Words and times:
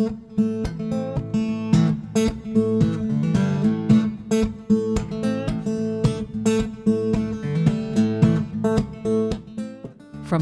From 0.00 0.08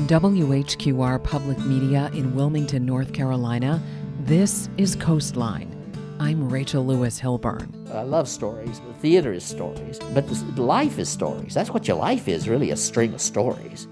WHQR 0.07 1.25
Public 1.25 1.59
Media 1.61 2.09
in 2.13 2.37
Wilmington, 2.37 2.87
North 2.87 3.13
Carolina, 3.13 3.83
this 4.21 4.69
is 4.77 4.95
Coastline. 4.95 5.75
I'm 6.21 6.49
Rachel 6.49 6.87
Lewis 6.87 7.19
Hilburn. 7.19 7.91
I 7.93 8.03
love 8.03 8.29
stories. 8.29 8.79
The 8.79 8.93
theater 9.01 9.33
is 9.33 9.43
stories, 9.43 9.99
but 10.15 10.31
life 10.57 11.01
is 11.01 11.09
stories. 11.09 11.53
That's 11.55 11.71
what 11.71 11.89
your 11.89 11.97
life 11.97 12.29
is, 12.29 12.49
really, 12.49 12.71
a 12.71 12.77
string 12.77 13.13
of 13.13 13.21
stories. 13.21 13.89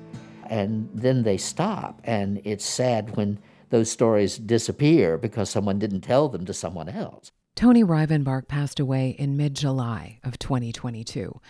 And 0.49 0.89
then 0.95 1.25
they 1.25 1.39
stop, 1.39 2.01
and 2.05 2.41
it's 2.45 2.65
sad 2.65 3.17
when 3.17 3.41
those 3.71 3.91
stories 3.91 4.39
disappear 4.39 5.19
because 5.19 5.51
someone 5.51 5.79
didn't 5.79 6.03
tell 6.03 6.29
them 6.29 6.45
to 6.47 6.55
someone 6.55 6.89
else. 6.89 7.33
Tony 7.55 7.83
Rivenbark 7.83 8.49
passed 8.49 8.79
away 8.79 9.11
in 9.19 9.37
mid 9.37 9.55
July 9.55 10.19
of 10.23 10.39
2022. 10.39 11.41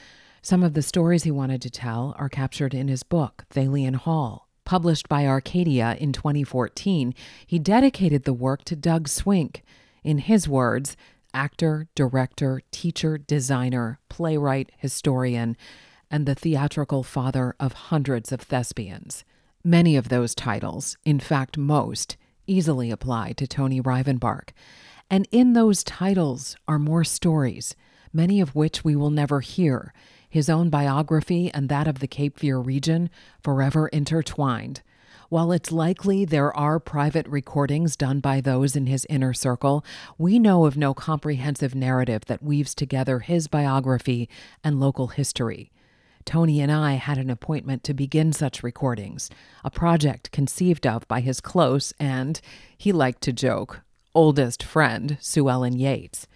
Some 0.41 0.63
of 0.63 0.75
the 0.75 0.83
stories 0.83 1.25
he 1.25 1.33
wanted 1.33 1.61
to 1.63 1.71
tell 1.71 2.15
are 2.19 2.29
captured 2.29 2.73
in 2.73 2.87
his 2.87 3.03
book, 3.03 3.45
Thalian 3.51 3.97
Hall. 3.97 4.49
Published 4.65 5.09
by 5.09 5.27
Arcadia 5.27 5.97
in 5.99 6.13
2014, 6.13 7.15
he 7.47 7.59
dedicated 7.59 8.25
the 8.25 8.33
work 8.33 8.65
to 8.65 8.77
Doug 8.77 9.09
Swink. 9.09 9.65
In 10.05 10.19
his 10.19 10.49
words, 10.49 10.97
actor, 11.35 11.89
director, 11.95 12.63
teacher, 12.71 13.19
designer, 13.19 13.99
playwright, 14.09 14.71
historian, 14.79 15.57
and 16.11 16.27
the 16.27 16.35
theatrical 16.35 17.03
father 17.03 17.55
of 17.59 17.73
hundreds 17.73 18.31
of 18.31 18.41
thespians. 18.41 19.25
Many 19.67 19.97
of 19.97 20.11
those 20.11 20.33
titles, 20.33 20.97
in 21.05 21.19
fact, 21.19 21.59
most, 21.59 22.17
easily 22.47 22.93
apply 22.93 23.33
to 23.33 23.49
Tony 23.49 23.81
Rivenbark. 23.81 24.51
And 25.11 25.27
in 25.33 25.55
those 25.55 25.83
titles 25.83 26.57
are 26.69 26.79
more 26.79 27.03
stories, 27.03 27.75
many 28.13 28.41
of 28.41 28.55
which 28.55 28.85
we 28.85 28.95
will 28.95 29.11
never 29.11 29.41
hear, 29.41 29.93
his 30.31 30.49
own 30.49 30.71
biography 30.71 31.51
and 31.53 31.69
that 31.69 31.89
of 31.89 31.99
the 31.99 32.07
Cape 32.07 32.39
Fear 32.39 32.61
region 32.61 33.11
forever 33.43 33.89
intertwined. 33.89 34.83
While 35.31 35.51
it's 35.51 35.73
likely 35.73 36.25
there 36.25 36.57
are 36.57 36.79
private 36.79 37.27
recordings 37.27 37.97
done 37.97 38.21
by 38.21 38.41
those 38.41 38.77
in 38.77 38.87
his 38.87 39.05
inner 39.11 39.35
circle, 39.35 39.85
we 40.17 40.39
know 40.39 40.67
of 40.67 40.77
no 40.77 40.95
comprehensive 40.95 41.75
narrative 41.75 42.27
that 42.27 42.41
weaves 42.41 42.73
together 42.73 43.19
his 43.19 43.49
biography 43.49 44.29
and 44.63 44.79
local 44.79 45.09
history. 45.09 45.73
Tony 46.27 46.61
and 46.61 46.73
I 46.73 46.95
had 46.95 47.19
an 47.19 47.31
appointment 47.31 47.85
to 47.85 47.95
begin 47.95 48.33
such 48.33 48.65
recordings, 48.65 49.31
a 49.65 49.71
project 49.71 50.33
conceived 50.33 50.87
of 50.87 51.07
by 51.09 51.21
his 51.21 51.41
close 51.41 51.95
and, 51.99 52.41
he 52.77 52.93
liked 52.93 53.23
to 53.23 53.33
joke, 53.33 53.83
oldest 54.13 54.63
friend, 54.63 55.17
Sue 55.21 55.49
Ellen 55.49 55.79
Yates. 55.79 56.27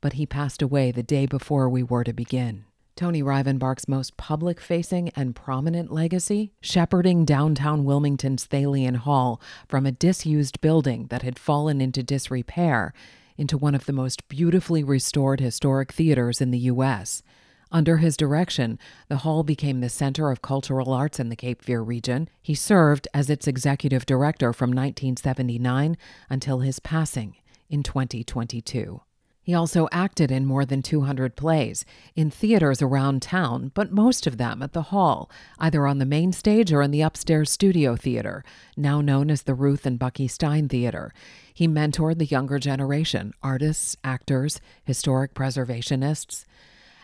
But 0.00 0.14
he 0.14 0.26
passed 0.26 0.62
away 0.62 0.90
the 0.90 1.02
day 1.02 1.26
before 1.26 1.68
we 1.68 1.82
were 1.82 2.04
to 2.04 2.12
begin. 2.12 2.64
Tony 2.96 3.22
Rivenbark's 3.22 3.86
most 3.86 4.16
public 4.16 4.60
facing 4.60 5.10
and 5.10 5.36
prominent 5.36 5.92
legacy 5.92 6.52
shepherding 6.60 7.24
downtown 7.24 7.84
Wilmington's 7.84 8.46
Thalian 8.46 8.96
Hall 8.96 9.40
from 9.68 9.86
a 9.86 9.92
disused 9.92 10.60
building 10.60 11.06
that 11.10 11.22
had 11.22 11.38
fallen 11.38 11.80
into 11.80 12.02
disrepair 12.02 12.92
into 13.36 13.58
one 13.58 13.74
of 13.74 13.86
the 13.86 13.92
most 13.92 14.26
beautifully 14.28 14.82
restored 14.82 15.40
historic 15.40 15.92
theaters 15.92 16.40
in 16.40 16.50
the 16.50 16.58
U.S. 16.58 17.22
Under 17.72 17.96
his 17.96 18.16
direction, 18.16 18.78
the 19.08 19.18
hall 19.18 19.42
became 19.42 19.80
the 19.80 19.88
center 19.88 20.30
of 20.30 20.42
cultural 20.42 20.92
arts 20.92 21.18
in 21.18 21.28
the 21.28 21.36
Cape 21.36 21.62
Fear 21.62 21.82
region. 21.82 22.28
He 22.40 22.54
served 22.54 23.08
as 23.12 23.28
its 23.28 23.48
executive 23.48 24.06
director 24.06 24.52
from 24.52 24.70
1979 24.70 25.96
until 26.30 26.60
his 26.60 26.78
passing 26.78 27.36
in 27.68 27.82
2022. 27.82 29.00
He 29.46 29.54
also 29.54 29.88
acted 29.92 30.32
in 30.32 30.44
more 30.44 30.64
than 30.64 30.82
200 30.82 31.36
plays, 31.36 31.84
in 32.16 32.30
theaters 32.30 32.82
around 32.82 33.22
town, 33.22 33.70
but 33.74 33.92
most 33.92 34.26
of 34.26 34.38
them 34.38 34.60
at 34.60 34.72
the 34.72 34.82
Hall, 34.82 35.30
either 35.60 35.86
on 35.86 35.98
the 35.98 36.04
main 36.04 36.32
stage 36.32 36.72
or 36.72 36.82
in 36.82 36.90
the 36.90 37.02
upstairs 37.02 37.48
studio 37.48 37.94
theater, 37.94 38.42
now 38.76 39.00
known 39.00 39.30
as 39.30 39.44
the 39.44 39.54
Ruth 39.54 39.86
and 39.86 40.00
Bucky 40.00 40.26
Stein 40.26 40.68
Theater. 40.68 41.12
He 41.54 41.68
mentored 41.68 42.18
the 42.18 42.24
younger 42.24 42.58
generation 42.58 43.32
artists, 43.40 43.96
actors, 44.02 44.60
historic 44.84 45.32
preservationists. 45.32 46.44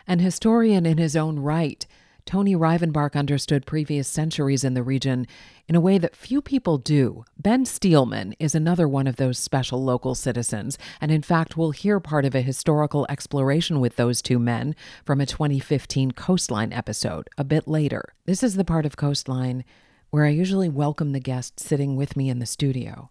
An 0.07 0.19
historian 0.19 0.85
in 0.85 0.97
his 0.97 1.15
own 1.15 1.39
right, 1.39 1.85
Tony 2.25 2.55
Rivenbark 2.55 3.15
understood 3.15 3.65
previous 3.65 4.07
centuries 4.07 4.63
in 4.63 4.73
the 4.73 4.83
region 4.83 5.27
in 5.67 5.75
a 5.75 5.81
way 5.81 5.97
that 5.97 6.15
few 6.15 6.41
people 6.41 6.77
do. 6.77 7.23
Ben 7.37 7.65
Steelman 7.65 8.33
is 8.39 8.53
another 8.53 8.87
one 8.87 9.07
of 9.07 9.15
those 9.15 9.37
special 9.37 9.83
local 9.83 10.13
citizens, 10.13 10.77
and 10.99 11.11
in 11.11 11.21
fact, 11.21 11.55
we'll 11.55 11.71
hear 11.71 11.99
part 11.99 12.25
of 12.25 12.35
a 12.35 12.41
historical 12.41 13.05
exploration 13.09 13.79
with 13.79 13.95
those 13.95 14.21
two 14.21 14.39
men 14.39 14.75
from 15.05 15.21
a 15.21 15.25
2015 15.25 16.11
Coastline 16.11 16.73
episode 16.73 17.29
a 17.37 17.43
bit 17.43 17.67
later. 17.67 18.13
This 18.25 18.43
is 18.43 18.55
the 18.55 18.65
part 18.65 18.85
of 18.85 18.97
Coastline 18.97 19.63
where 20.09 20.25
I 20.25 20.29
usually 20.29 20.69
welcome 20.69 21.11
the 21.11 21.19
guest 21.19 21.59
sitting 21.59 21.95
with 21.95 22.15
me 22.15 22.29
in 22.29 22.39
the 22.39 22.45
studio. 22.45 23.09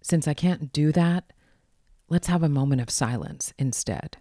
Since 0.00 0.26
I 0.26 0.34
can't 0.34 0.72
do 0.72 0.90
that, 0.92 1.32
let's 2.08 2.28
have 2.28 2.42
a 2.42 2.48
moment 2.48 2.80
of 2.80 2.88
silence 2.88 3.52
instead. 3.58 4.16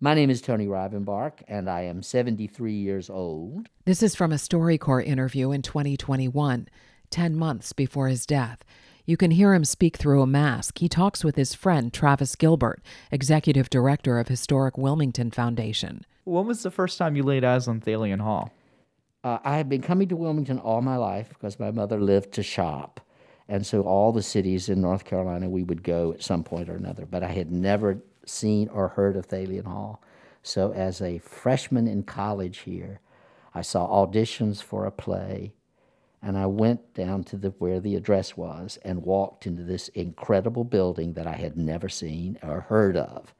My 0.00 0.12
name 0.12 0.28
is 0.28 0.42
Tony 0.42 0.66
Rivenbark, 0.66 1.44
and 1.46 1.70
I 1.70 1.82
am 1.82 2.02
73 2.02 2.72
years 2.72 3.08
old. 3.08 3.68
This 3.84 4.02
is 4.02 4.16
from 4.16 4.32
a 4.32 4.36
StoryCorps 4.36 5.06
interview 5.06 5.52
in 5.52 5.62
2021, 5.62 6.68
10 7.10 7.36
months 7.36 7.72
before 7.72 8.08
his 8.08 8.26
death. 8.26 8.64
You 9.06 9.16
can 9.16 9.30
hear 9.30 9.54
him 9.54 9.64
speak 9.64 9.96
through 9.96 10.20
a 10.20 10.26
mask. 10.26 10.78
He 10.78 10.88
talks 10.88 11.22
with 11.22 11.36
his 11.36 11.54
friend 11.54 11.92
Travis 11.92 12.34
Gilbert, 12.34 12.82
executive 13.12 13.70
director 13.70 14.18
of 14.18 14.26
Historic 14.26 14.76
Wilmington 14.76 15.30
Foundation. 15.30 16.04
When 16.24 16.46
was 16.46 16.64
the 16.64 16.72
first 16.72 16.98
time 16.98 17.14
you 17.14 17.22
laid 17.22 17.44
eyes 17.44 17.68
on 17.68 17.80
Thalian 17.80 18.20
Hall? 18.20 18.52
Uh, 19.22 19.38
I 19.44 19.58
have 19.58 19.68
been 19.68 19.82
coming 19.82 20.08
to 20.08 20.16
Wilmington 20.16 20.58
all 20.58 20.82
my 20.82 20.96
life 20.96 21.28
because 21.28 21.60
my 21.60 21.70
mother 21.70 22.00
lived 22.00 22.32
to 22.32 22.42
shop. 22.42 23.00
And 23.48 23.64
so 23.64 23.82
all 23.82 24.10
the 24.10 24.22
cities 24.22 24.68
in 24.68 24.80
North 24.80 25.04
Carolina 25.04 25.48
we 25.48 25.62
would 25.62 25.84
go 25.84 26.12
at 26.12 26.22
some 26.22 26.42
point 26.42 26.68
or 26.68 26.74
another. 26.74 27.06
But 27.06 27.22
I 27.22 27.28
had 27.28 27.52
never 27.52 28.02
seen 28.26 28.68
or 28.68 28.88
heard 28.88 29.16
of 29.16 29.28
Thalian 29.28 29.64
Hall. 29.64 30.02
So, 30.42 30.72
as 30.72 31.00
a 31.00 31.18
freshman 31.18 31.88
in 31.88 32.02
college 32.02 32.58
here, 32.58 33.00
I 33.54 33.62
saw 33.62 33.86
auditions 33.88 34.62
for 34.62 34.84
a 34.84 34.90
play, 34.90 35.54
and 36.20 36.36
I 36.36 36.46
went 36.46 36.92
down 36.94 37.24
to 37.24 37.36
the, 37.36 37.50
where 37.58 37.80
the 37.80 37.94
address 37.96 38.36
was 38.36 38.78
and 38.84 39.04
walked 39.04 39.46
into 39.46 39.62
this 39.62 39.88
incredible 39.88 40.64
building 40.64 41.14
that 41.14 41.26
I 41.26 41.34
had 41.34 41.56
never 41.56 41.88
seen 41.88 42.38
or 42.42 42.62
heard 42.62 42.96
of. 42.96 43.34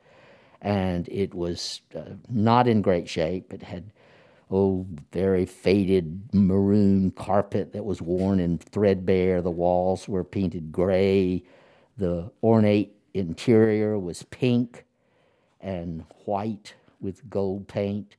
And 0.63 1.09
it 1.11 1.35
was 1.35 1.83
uh, 1.95 2.15
not 2.29 2.67
in 2.67 2.81
great 2.81 3.09
shape. 3.09 3.53
It 3.53 3.63
had, 3.63 3.93
oh, 4.51 4.87
very 5.13 5.45
faded 5.45 6.31
maroon 6.33 7.11
carpet 7.11 7.73
that 7.73 7.85
was 7.85 8.01
worn 8.01 8.41
and 8.41 8.63
threadbare. 8.63 9.43
The 9.43 9.51
walls 9.51 10.09
were 10.09 10.25
painted 10.25 10.73
gray. 10.73 11.43
The 11.99 12.31
ornate 12.43 12.95
interior 13.15 13.99
was 13.99 14.25
pink 14.25 14.85
and 15.61 16.05
white 16.27 16.75
with 17.01 17.29
gold 17.31 17.69
paint. 17.69 18.17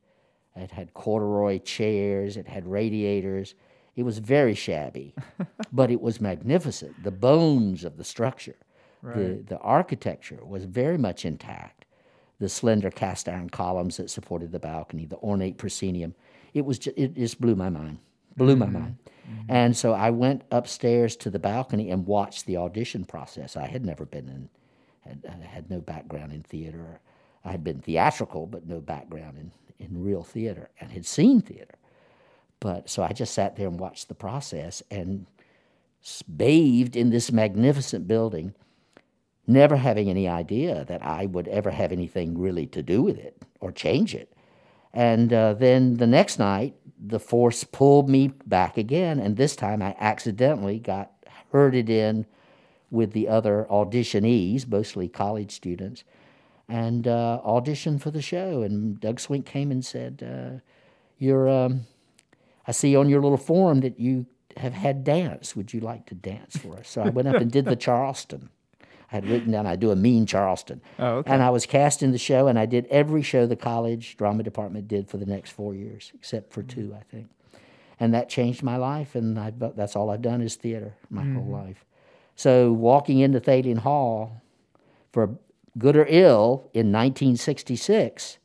It 0.55 0.71
had 0.71 0.93
corduroy 0.93 1.59
chairs, 1.59 2.37
it 2.37 2.47
had 2.47 2.65
radiators. 2.65 3.55
It 3.95 4.03
was 4.03 4.17
very 4.17 4.55
shabby, 4.55 5.13
but 5.71 5.91
it 5.91 6.01
was 6.01 6.19
magnificent. 6.19 7.03
The 7.03 7.11
bones 7.11 7.83
of 7.83 7.97
the 7.97 8.03
structure, 8.03 8.57
right. 9.01 9.15
the, 9.15 9.55
the 9.55 9.59
architecture 9.59 10.43
was 10.43 10.65
very 10.65 10.97
much 10.97 11.25
intact. 11.25 11.85
The 12.39 12.49
slender 12.49 12.91
cast 12.91 13.29
iron 13.29 13.49
columns 13.49 13.97
that 13.97 14.09
supported 14.09 14.51
the 14.51 14.59
balcony, 14.59 15.05
the 15.05 15.17
ornate 15.17 15.57
proscenium, 15.57 16.13
it 16.53 16.65
was 16.65 16.79
just, 16.79 16.97
it 16.97 17.15
just 17.15 17.39
blew 17.39 17.55
my 17.55 17.69
mind, 17.69 17.99
blew 18.35 18.55
mm-hmm. 18.55 18.73
my 18.73 18.79
mind. 18.79 18.97
Mm-hmm. 19.29 19.43
And 19.49 19.75
so 19.75 19.93
I 19.93 20.09
went 20.09 20.43
upstairs 20.51 21.15
to 21.17 21.29
the 21.29 21.39
balcony 21.39 21.89
and 21.89 22.05
watched 22.05 22.45
the 22.45 22.57
audition 22.57 23.05
process. 23.05 23.55
I 23.55 23.67
had 23.67 23.85
never 23.85 24.05
been 24.05 24.27
in 24.27 24.49
had, 25.05 25.23
had 25.43 25.69
no 25.69 25.79
background 25.79 26.33
in 26.33 26.43
theater. 26.43 26.99
I 27.43 27.51
had 27.51 27.63
been 27.63 27.79
theatrical, 27.79 28.47
but 28.47 28.67
no 28.67 28.79
background 28.79 29.37
in, 29.37 29.51
in 29.85 30.03
real 30.03 30.23
theater 30.23 30.69
and 30.79 30.91
had 30.91 31.05
seen 31.05 31.41
theater. 31.41 31.75
But 32.59 32.89
so 32.89 33.03
I 33.03 33.13
just 33.13 33.33
sat 33.33 33.55
there 33.55 33.67
and 33.67 33.79
watched 33.79 34.07
the 34.07 34.15
process 34.15 34.81
and 34.89 35.27
bathed 36.35 36.95
in 36.95 37.09
this 37.09 37.31
magnificent 37.31 38.07
building, 38.07 38.53
never 39.47 39.75
having 39.75 40.09
any 40.09 40.27
idea 40.27 40.85
that 40.85 41.03
I 41.03 41.25
would 41.25 41.47
ever 41.47 41.71
have 41.71 41.91
anything 41.91 42.37
really 42.37 42.67
to 42.67 42.81
do 42.81 43.01
with 43.01 43.17
it 43.17 43.41
or 43.59 43.71
change 43.71 44.15
it. 44.15 44.33
And 44.93 45.33
uh, 45.33 45.53
then 45.53 45.97
the 45.97 46.07
next 46.07 46.39
night, 46.39 46.75
the 46.97 47.19
force 47.19 47.63
pulled 47.63 48.09
me 48.09 48.31
back 48.45 48.77
again, 48.77 49.19
and 49.19 49.35
this 49.35 49.55
time 49.55 49.81
I 49.81 49.95
accidentally 49.99 50.79
got 50.79 51.11
herded 51.51 51.89
in 51.89 52.25
with 52.91 53.13
the 53.13 53.27
other 53.27 53.67
auditionees, 53.69 54.67
mostly 54.67 55.07
college 55.07 55.51
students, 55.51 56.03
and 56.67 57.07
uh, 57.07 57.39
auditioned 57.45 58.01
for 58.01 58.11
the 58.11 58.21
show. 58.21 58.61
And 58.61 58.99
Doug 58.99 59.19
Swink 59.19 59.45
came 59.45 59.71
and 59.71 59.83
said, 59.83 60.23
uh, 60.23 60.59
"You're, 61.17 61.49
um, 61.49 61.81
I 62.67 62.71
see 62.71 62.95
on 62.95 63.09
your 63.09 63.21
little 63.21 63.37
form 63.37 63.81
that 63.81 63.99
you 63.99 64.25
have 64.57 64.73
had 64.73 65.03
dance. 65.03 65.55
Would 65.55 65.73
you 65.73 65.79
like 65.79 66.05
to 66.07 66.15
dance 66.15 66.57
for 66.57 66.77
us? 66.77 66.89
So 66.89 67.01
I 67.01 67.09
went 67.09 67.27
up 67.27 67.35
and 67.35 67.51
did 67.51 67.65
the 67.65 67.75
Charleston. 67.75 68.49
I 69.11 69.15
had 69.15 69.27
written 69.27 69.51
down 69.51 69.67
I 69.67 69.75
do 69.75 69.91
a 69.91 69.95
mean 69.95 70.25
Charleston. 70.25 70.81
Oh, 70.97 71.17
okay. 71.17 71.31
And 71.31 71.43
I 71.43 71.49
was 71.49 71.65
cast 71.65 72.01
in 72.01 72.11
the 72.11 72.17
show, 72.17 72.47
and 72.47 72.57
I 72.57 72.65
did 72.65 72.87
every 72.87 73.21
show 73.21 73.45
the 73.45 73.55
college 73.55 74.17
drama 74.17 74.43
department 74.43 74.87
did 74.87 75.09
for 75.09 75.17
the 75.17 75.25
next 75.25 75.51
four 75.51 75.75
years, 75.75 76.11
except 76.15 76.51
for 76.51 76.63
two, 76.63 76.95
I 76.97 77.03
think. 77.03 77.29
And 77.99 78.13
that 78.13 78.29
changed 78.29 78.63
my 78.63 78.77
life, 78.77 79.15
and 79.15 79.39
I, 79.39 79.51
that's 79.51 79.95
all 79.95 80.09
I've 80.09 80.21
done 80.21 80.41
is 80.41 80.55
theater 80.55 80.95
my 81.09 81.23
whole 81.23 81.45
life. 81.45 81.85
So 82.35 82.71
walking 82.71 83.19
into 83.19 83.39
Thalian 83.39 83.79
Hall, 83.79 84.41
for 85.11 85.37
good 85.77 85.95
or 85.95 86.05
ill, 86.09 86.69
in 86.73 86.91
1966, 86.91 88.37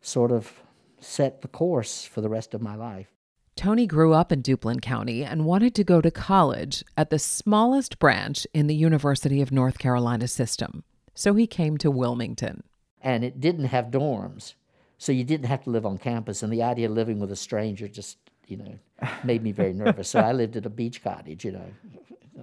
sort 0.00 0.32
of 0.32 0.62
set 1.00 1.42
the 1.42 1.48
course 1.48 2.04
for 2.04 2.20
the 2.20 2.28
rest 2.28 2.54
of 2.54 2.62
my 2.62 2.74
life. 2.74 3.08
Tony 3.56 3.86
grew 3.86 4.14
up 4.14 4.32
in 4.32 4.42
Duplin 4.42 4.80
County 4.80 5.22
and 5.24 5.44
wanted 5.44 5.74
to 5.74 5.84
go 5.84 6.00
to 6.00 6.10
college 6.10 6.82
at 6.96 7.10
the 7.10 7.18
smallest 7.18 7.98
branch 7.98 8.46
in 8.54 8.68
the 8.68 8.74
University 8.74 9.42
of 9.42 9.52
North 9.52 9.78
Carolina 9.78 10.28
system. 10.28 10.82
So 11.14 11.34
he 11.34 11.46
came 11.46 11.76
to 11.78 11.90
Wilmington. 11.90 12.62
And 13.02 13.24
it 13.24 13.40
didn't 13.40 13.66
have 13.66 13.86
dorms, 13.86 14.54
so 14.96 15.12
you 15.12 15.24
didn't 15.24 15.46
have 15.46 15.64
to 15.64 15.70
live 15.70 15.84
on 15.84 15.98
campus. 15.98 16.42
And 16.42 16.52
the 16.52 16.62
idea 16.62 16.88
of 16.88 16.92
living 16.92 17.18
with 17.18 17.32
a 17.32 17.36
stranger 17.36 17.88
just, 17.88 18.18
you 18.46 18.56
know, 18.56 18.78
made 19.24 19.42
me 19.42 19.52
very 19.52 19.72
nervous. 19.72 20.08
so 20.10 20.20
I 20.20 20.32
lived 20.32 20.56
at 20.56 20.66
a 20.66 20.70
beach 20.70 21.02
cottage, 21.02 21.44
you 21.44 21.52
know. 21.52 21.72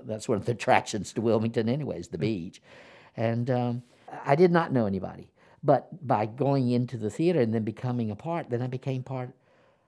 That's 0.05 0.27
one 0.27 0.37
of 0.37 0.45
the 0.45 0.51
attractions 0.59 1.13
to 1.13 1.21
Wilmington, 1.21 1.69
anyways, 1.69 2.09
the 2.09 2.17
beach. 2.17 2.61
And 3.15 3.49
um, 3.49 3.83
I 4.25 4.35
did 4.35 4.51
not 4.51 4.71
know 4.71 4.85
anybody. 4.85 5.31
But 5.63 6.05
by 6.05 6.27
going 6.27 6.69
into 6.69 6.97
the 6.97 7.09
theater 7.09 7.41
and 7.41 7.53
then 7.53 7.63
becoming 7.63 8.11
a 8.11 8.15
part, 8.15 8.49
then 8.49 8.61
I 8.61 8.67
became 8.67 9.03
part 9.03 9.31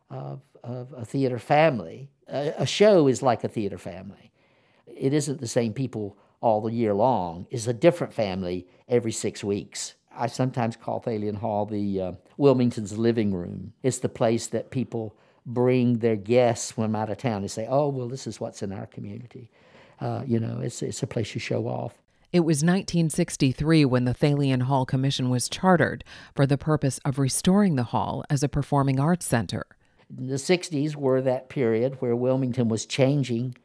of, 0.10 0.42
of 0.64 0.94
a 0.94 1.06
theater 1.06 1.40
family. 1.40 2.10
A, 2.28 2.54
a 2.58 2.66
show 2.66 3.08
is 3.08 3.22
like 3.22 3.44
a 3.44 3.48
theater 3.48 3.78
family. 3.78 4.32
It 4.88 5.14
isn't 5.14 5.40
the 5.40 5.48
same 5.48 5.74
people 5.74 6.18
all 6.42 6.62
the 6.62 6.74
year 6.74 6.94
long. 6.94 7.48
It's 7.52 7.68
a 7.68 7.74
different 7.74 8.14
family 8.14 8.68
every 8.88 9.12
six 9.12 9.44
weeks. 9.44 9.96
I 10.12 10.28
sometimes 10.28 10.76
call 10.76 11.02
Thalian 11.02 11.38
Hall 11.38 11.66
the 11.66 12.02
uh, 12.02 12.12
Wilmington's 12.38 12.98
living 12.98 13.34
room. 13.34 13.74
It's 13.84 14.00
the 14.00 14.10
place 14.10 14.48
that 14.48 14.72
people 14.72 15.16
bring 15.46 16.00
their 16.00 16.16
guests 16.16 16.76
when 16.76 16.86
I'm 16.86 16.96
out 16.96 17.10
of 17.10 17.18
town. 17.18 17.42
They 17.42 17.48
say, 17.48 17.68
"Oh, 17.70 17.90
well, 17.90 18.08
this 18.08 18.28
is 18.28 18.40
what's 18.40 18.62
in 18.62 18.72
our 18.72 18.88
community." 18.88 19.50
Uh, 20.02 20.24
you 20.26 20.40
know, 20.40 20.60
it's 20.62 20.82
it's 20.82 21.04
a 21.04 21.08
place 21.08 21.34
you 21.34 21.42
show 21.42 21.68
off. 21.68 22.00
It 22.32 22.42
was 22.42 22.58
1963 22.58 23.86
when 23.86 24.06
the 24.06 24.14
Thalian 24.14 24.64
Hall 24.64 24.86
Commission 24.86 25.30
was 25.32 25.50
chartered 25.50 26.04
for 26.36 26.46
the 26.46 26.60
purpose 26.60 27.00
of 27.04 27.18
restoring 27.18 27.76
the 27.76 27.84
hall 27.84 28.24
as 28.30 28.44
a 28.44 28.50
performing 28.50 29.00
arts 29.00 29.26
center. 29.26 29.66
The 30.12 30.36
60s 30.36 30.96
were 30.96 31.22
that 31.22 31.50
period 31.50 31.98
where 32.02 32.16
Wilmington 32.16 32.68
was 32.68 32.86
changing 32.86 33.56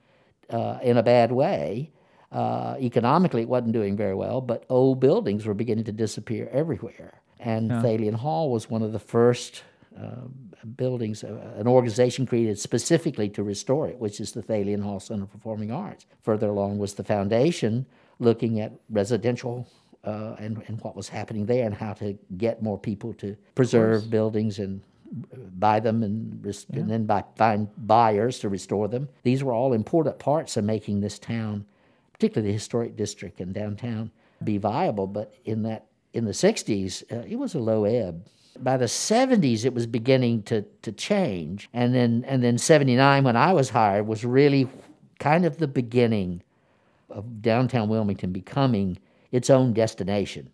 uh, 0.48 0.78
in 0.82 0.96
a 0.96 1.02
bad 1.02 1.30
way. 1.30 1.90
Uh, 2.32 2.76
economically, 2.80 3.42
it 3.42 3.48
wasn't 3.48 3.72
doing 3.72 3.96
very 3.96 4.14
well, 4.14 4.40
but 4.40 4.64
old 4.70 4.98
buildings 4.98 5.46
were 5.46 5.54
beginning 5.54 5.84
to 5.84 5.92
disappear 5.92 6.48
everywhere. 6.50 7.20
And 7.38 7.70
Thalian 7.70 8.14
Hall 8.14 8.50
was 8.50 8.70
one 8.70 8.82
of 8.82 8.92
the 8.92 8.98
first 8.98 9.62
buildings, 10.76 11.24
uh, 11.24 11.54
an 11.56 11.66
organization 11.66 12.26
created 12.26 12.58
specifically 12.58 13.28
to 13.28 13.42
restore 13.42 13.88
it, 13.88 13.98
which 13.98 14.20
is 14.20 14.32
the 14.32 14.42
Thalian 14.42 14.82
Hall 14.82 15.00
Center 15.00 15.26
for 15.26 15.32
Performing 15.32 15.70
Arts. 15.70 16.06
Further 16.22 16.48
along 16.48 16.78
was 16.78 16.94
the 16.94 17.04
foundation 17.04 17.86
looking 18.18 18.60
at 18.60 18.72
residential 18.90 19.68
uh, 20.04 20.36
and, 20.38 20.62
and 20.66 20.80
what 20.82 20.96
was 20.96 21.08
happening 21.08 21.46
there 21.46 21.66
and 21.66 21.74
how 21.74 21.92
to 21.94 22.18
get 22.36 22.62
more 22.62 22.78
people 22.78 23.12
to 23.14 23.36
preserve 23.54 24.10
buildings 24.10 24.58
and 24.58 24.82
buy 25.58 25.80
them 25.80 26.02
and, 26.02 26.44
res- 26.44 26.66
and 26.72 26.90
then 26.90 27.06
buy, 27.06 27.24
find 27.36 27.68
buyers 27.86 28.38
to 28.40 28.48
restore 28.48 28.88
them. 28.88 29.08
These 29.22 29.44
were 29.44 29.52
all 29.52 29.72
important 29.72 30.18
parts 30.18 30.56
of 30.56 30.64
making 30.64 31.00
this 31.00 31.18
town, 31.18 31.64
particularly 32.12 32.48
the 32.48 32.54
historic 32.54 32.96
district 32.96 33.40
and 33.40 33.54
downtown, 33.54 34.10
be 34.42 34.58
viable. 34.58 35.06
But 35.06 35.34
in 35.44 35.62
that 35.62 35.86
in 36.12 36.24
the 36.24 36.32
60s, 36.32 37.02
uh, 37.12 37.24
it 37.28 37.36
was 37.36 37.54
a 37.54 37.58
low 37.58 37.84
ebb. 37.84 38.24
By 38.58 38.76
the 38.76 38.84
70s, 38.84 39.64
it 39.64 39.74
was 39.74 39.86
beginning 39.86 40.42
to, 40.44 40.62
to 40.82 40.92
change. 40.92 41.68
And 41.72 41.94
then, 41.94 42.24
and 42.26 42.42
then 42.42 42.58
79, 42.58 43.24
when 43.24 43.36
I 43.36 43.52
was 43.52 43.70
hired, 43.70 44.06
was 44.06 44.24
really 44.24 44.68
kind 45.18 45.44
of 45.44 45.58
the 45.58 45.68
beginning 45.68 46.42
of 47.10 47.42
downtown 47.42 47.88
Wilmington 47.88 48.32
becoming 48.32 48.98
its 49.32 49.50
own 49.50 49.72
destination. 49.72 50.50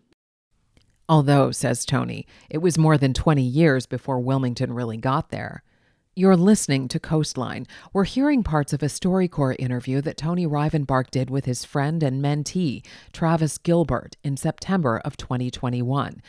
Although, 1.07 1.51
says 1.51 1.85
Tony, 1.85 2.25
it 2.49 2.59
was 2.59 2.77
more 2.77 2.97
than 2.97 3.13
20 3.13 3.41
years 3.43 3.85
before 3.85 4.19
Wilmington 4.19 4.73
really 4.73 4.97
got 4.97 5.29
there. 5.29 5.63
You're 6.15 6.37
listening 6.37 6.87
to 6.89 6.99
Coastline. 6.99 7.67
We're 7.93 8.03
hearing 8.03 8.43
parts 8.43 8.73
of 8.73 8.83
a 8.83 8.87
StoryCorps 8.87 9.55
interview 9.59 10.01
that 10.01 10.17
Tony 10.17 10.45
Rivenbark 10.45 11.09
did 11.09 11.29
with 11.29 11.45
his 11.45 11.63
friend 11.63 12.03
and 12.03 12.23
mentee, 12.23 12.85
Travis 13.13 13.57
Gilbert, 13.57 14.17
in 14.23 14.35
September 14.35 15.01
of 15.05 15.15
2021, 15.15 16.21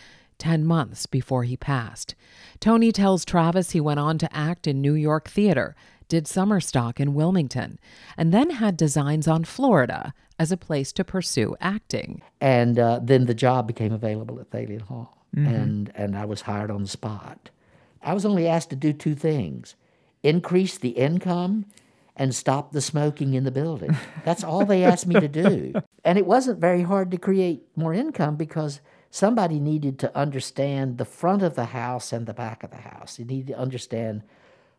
10 0.43 0.65
months 0.65 1.06
before 1.06 1.44
he 1.44 1.56
passed. 1.56 2.17
Tony 2.59 2.91
tells 2.91 3.25
Travis 3.25 3.71
he 3.71 3.81
went 3.81 4.00
on 4.00 4.19
to 4.19 4.37
act 4.37 4.67
in 4.67 4.81
New 4.81 4.94
York 4.94 5.31
theater, 5.31 5.77
did 6.09 6.27
summer 6.27 6.59
stock 6.59 6.99
in 6.99 7.15
Wilmington, 7.15 7.79
and 8.17 8.35
then 8.35 8.50
had 8.50 8.77
designs 8.77 9.29
on 9.29 9.44
Florida 9.44 10.12
as 10.41 10.50
a 10.50 10.56
place 10.56 10.91
to 10.94 11.05
pursue 11.05 11.55
acting. 11.61 12.23
And 12.41 12.77
uh, 12.77 12.99
then 13.00 13.27
the 13.27 13.35
job 13.35 13.69
became 13.69 13.93
available 13.93 14.41
at 14.41 14.50
Thalian 14.50 14.81
Hall, 14.83 15.17
and, 15.37 15.93
and 15.94 16.19
I 16.19 16.25
was 16.25 16.41
hired 16.41 16.73
on 16.73 16.83
the 16.83 16.89
spot. 16.89 17.50
I 18.03 18.12
was 18.12 18.27
only 18.27 18.49
asked 18.49 18.71
to 18.71 18.77
do 18.77 18.93
two 18.93 19.15
things 19.15 19.77
increase 20.25 20.77
the 20.77 20.91
income 20.91 21.67
and 22.17 22.35
stop 22.35 22.73
the 22.73 22.81
smoking 22.81 23.35
in 23.35 23.44
the 23.44 23.50
building. 23.53 23.97
That's 24.25 24.43
all 24.43 24.67
they 24.67 24.83
asked 24.85 25.06
me 25.06 25.21
to 25.21 25.29
do. 25.29 25.73
And 26.05 26.19
it 26.19 26.27
wasn't 26.27 26.59
very 26.59 26.83
hard 26.83 27.12
to 27.12 27.17
create 27.17 27.62
more 27.77 27.94
income 27.94 28.35
because 28.35 28.81
somebody 29.12 29.61
needed 29.61 29.99
to 30.00 30.17
understand 30.17 30.97
the 30.97 31.05
front 31.05 31.43
of 31.43 31.55
the 31.55 31.67
house 31.67 32.12
and 32.14 32.26
the 32.26 32.32
back 32.32 32.64
of 32.64 32.70
the 32.70 32.79
house. 32.79 33.19
You 33.19 33.26
need 33.26 33.47
to 33.49 33.59
understand 33.59 34.23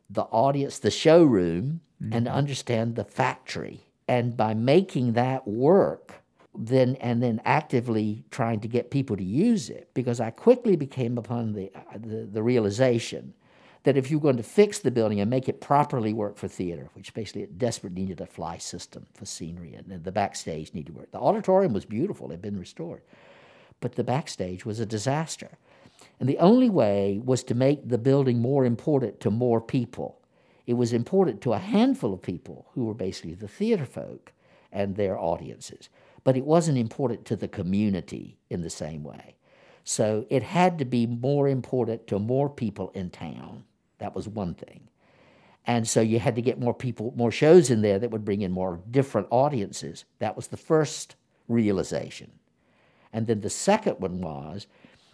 the 0.09 0.23
audience, 0.23 0.79
the 0.79 0.91
showroom, 0.91 1.81
and 2.01 2.25
mm-hmm. 2.25 2.35
understand 2.35 2.95
the 2.95 3.05
factory. 3.05 3.85
And 4.07 4.35
by 4.35 4.55
making 4.55 5.13
that 5.13 5.47
work, 5.47 6.15
then 6.55 6.95
and 6.95 7.21
then 7.21 7.41
actively 7.45 8.25
trying 8.31 8.59
to 8.61 8.67
get 8.67 8.91
people 8.91 9.15
to 9.15 9.23
use 9.23 9.69
it, 9.69 9.89
because 9.93 10.19
I 10.19 10.31
quickly 10.31 10.75
became 10.75 11.17
upon 11.17 11.53
the 11.53 11.71
the, 11.95 12.25
the 12.25 12.43
realization 12.43 13.33
that 13.83 13.97
if 13.97 14.09
you're 14.09 14.19
going 14.19 14.37
to 14.37 14.43
fix 14.43 14.79
the 14.79 14.91
building 14.91 15.19
and 15.19 15.29
make 15.29 15.47
it 15.49 15.61
properly 15.61 16.13
work 16.13 16.37
for 16.37 16.47
theater, 16.47 16.89
which 16.93 17.13
basically 17.13 17.43
it 17.43 17.57
desperately 17.57 18.01
needed 18.01 18.21
a 18.21 18.25
fly 18.25 18.57
system 18.57 19.05
for 19.13 19.25
scenery, 19.25 19.75
and 19.75 20.03
the 20.03 20.11
backstage 20.11 20.73
needed 20.73 20.87
to 20.87 20.99
work. 20.99 21.11
The 21.11 21.19
auditorium 21.19 21.73
was 21.73 21.85
beautiful; 21.85 22.29
it 22.29 22.33
had 22.33 22.41
been 22.41 22.59
restored, 22.59 23.01
but 23.79 23.95
the 23.95 24.03
backstage 24.03 24.65
was 24.65 24.79
a 24.79 24.85
disaster. 24.85 25.57
And 26.19 26.27
the 26.29 26.39
only 26.39 26.69
way 26.69 27.19
was 27.23 27.43
to 27.45 27.55
make 27.55 27.87
the 27.87 27.97
building 27.97 28.39
more 28.39 28.65
important 28.65 29.19
to 29.21 29.31
more 29.31 29.61
people. 29.61 30.21
It 30.65 30.73
was 30.75 30.93
important 30.93 31.41
to 31.41 31.53
a 31.53 31.59
handful 31.59 32.13
of 32.13 32.21
people 32.21 32.67
who 32.73 32.85
were 32.85 32.93
basically 32.93 33.33
the 33.33 33.47
theater 33.47 33.85
folk 33.85 34.31
and 34.71 34.95
their 34.95 35.19
audiences, 35.19 35.89
but 36.23 36.37
it 36.37 36.45
wasn't 36.45 36.77
important 36.77 37.25
to 37.25 37.35
the 37.35 37.47
community 37.47 38.37
in 38.49 38.61
the 38.61 38.69
same 38.69 39.03
way. 39.03 39.35
So 39.83 40.25
it 40.29 40.43
had 40.43 40.79
to 40.79 40.85
be 40.85 41.05
more 41.05 41.47
important 41.49 42.07
to 42.07 42.19
more 42.19 42.49
people 42.49 42.91
in 42.91 43.09
town. 43.09 43.65
That 43.97 44.15
was 44.15 44.27
one 44.27 44.55
thing. 44.55 44.87
And 45.65 45.87
so 45.87 46.01
you 46.01 46.19
had 46.19 46.35
to 46.35 46.41
get 46.41 46.59
more 46.59 46.73
people, 46.73 47.13
more 47.15 47.31
shows 47.31 47.69
in 47.69 47.81
there 47.81 47.99
that 47.99 48.11
would 48.11 48.25
bring 48.25 48.41
in 48.41 48.51
more 48.51 48.79
different 48.89 49.27
audiences. 49.29 50.05
That 50.19 50.35
was 50.35 50.47
the 50.47 50.57
first 50.57 51.15
realization. 51.47 52.31
And 53.13 53.27
then 53.27 53.41
the 53.41 53.49
second 53.49 53.99
one 53.99 54.19
was, 54.19 54.67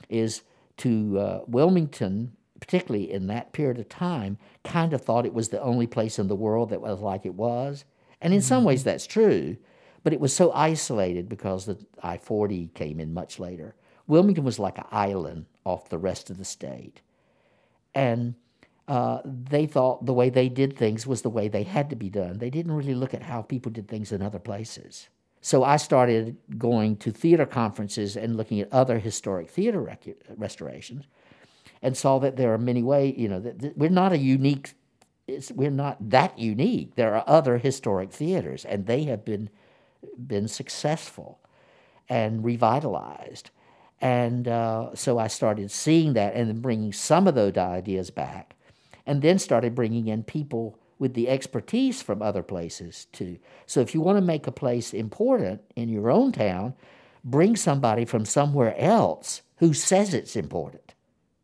is 0.09 0.41
to 0.77 1.19
uh, 1.19 1.39
Wilmington, 1.47 2.31
particularly 2.59 3.11
in 3.11 3.27
that 3.27 3.51
period 3.51 3.77
of 3.77 3.89
time, 3.89 4.37
kind 4.63 4.93
of 4.93 5.01
thought 5.01 5.25
it 5.25 5.33
was 5.33 5.49
the 5.49 5.61
only 5.61 5.85
place 5.85 6.17
in 6.17 6.27
the 6.27 6.35
world 6.35 6.69
that 6.69 6.81
was 6.81 6.99
like 7.01 7.25
it 7.25 7.35
was. 7.35 7.85
And 8.21 8.33
in 8.33 8.41
some 8.41 8.63
ways 8.63 8.83
that's 8.83 9.05
true, 9.05 9.57
but 10.03 10.13
it 10.13 10.19
was 10.19 10.33
so 10.33 10.51
isolated 10.53 11.27
because 11.29 11.65
the 11.65 11.77
I 12.01 12.17
40 12.17 12.71
came 12.73 12.99
in 12.99 13.13
much 13.13 13.39
later. 13.39 13.75
Wilmington 14.07 14.43
was 14.43 14.59
like 14.59 14.77
an 14.77 14.85
island 14.91 15.45
off 15.65 15.89
the 15.89 15.97
rest 15.97 16.29
of 16.29 16.37
the 16.37 16.45
state. 16.45 17.01
And 17.93 18.35
uh, 18.87 19.19
they 19.23 19.67
thought 19.67 20.05
the 20.05 20.13
way 20.13 20.29
they 20.29 20.49
did 20.49 20.75
things 20.75 21.05
was 21.05 21.21
the 21.21 21.29
way 21.29 21.47
they 21.47 21.63
had 21.63 21.89
to 21.91 21.95
be 21.95 22.09
done. 22.09 22.39
They 22.39 22.49
didn't 22.49 22.71
really 22.71 22.95
look 22.95 23.13
at 23.13 23.21
how 23.21 23.41
people 23.41 23.71
did 23.71 23.87
things 23.87 24.11
in 24.11 24.21
other 24.21 24.39
places. 24.39 25.09
So 25.41 25.63
I 25.63 25.77
started 25.77 26.35
going 26.57 26.97
to 26.97 27.11
theater 27.11 27.45
conferences 27.45 28.17
and 28.17 28.35
looking 28.35 28.59
at 28.59 28.71
other 28.73 28.99
historic 28.99 29.49
theater 29.49 29.97
restorations, 30.35 31.05
and 31.81 31.95
saw 31.95 32.19
that 32.19 32.35
there 32.35 32.53
are 32.53 32.57
many 32.57 32.83
ways. 32.83 33.15
You 33.17 33.29
know, 33.29 33.39
that, 33.39 33.59
that 33.59 33.77
we're 33.77 33.89
not 33.89 34.11
a 34.11 34.17
unique. 34.17 34.73
We're 35.53 35.69
not 35.69 36.09
that 36.09 36.37
unique. 36.39 36.95
There 36.95 37.15
are 37.15 37.23
other 37.27 37.57
historic 37.59 38.11
theaters, 38.11 38.65
and 38.65 38.85
they 38.85 39.03
have 39.03 39.23
been 39.23 39.49
been 40.17 40.47
successful 40.47 41.39
and 42.09 42.43
revitalized. 42.43 43.51
And 44.01 44.47
uh, 44.47 44.95
so 44.95 45.19
I 45.19 45.27
started 45.27 45.71
seeing 45.71 46.13
that 46.13 46.33
and 46.33 46.49
then 46.49 46.61
bringing 46.61 46.93
some 46.93 47.27
of 47.27 47.35
those 47.35 47.57
ideas 47.57 48.09
back, 48.09 48.55
and 49.05 49.21
then 49.21 49.39
started 49.39 49.75
bringing 49.75 50.07
in 50.07 50.23
people 50.23 50.77
with 50.99 51.13
the 51.13 51.29
expertise 51.29 52.01
from 52.01 52.21
other 52.21 52.43
places 52.43 53.07
too. 53.13 53.39
So 53.65 53.79
if 53.79 53.95
you 53.95 54.01
want 54.01 54.17
to 54.17 54.21
make 54.21 54.45
a 54.45 54.51
place 54.51 54.93
important 54.93 55.61
in 55.75 55.89
your 55.89 56.11
own 56.11 56.31
town, 56.33 56.75
bring 57.23 57.55
somebody 57.55 58.05
from 58.05 58.25
somewhere 58.25 58.77
else 58.77 59.41
who 59.57 59.73
says 59.73 60.13
it's 60.13 60.35
important. 60.35 60.93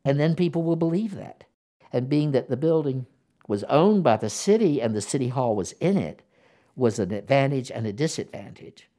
And 0.03 0.19
then 0.19 0.35
people 0.35 0.61
will 0.61 0.75
believe 0.75 1.15
that. 1.15 1.45
And 1.91 2.09
being 2.09 2.31
that 2.31 2.49
the 2.49 2.57
building 2.57 3.07
was 3.47 3.63
owned 3.65 4.03
by 4.03 4.17
the 4.17 4.29
city 4.29 4.81
and 4.81 4.93
the 4.93 5.01
city 5.01 5.29
hall 5.29 5.55
was 5.55 5.71
in 5.73 5.97
it 5.97 6.21
was 6.75 6.99
an 6.99 7.11
advantage 7.11 7.71
and 7.71 7.87
a 7.87 7.93
disadvantage. 7.93 8.89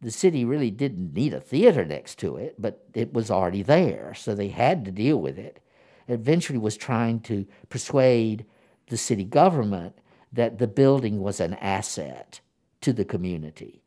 The 0.00 0.10
city 0.10 0.44
really 0.44 0.70
didn't 0.70 1.14
need 1.14 1.34
a 1.34 1.40
theater 1.40 1.84
next 1.84 2.18
to 2.20 2.36
it, 2.36 2.54
but 2.58 2.84
it 2.94 3.12
was 3.12 3.30
already 3.30 3.62
there, 3.62 4.14
so 4.14 4.34
they 4.34 4.48
had 4.48 4.84
to 4.84 4.90
deal 4.90 5.16
with 5.16 5.38
it. 5.38 5.60
Eventually 6.08 6.58
was 6.58 6.76
trying 6.76 7.20
to 7.20 7.46
persuade 7.70 8.44
the 8.88 8.96
city 8.96 9.24
government 9.24 9.98
that 10.34 10.58
the 10.58 10.66
building 10.66 11.20
was 11.20 11.40
an 11.40 11.54
asset 11.54 12.40
to 12.80 12.92
the 12.92 13.04
community. 13.04 13.82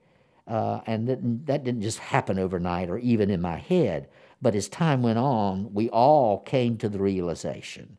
Uh, 0.48 0.80
and 0.88 1.08
that, 1.08 1.20
that 1.46 1.64
didn't 1.64 1.82
just 1.82 2.00
happen 2.00 2.40
overnight 2.40 2.90
or 2.90 2.98
even 2.98 3.30
in 3.30 3.42
my 3.42 3.58
head. 3.58 4.08
But 4.42 4.56
as 4.56 4.70
time 4.70 5.02
went 5.02 5.20
on, 5.20 5.74
we 5.74 5.90
all 5.90 6.40
came 6.40 6.78
to 6.78 6.90
the 6.90 7.00
realization 7.00 7.98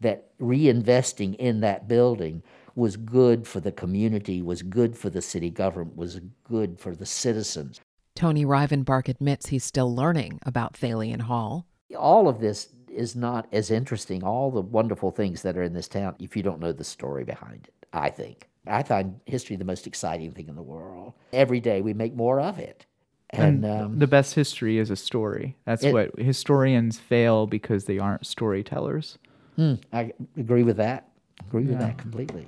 that 0.00 0.36
reinvesting 0.38 1.36
in 1.36 1.60
that 1.60 1.86
building 1.86 2.42
was 2.74 2.96
good 2.96 3.46
for 3.46 3.60
the 3.60 3.70
community, 3.70 4.42
was 4.42 4.62
good 4.62 4.96
for 4.96 5.08
the 5.08 5.22
city 5.22 5.50
government, 5.50 5.96
was 5.96 6.20
good 6.42 6.80
for 6.80 6.96
the 6.96 7.06
citizens. 7.06 7.80
Tony 8.16 8.44
Rivenbark 8.44 9.08
admits 9.08 9.46
he's 9.46 9.64
still 9.64 9.94
learning 9.94 10.40
about 10.44 10.74
Thalian 10.74 11.22
Hall. 11.22 11.66
All 11.96 12.28
of 12.28 12.40
this 12.40 12.70
is 12.88 13.14
not 13.14 13.46
as 13.52 13.70
interesting, 13.70 14.22
all 14.22 14.50
the 14.50 14.60
wonderful 14.60 15.10
things 15.10 15.42
that 15.42 15.56
are 15.56 15.62
in 15.62 15.72
this 15.72 15.88
town, 15.88 16.14
if 16.18 16.36
you 16.36 16.42
don't 16.42 16.60
know 16.60 16.72
the 16.72 16.84
story 16.84 17.24
behind 17.24 17.68
it, 17.68 17.73
I 17.94 18.10
think. 18.10 18.48
I 18.66 18.82
find 18.82 19.20
history 19.26 19.56
the 19.56 19.64
most 19.64 19.86
exciting 19.86 20.32
thing 20.32 20.48
in 20.48 20.56
the 20.56 20.62
world. 20.62 21.14
Every 21.32 21.60
day 21.60 21.80
we 21.80 21.94
make 21.94 22.14
more 22.14 22.40
of 22.40 22.58
it. 22.58 22.86
And, 23.30 23.64
and 23.64 23.82
um, 23.82 23.98
the 23.98 24.06
best 24.06 24.34
history 24.34 24.78
is 24.78 24.90
a 24.90 24.96
story. 24.96 25.56
That's 25.64 25.84
it, 25.84 25.92
what 25.92 26.18
historians 26.18 26.98
fail 26.98 27.46
because 27.46 27.84
they 27.84 27.98
aren't 27.98 28.26
storytellers. 28.26 29.18
Hmm, 29.56 29.74
I 29.92 30.12
agree 30.36 30.62
with 30.62 30.76
that. 30.78 31.08
Agree 31.48 31.64
yeah. 31.64 31.70
with 31.70 31.78
that 31.80 31.98
completely. 31.98 32.46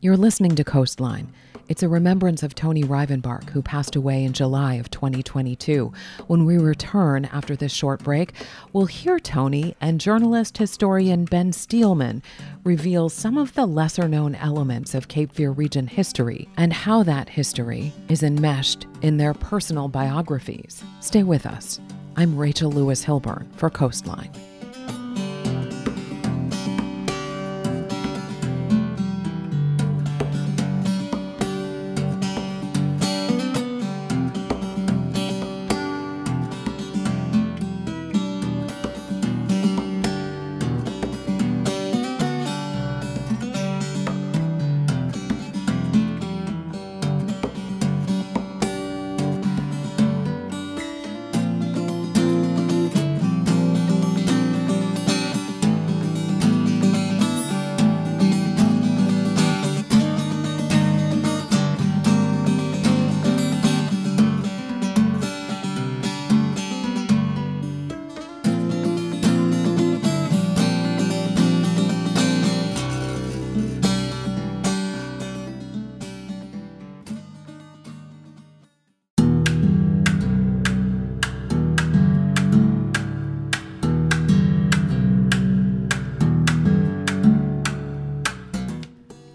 You're 0.00 0.16
listening 0.16 0.54
to 0.56 0.64
Coastline. 0.64 1.32
It's 1.70 1.84
a 1.84 1.88
remembrance 1.88 2.42
of 2.42 2.56
Tony 2.56 2.82
Rivenbark, 2.82 3.50
who 3.50 3.62
passed 3.62 3.94
away 3.94 4.24
in 4.24 4.32
July 4.32 4.74
of 4.74 4.90
2022. 4.90 5.92
When 6.26 6.44
we 6.44 6.58
return 6.58 7.26
after 7.26 7.54
this 7.54 7.70
short 7.70 8.02
break, 8.02 8.32
we'll 8.72 8.86
hear 8.86 9.20
Tony 9.20 9.76
and 9.80 10.00
journalist 10.00 10.58
historian 10.58 11.26
Ben 11.26 11.52
Steelman 11.52 12.24
reveal 12.64 13.08
some 13.08 13.38
of 13.38 13.54
the 13.54 13.66
lesser 13.66 14.08
known 14.08 14.34
elements 14.34 14.96
of 14.96 15.06
Cape 15.06 15.30
Fear 15.30 15.52
region 15.52 15.86
history 15.86 16.48
and 16.56 16.72
how 16.72 17.04
that 17.04 17.28
history 17.28 17.92
is 18.08 18.24
enmeshed 18.24 18.88
in 19.02 19.16
their 19.16 19.32
personal 19.32 19.86
biographies. 19.86 20.82
Stay 20.98 21.22
with 21.22 21.46
us. 21.46 21.78
I'm 22.16 22.36
Rachel 22.36 22.72
Lewis 22.72 23.04
Hilburn 23.04 23.46
for 23.54 23.70
Coastline. 23.70 24.32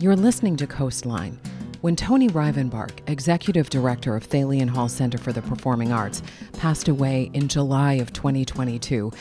You're 0.06 0.16
listening 0.16 0.56
to 0.58 0.68
Coastline. 0.68 1.40
When 1.82 1.96
Tony 1.96 2.30
Rivenbark, 2.30 2.92
executive 3.08 3.72
director 3.72 4.16
of 4.16 4.30
Thalian 4.30 4.70
Hall 4.70 4.88
Center 4.88 5.18
for 5.18 5.34
the 5.34 5.42
Performing 5.42 5.92
Arts, 5.92 6.22
passed 6.60 6.88
away 6.88 7.32
in 7.34 7.48
July 7.48 7.94
of 7.94 8.14
2022, 8.14 9.12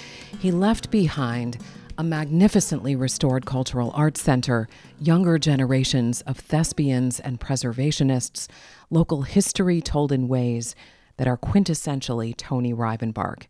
he 0.40 0.50
left 0.52 0.90
behind 0.90 1.56
a 1.96 2.04
magnificently 2.04 2.94
restored 2.94 3.46
cultural 3.46 3.92
arts 3.94 4.20
center, 4.20 4.68
younger 5.00 5.38
generations 5.38 6.20
of 6.26 6.36
thespians 6.36 7.18
and 7.18 7.40
preservationists, 7.40 8.46
local 8.90 9.22
history 9.22 9.80
told 9.80 10.12
in 10.12 10.28
ways 10.28 10.74
that 11.16 11.26
are 11.26 11.38
quintessentially 11.38 12.36
Tony 12.36 12.74
Rivenbark. 12.74 13.44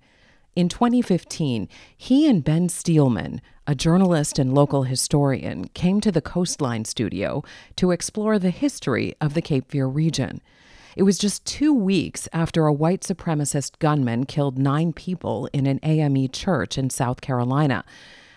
In 0.54 0.68
2015, 0.68 1.68
he 1.96 2.28
and 2.28 2.44
Ben 2.44 2.68
Steelman, 2.68 3.40
a 3.66 3.74
journalist 3.74 4.38
and 4.38 4.54
local 4.54 4.82
historian, 4.82 5.68
came 5.68 6.00
to 6.00 6.12
the 6.12 6.20
Coastline 6.20 6.84
studio 6.84 7.42
to 7.76 7.90
explore 7.90 8.38
the 8.38 8.50
history 8.50 9.14
of 9.20 9.34
the 9.34 9.42
Cape 9.42 9.70
Fear 9.70 9.86
region. 9.86 10.40
It 10.96 11.02
was 11.02 11.18
just 11.18 11.44
two 11.44 11.72
weeks 11.72 12.28
after 12.32 12.66
a 12.66 12.72
white 12.72 13.00
supremacist 13.00 13.78
gunman 13.78 14.26
killed 14.26 14.58
nine 14.58 14.92
people 14.92 15.48
in 15.52 15.66
an 15.66 15.80
AME 15.82 16.28
church 16.28 16.78
in 16.78 16.90
South 16.90 17.20
Carolina. 17.20 17.84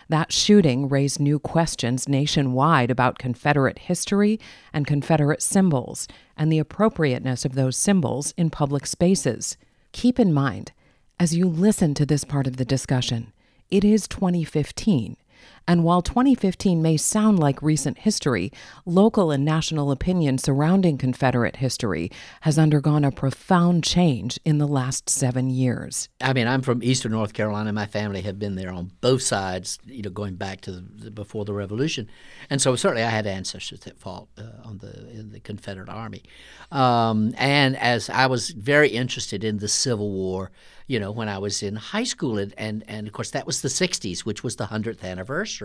That 0.10 0.32
shooting 0.32 0.88
raised 0.88 1.20
new 1.20 1.38
questions 1.38 2.08
nationwide 2.08 2.90
about 2.90 3.20
Confederate 3.20 3.80
history 3.80 4.40
and 4.74 4.88
Confederate 4.88 5.42
symbols 5.42 6.08
and 6.38 6.52
the 6.52 6.60
appropriateness 6.60 7.44
of 7.44 7.56
those 7.56 7.76
symbols 7.76 8.34
in 8.38 8.50
public 8.50 8.88
spaces. 8.88 9.58
Keep 9.92 10.20
in 10.20 10.34
mind, 10.34 10.72
as 11.20 11.36
you 11.36 11.48
listen 11.48 11.94
to 11.96 12.06
this 12.06 12.24
part 12.24 12.48
of 12.48 12.58
the 12.58 12.66
discussion, 12.66 13.34
it 13.70 13.84
is 13.84 14.08
2015. 14.08 15.18
And 15.68 15.84
while 15.84 16.02
2015 16.02 16.82
may 16.82 16.96
sound 16.96 17.40
like 17.40 17.62
recent 17.62 18.00
history, 18.00 18.52
local 18.86 19.32
and 19.32 19.44
national 19.44 19.92
opinion 19.92 20.38
surrounding 20.38 20.98
Confederate 20.98 21.58
history 21.58 22.10
has 22.42 22.58
undergone 22.58 23.04
a 23.04 23.12
profound 23.12 23.84
change 23.84 24.40
in 24.46 24.60
the 24.60 24.68
last 24.68 25.10
seven 25.10 25.50
years. 25.50 26.08
I 26.22 26.32
mean, 26.32 26.48
I'm 26.48 26.62
from 26.62 26.82
Eastern 26.82 27.12
North 27.12 27.34
Carolina. 27.34 27.74
My 27.74 27.86
family 27.86 28.22
have 28.22 28.40
been 28.40 28.56
there 28.56 28.72
on 28.72 28.92
both 29.02 29.22
sides, 29.22 29.78
you 29.86 30.02
know, 30.02 30.10
going 30.10 30.36
back 30.36 30.62
to 30.62 30.72
the, 30.72 31.12
before 31.12 31.44
the 31.44 31.54
Revolution, 31.54 32.08
and 32.50 32.62
so 32.62 32.76
certainly 32.76 33.04
I 33.04 33.10
had 33.10 33.28
ancestors 33.28 33.82
that 33.82 34.00
fought 34.00 34.28
uh, 34.38 34.44
on 34.64 34.78
the 34.78 35.10
in 35.10 35.32
the 35.32 35.40
Confederate 35.40 35.90
Army. 35.90 36.24
Um, 36.72 37.34
and 37.38 37.76
as 37.78 38.10
I 38.10 38.28
was 38.28 38.52
very 38.52 38.90
interested 38.90 39.44
in 39.44 39.58
the 39.58 39.68
Civil 39.68 40.12
War 40.12 40.52
you 40.88 41.02
know, 41.02 41.12
when 41.12 41.28
I 41.28 41.38
was 41.38 41.62
in 41.62 41.76
high 41.76 42.06
school. 42.06 42.38
And, 42.38 42.54
and, 42.58 42.84
and 42.88 43.08
of 43.08 43.14
course, 43.14 43.32
that 43.32 43.46
was 43.46 43.62
the 43.62 43.68
60s, 43.68 44.20
which 44.20 44.44
was 44.44 44.56
the 44.56 44.68
100th 44.68 45.04
anniversary. 45.04 45.57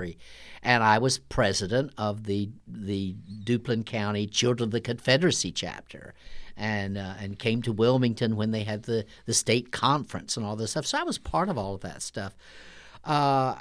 And 0.62 0.82
I 0.82 0.99
was 0.99 1.18
president 1.18 1.92
of 1.99 2.25
the, 2.25 2.50
the 2.66 3.16
Duplin 3.44 3.84
County 3.84 4.26
Children 4.26 4.68
of 4.68 4.72
the 4.72 4.80
Confederacy 4.80 5.52
chapter. 5.52 6.14
And, 6.54 6.99
uh, 6.99 7.14
and 7.18 7.38
came 7.38 7.62
to 7.62 7.72
Wilmington 7.72 8.37
when 8.37 8.50
they 8.50 8.62
had 8.62 8.82
the, 8.82 9.06
the 9.25 9.32
state 9.32 9.72
conference 9.72 10.37
and 10.37 10.44
all 10.44 10.54
this 10.54 10.72
stuff. 10.72 10.84
So 10.84 10.99
I 10.99 11.02
was 11.02 11.16
part 11.16 11.49
of 11.49 11.56
all 11.56 11.75
of 11.75 11.80
that 11.80 12.02
stuff. 12.02 12.37
Uh, 13.04 13.56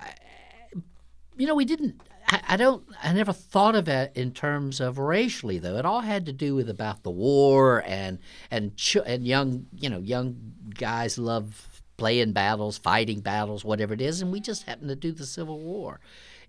you 1.38 1.48
know, 1.48 1.56
we 1.56 1.64
didn't 1.64 2.02
I, 2.32 2.56
don't. 2.56 2.84
I 3.04 3.12
never 3.14 3.34
thought 3.34 3.76
of 3.76 3.88
it 3.90 4.12
in 4.16 4.32
terms 4.32 4.80
of 4.80 4.98
racially, 4.98 5.60
though. 5.60 5.76
It 5.78 5.86
all 5.86 6.02
had 6.02 6.26
to 6.28 6.34
do 6.34 6.56
with 6.56 6.70
about 6.70 7.04
the 7.04 7.12
war 7.12 7.84
and 7.86 8.20
and 8.50 8.76
ch- 8.78 8.98
and 9.06 9.26
young, 9.26 9.66
you 9.76 9.90
know, 9.90 10.00
young 10.00 10.54
guys 10.74 11.18
love 11.18 11.68
playing 11.98 12.34
battles, 12.34 12.78
fighting 12.78 13.20
battles, 13.22 13.64
whatever 13.64 13.94
it 13.94 14.02
is, 14.02 14.22
and 14.22 14.32
we 14.32 14.40
just 14.40 14.64
happened 14.64 14.90
to 14.90 14.96
do 14.96 15.12
the 15.12 15.26
Civil 15.26 15.60
War. 15.60 16.00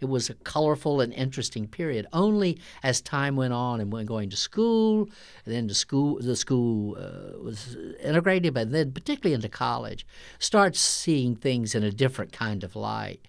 It 0.00 0.08
was 0.08 0.28
a 0.28 0.34
colorful 0.34 1.00
and 1.00 1.12
interesting 1.12 1.68
period. 1.68 2.06
Only 2.12 2.58
as 2.82 3.00
time 3.00 3.37
went 3.37 3.52
on 3.52 3.80
and 3.80 3.92
went 3.92 4.08
going 4.08 4.30
to 4.30 4.37
school, 4.37 5.08
and 5.44 5.54
then 5.54 5.66
the 5.68 5.75
school 5.75 6.18
the 6.20 6.34
school 6.37 6.96
uh, 6.99 7.38
was 7.38 7.76
integrated, 8.02 8.54
but 8.54 8.72
then 8.72 8.92
particularly 8.92 9.34
into 9.34 9.49
college, 9.49 10.04
start 10.38 10.75
seeing 10.76 11.37
things 11.37 11.75
in 11.75 11.84
a 11.84 11.92
different 11.92 12.32
kind 12.32 12.64
of 12.64 12.75
light 12.75 13.20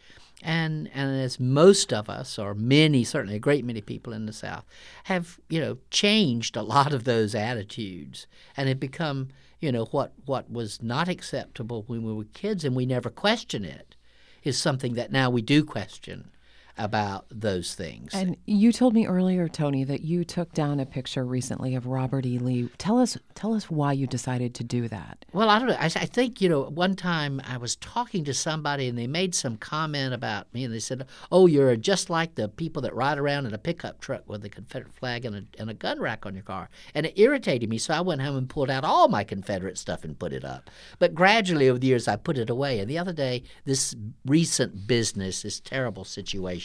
And, 0.42 0.90
and 0.94 1.22
as 1.22 1.40
most 1.40 1.94
of 1.94 2.10
us, 2.10 2.38
or 2.38 2.54
many, 2.54 3.04
certainly 3.04 3.36
a 3.38 3.40
great 3.40 3.64
many 3.64 3.82
people 3.82 4.12
in 4.14 4.26
the 4.26 4.34
South, 4.34 4.66
have 5.06 5.40
you 5.50 5.60
know 5.62 5.78
changed 5.90 6.58
a 6.58 6.62
lot 6.64 6.94
of 6.94 7.04
those 7.06 7.34
attitudes 7.36 8.28
and 8.58 8.68
have 8.68 8.80
become 8.80 9.30
you 9.64 9.72
know 9.72 9.86
what 9.86 10.12
what 10.26 10.52
was 10.52 10.84
not 10.84 11.08
acceptable 11.08 11.86
when 11.88 12.04
we 12.04 12.12
were 12.12 12.26
kids 12.34 12.66
and 12.66 12.76
we 12.76 12.86
never 12.86 13.10
question 13.10 13.64
it 13.64 13.96
is 14.44 14.58
something 14.58 14.96
that 14.96 15.10
now 15.10 15.30
we 15.30 15.42
do 15.42 15.64
question 15.64 16.30
about 16.78 17.26
those 17.30 17.76
things. 17.76 18.14
And 18.14 18.36
you 18.46 18.72
told 18.72 18.94
me 18.94 19.06
earlier, 19.06 19.48
Tony, 19.48 19.84
that 19.84 20.02
you 20.02 20.24
took 20.24 20.52
down 20.54 20.80
a 20.80 20.86
picture 20.86 21.24
recently 21.24 21.76
of 21.76 21.86
Robert 21.86 22.26
E. 22.26 22.40
Lee. 22.40 22.70
Tell 22.78 23.00
us, 23.00 23.18
tell 23.36 23.54
us 23.54 23.70
why 23.70 23.94
you 23.94 24.08
decided 24.08 24.56
to 24.56 24.64
do 24.64 24.88
that. 24.88 25.26
Well, 25.34 25.50
I 25.50 25.60
don't 25.60 25.68
know. 25.68 25.78
I, 25.80 25.86
I 25.86 26.06
think 26.06 26.42
you 26.42 26.50
know. 26.50 26.64
One 26.64 26.96
time 26.96 27.42
I 27.48 27.58
was 27.58 27.76
talking 27.76 28.24
to 28.26 28.34
somebody, 28.34 28.88
and 28.88 28.98
they 28.98 29.06
made 29.06 29.36
some 29.36 29.58
comment 29.58 30.14
about 30.14 30.52
me, 30.54 30.64
and 30.64 30.74
they 30.74 30.80
said, 30.80 31.06
"Oh, 31.32 31.46
you're 31.46 31.76
just 31.76 32.10
like 32.10 32.36
the 32.36 32.48
people 32.48 32.82
that 32.82 32.96
ride 32.96 33.20
around 33.20 33.46
in 33.46 33.54
a 33.54 33.60
pickup 33.60 34.02
truck 34.02 34.28
with 34.28 34.44
a 34.44 34.50
Confederate 34.50 34.94
flag 34.94 35.26
and 35.26 35.36
a, 35.36 35.44
and 35.60 35.70
a 35.70 35.74
gun 35.76 36.00
rack 36.00 36.26
on 36.26 36.34
your 36.34 36.44
car." 36.44 36.70
And 36.96 37.06
it 37.06 37.20
irritated 37.20 37.70
me, 37.70 37.78
so 37.78 37.94
I 37.94 38.02
went 38.02 38.22
home 38.22 38.36
and 38.36 38.50
pulled 38.50 38.72
out 38.72 38.84
all 38.84 39.08
my 39.10 39.24
Confederate 39.24 39.78
stuff 39.78 40.04
and 40.04 40.18
put 40.18 40.34
it 40.34 40.44
up. 40.44 40.70
But 40.98 41.14
gradually, 41.14 41.70
over 41.70 41.78
the 41.78 41.88
years, 41.88 42.08
I 42.08 42.16
put 42.16 42.38
it 42.38 42.50
away. 42.50 42.80
And 42.80 42.90
the 42.90 42.98
other 42.98 43.14
day, 43.14 43.44
this 43.66 43.96
recent 44.26 44.88
business, 44.88 45.44
this 45.44 45.60
terrible 45.60 46.04
situation 46.04 46.63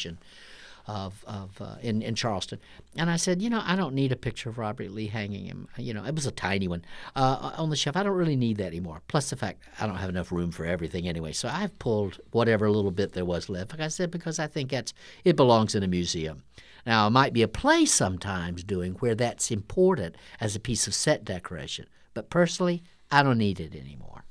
of, 0.89 1.23
of 1.27 1.51
uh, 1.61 1.77
in, 1.83 2.01
in 2.01 2.15
Charleston. 2.15 2.59
And 2.97 3.11
I 3.11 3.17
said, 3.17 3.43
you 3.43 3.51
know, 3.51 3.63
I 3.63 3.77
don't 3.77 3.95
need 3.95 4.11
a 4.11 4.17
picture 4.17 4.49
of 4.49 4.57
Robert 4.57 4.91
Lee 4.91 5.07
hanging 5.07 5.45
him. 5.45 5.69
You 5.77 5.93
know, 5.93 6.05
it 6.05 6.15
was 6.15 6.27
a 6.27 6.31
tiny 6.31 6.67
one 6.67 6.85
uh, 7.15 7.53
on 7.59 7.69
the 7.69 7.77
shelf. 7.77 7.97
I 7.97 8.03
don't 8.03 8.17
really 8.17 8.37
need 8.37 8.57
that 8.57 8.69
anymore. 8.69 9.03
Plus 9.07 9.29
the 9.29 9.37
fact 9.37 9.63
I 9.79 9.87
don't 9.87 9.97
have 9.97 10.09
enough 10.09 10.33
room 10.33 10.51
for 10.51 10.65
everything 10.65 11.07
anyway. 11.07 11.33
So 11.33 11.49
I've 11.49 11.79
pulled 11.79 12.19
whatever 12.31 12.71
little 12.71 12.91
bit 12.91 13.13
there 13.13 13.27
was 13.27 13.51
left. 13.51 13.73
Like 13.73 13.83
I 13.83 13.89
said, 13.89 14.11
because 14.11 14.39
I 14.39 14.47
think 14.47 14.71
that's 14.71 14.95
it 15.25 15.37
belongs 15.37 15.75
in 15.75 15.83
a 15.83 15.89
museum. 15.89 16.43
Now, 16.87 17.07
it 17.07 17.11
might 17.11 17.35
be 17.35 17.43
a 17.43 17.49
play 17.49 17.85
sometimes 17.85 18.65
doing 18.65 18.95
where 18.95 19.15
that's 19.15 19.51
important 19.51 20.17
as 20.41 20.57
a 20.57 20.61
piece 20.61 20.87
of 20.87 20.95
set 20.95 21.23
decoration. 21.23 21.87
But 22.15 22.31
personally, 22.31 22.83
I 23.11 23.23
don't 23.23 23.37
need 23.37 23.61
it 23.61 23.75
anymore. 23.75 24.25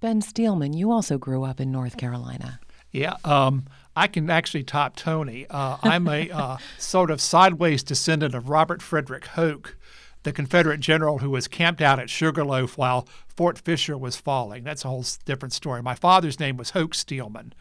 Ben 0.00 0.22
Steelman, 0.22 0.72
you 0.72 0.90
also 0.90 1.18
grew 1.18 1.44
up 1.44 1.60
in 1.60 1.70
North 1.70 1.98
Carolina. 1.98 2.58
Yeah, 2.90 3.16
um, 3.24 3.66
I 4.00 4.06
can 4.06 4.30
actually 4.30 4.62
top 4.62 4.96
Tony. 4.96 5.46
Uh, 5.50 5.76
I'm 5.82 6.08
a 6.08 6.30
uh, 6.30 6.56
sort 6.78 7.10
of 7.10 7.20
sideways 7.20 7.82
descendant 7.82 8.34
of 8.34 8.48
Robert 8.48 8.80
Frederick 8.80 9.26
Hoke, 9.26 9.76
the 10.22 10.32
Confederate 10.32 10.80
general 10.80 11.18
who 11.18 11.28
was 11.28 11.46
camped 11.46 11.82
out 11.82 12.00
at 12.00 12.08
Sugarloaf 12.08 12.78
while 12.78 13.06
Fort 13.28 13.58
Fisher 13.58 13.98
was 13.98 14.16
falling. 14.16 14.64
That's 14.64 14.86
a 14.86 14.88
whole 14.88 15.04
different 15.26 15.52
story. 15.52 15.82
My 15.82 15.94
father's 15.94 16.40
name 16.40 16.56
was 16.56 16.70
Hoke 16.70 16.94
Steelman. 16.94 17.52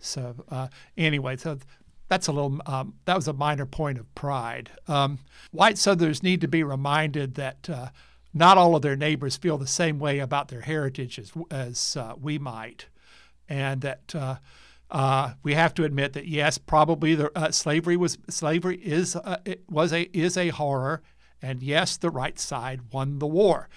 So 0.00 0.34
uh, 0.48 0.66
anyway, 0.96 1.36
so 1.36 1.58
that's 2.08 2.26
a 2.26 2.32
little 2.32 2.60
um, 2.66 2.94
that 3.04 3.14
was 3.14 3.28
a 3.28 3.32
minor 3.32 3.64
point 3.64 3.98
of 3.98 4.12
pride. 4.16 4.72
Um, 4.88 5.20
white 5.52 5.78
Southerners 5.78 6.24
need 6.24 6.40
to 6.40 6.48
be 6.48 6.64
reminded 6.64 7.36
that 7.36 7.70
uh, 7.70 7.90
not 8.34 8.58
all 8.58 8.74
of 8.74 8.82
their 8.82 8.96
neighbors 8.96 9.36
feel 9.36 9.58
the 9.58 9.68
same 9.68 10.00
way 10.00 10.18
about 10.18 10.48
their 10.48 10.62
heritage 10.62 11.20
as, 11.20 11.32
as 11.52 11.96
uh, 11.96 12.14
we 12.20 12.36
might, 12.36 12.86
and 13.48 13.82
that 13.82 14.12
uh, 14.90 15.34
we 15.42 15.54
have 15.54 15.74
to 15.74 15.84
admit 15.84 16.14
that 16.14 16.26
yes, 16.26 16.58
probably 16.58 17.14
the 17.14 17.36
uh, 17.36 17.50
slavery 17.50 17.96
was 17.96 18.18
slavery 18.28 18.76
is 18.76 19.16
uh, 19.16 19.38
was 19.68 19.92
a 19.92 20.02
is 20.16 20.36
a 20.36 20.48
horror, 20.48 21.02
and 21.42 21.62
yes, 21.62 21.96
the 21.96 22.10
right 22.10 22.38
side 22.38 22.80
won 22.92 23.18
the 23.18 23.26
war. 23.26 23.68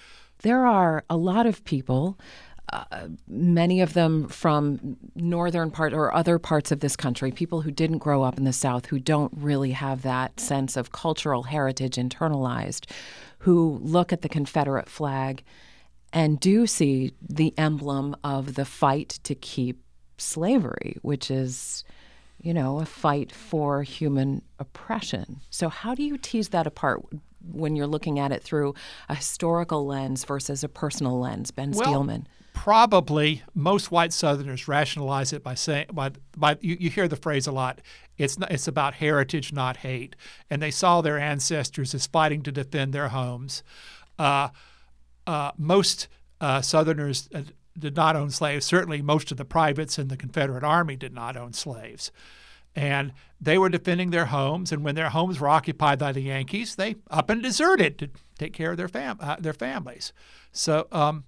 There 0.42 0.66
are 0.66 1.04
a 1.10 1.16
lot 1.16 1.46
of 1.46 1.64
people. 1.64 2.18
Uh, 2.72 3.08
many 3.28 3.82
of 3.82 3.92
them 3.92 4.28
from 4.28 4.96
northern 5.14 5.70
part 5.70 5.92
or 5.92 6.14
other 6.14 6.38
parts 6.38 6.72
of 6.72 6.80
this 6.80 6.96
country, 6.96 7.30
people 7.30 7.60
who 7.60 7.70
didn't 7.70 7.98
grow 7.98 8.22
up 8.22 8.38
in 8.38 8.44
the 8.44 8.52
South, 8.52 8.86
who 8.86 8.98
don't 8.98 9.32
really 9.36 9.72
have 9.72 10.02
that 10.02 10.40
sense 10.40 10.76
of 10.76 10.92
cultural 10.92 11.42
heritage 11.42 11.96
internalized, 11.96 12.86
who 13.40 13.78
look 13.82 14.12
at 14.12 14.22
the 14.22 14.28
Confederate 14.28 14.88
flag 14.88 15.44
and 16.12 16.40
do 16.40 16.66
see 16.66 17.12
the 17.20 17.52
emblem 17.58 18.16
of 18.22 18.54
the 18.54 18.64
fight 18.64 19.18
to 19.24 19.34
keep 19.34 19.81
slavery, 20.22 20.96
which 21.02 21.30
is, 21.30 21.84
you 22.40 22.54
know, 22.54 22.80
a 22.80 22.86
fight 22.86 23.32
for 23.32 23.82
human 23.82 24.42
oppression. 24.58 25.40
So, 25.50 25.68
how 25.68 25.94
do 25.94 26.02
you 26.02 26.16
tease 26.18 26.50
that 26.50 26.66
apart 26.66 27.02
when 27.50 27.76
you're 27.76 27.86
looking 27.86 28.18
at 28.18 28.32
it 28.32 28.42
through 28.42 28.74
a 29.08 29.16
historical 29.16 29.86
lens 29.86 30.24
versus 30.24 30.62
a 30.62 30.68
personal 30.68 31.18
lens, 31.18 31.50
Ben 31.50 31.72
well, 31.72 31.84
Steelman? 31.84 32.28
Probably 32.54 33.42
most 33.54 33.90
white 33.90 34.12
Southerners 34.12 34.68
rationalize 34.68 35.32
it 35.32 35.42
by 35.42 35.54
saying, 35.54 35.86
by, 35.92 36.10
by 36.36 36.58
you, 36.60 36.76
you 36.78 36.90
hear 36.90 37.08
the 37.08 37.16
phrase 37.16 37.46
a 37.46 37.52
lot. 37.52 37.80
It's 38.18 38.38
not, 38.38 38.52
it's 38.52 38.68
about 38.68 38.94
heritage, 38.94 39.52
not 39.52 39.78
hate, 39.78 40.14
and 40.50 40.62
they 40.62 40.70
saw 40.70 41.00
their 41.00 41.18
ancestors 41.18 41.94
as 41.94 42.06
fighting 42.06 42.42
to 42.42 42.52
defend 42.52 42.92
their 42.92 43.08
homes. 43.08 43.62
Uh, 44.18 44.50
uh, 45.26 45.52
most 45.56 46.08
uh, 46.40 46.60
Southerners 46.60 47.28
uh, 47.34 47.42
did 47.78 47.96
not 47.96 48.16
own 48.16 48.30
slaves. 48.30 48.66
Certainly, 48.66 49.02
most 49.02 49.30
of 49.30 49.36
the 49.36 49.44
privates 49.44 49.98
in 49.98 50.08
the 50.08 50.16
Confederate 50.16 50.64
Army 50.64 50.96
did 50.96 51.14
not 51.14 51.36
own 51.36 51.52
slaves. 51.52 52.10
And 52.74 53.12
they 53.40 53.58
were 53.58 53.68
defending 53.68 54.10
their 54.10 54.26
homes, 54.26 54.72
and 54.72 54.82
when 54.82 54.94
their 54.94 55.10
homes 55.10 55.38
were 55.38 55.48
occupied 55.48 55.98
by 55.98 56.12
the 56.12 56.22
Yankees, 56.22 56.76
they 56.76 56.96
up 57.10 57.28
and 57.28 57.42
deserted 57.42 57.98
to 57.98 58.10
take 58.38 58.54
care 58.54 58.70
of 58.70 58.76
their 58.78 58.88
fam- 58.88 59.18
uh, 59.20 59.36
their 59.38 59.52
families. 59.52 60.12
So 60.52 60.86
um, 60.90 61.24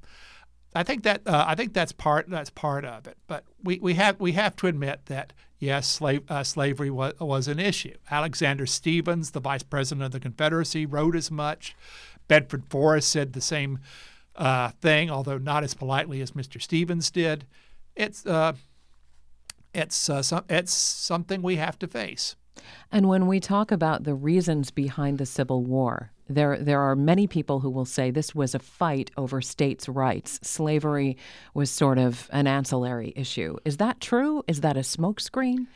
I 0.75 0.83
think 0.83 1.03
that 1.03 1.21
uh, 1.27 1.45
I 1.47 1.55
think 1.55 1.75
that's 1.75 1.93
part 1.93 2.31
that's 2.31 2.51
part 2.51 2.85
of 2.85 3.07
it. 3.07 3.19
But 3.27 3.45
we, 3.63 3.79
we 3.79 3.95
have 3.95 4.19
we 4.19 4.33
have 4.33 4.57
to 4.57 4.69
admit 4.69 5.07
that 5.07 5.35
yes, 5.59 5.89
slave, 5.89 6.23
uh, 6.31 6.45
slavery 6.45 6.91
was, 6.91 7.15
was 7.19 7.49
an 7.49 7.59
issue. 7.59 7.95
Alexander 8.11 8.67
Stephens, 8.67 9.31
the 9.31 9.41
vice 9.41 9.63
president 9.63 10.05
of 10.05 10.13
the 10.13 10.21
Confederacy, 10.21 10.87
wrote 10.87 11.17
as 11.17 11.31
much. 11.31 11.75
Bedford 12.29 12.65
Forrest 12.69 13.09
said 13.09 13.33
the 13.33 13.41
same 13.41 13.79
uh, 14.37 14.71
thing, 14.81 15.11
although 15.11 15.39
not 15.39 15.65
as 15.65 15.75
politely 15.75 16.21
as 16.21 16.33
Mr. 16.33 16.61
Stephens 16.61 17.11
did. 17.11 17.47
It's 17.95 18.27
uh, 18.27 18.55
it's 19.73 20.09
uh, 20.09 20.23
some, 20.23 20.45
it's 20.49 20.73
something 20.73 21.43
we 21.43 21.57
have 21.57 21.79
to 21.81 21.87
face. 21.87 22.37
And 22.93 23.09
when 23.09 23.27
we 23.27 23.41
talk 23.41 23.73
about 23.73 24.05
the 24.05 24.15
reasons 24.15 24.71
behind 24.71 25.19
the 25.19 25.27
Civil 25.27 25.65
War, 25.65 26.13
there 26.29 26.59
there 26.59 26.81
are 26.81 26.97
many 26.97 27.27
people 27.27 27.61
who 27.61 27.71
will 27.71 27.85
say 27.85 28.11
this 28.11 28.35
was 28.35 28.55
a 28.55 28.59
fight 28.59 29.11
over 29.17 29.43
states' 29.43 29.89
rights. 29.89 30.41
Slavery 30.43 31.17
was 31.53 31.71
sort 31.71 31.99
of 31.99 32.29
an 32.33 32.47
ancillary 32.47 33.13
issue. 33.17 33.57
Is 33.65 33.77
that 33.79 34.01
true? 34.01 34.43
Is 34.47 34.61
that 34.63 34.77
a 34.77 34.81
smokescreen? 34.81 35.67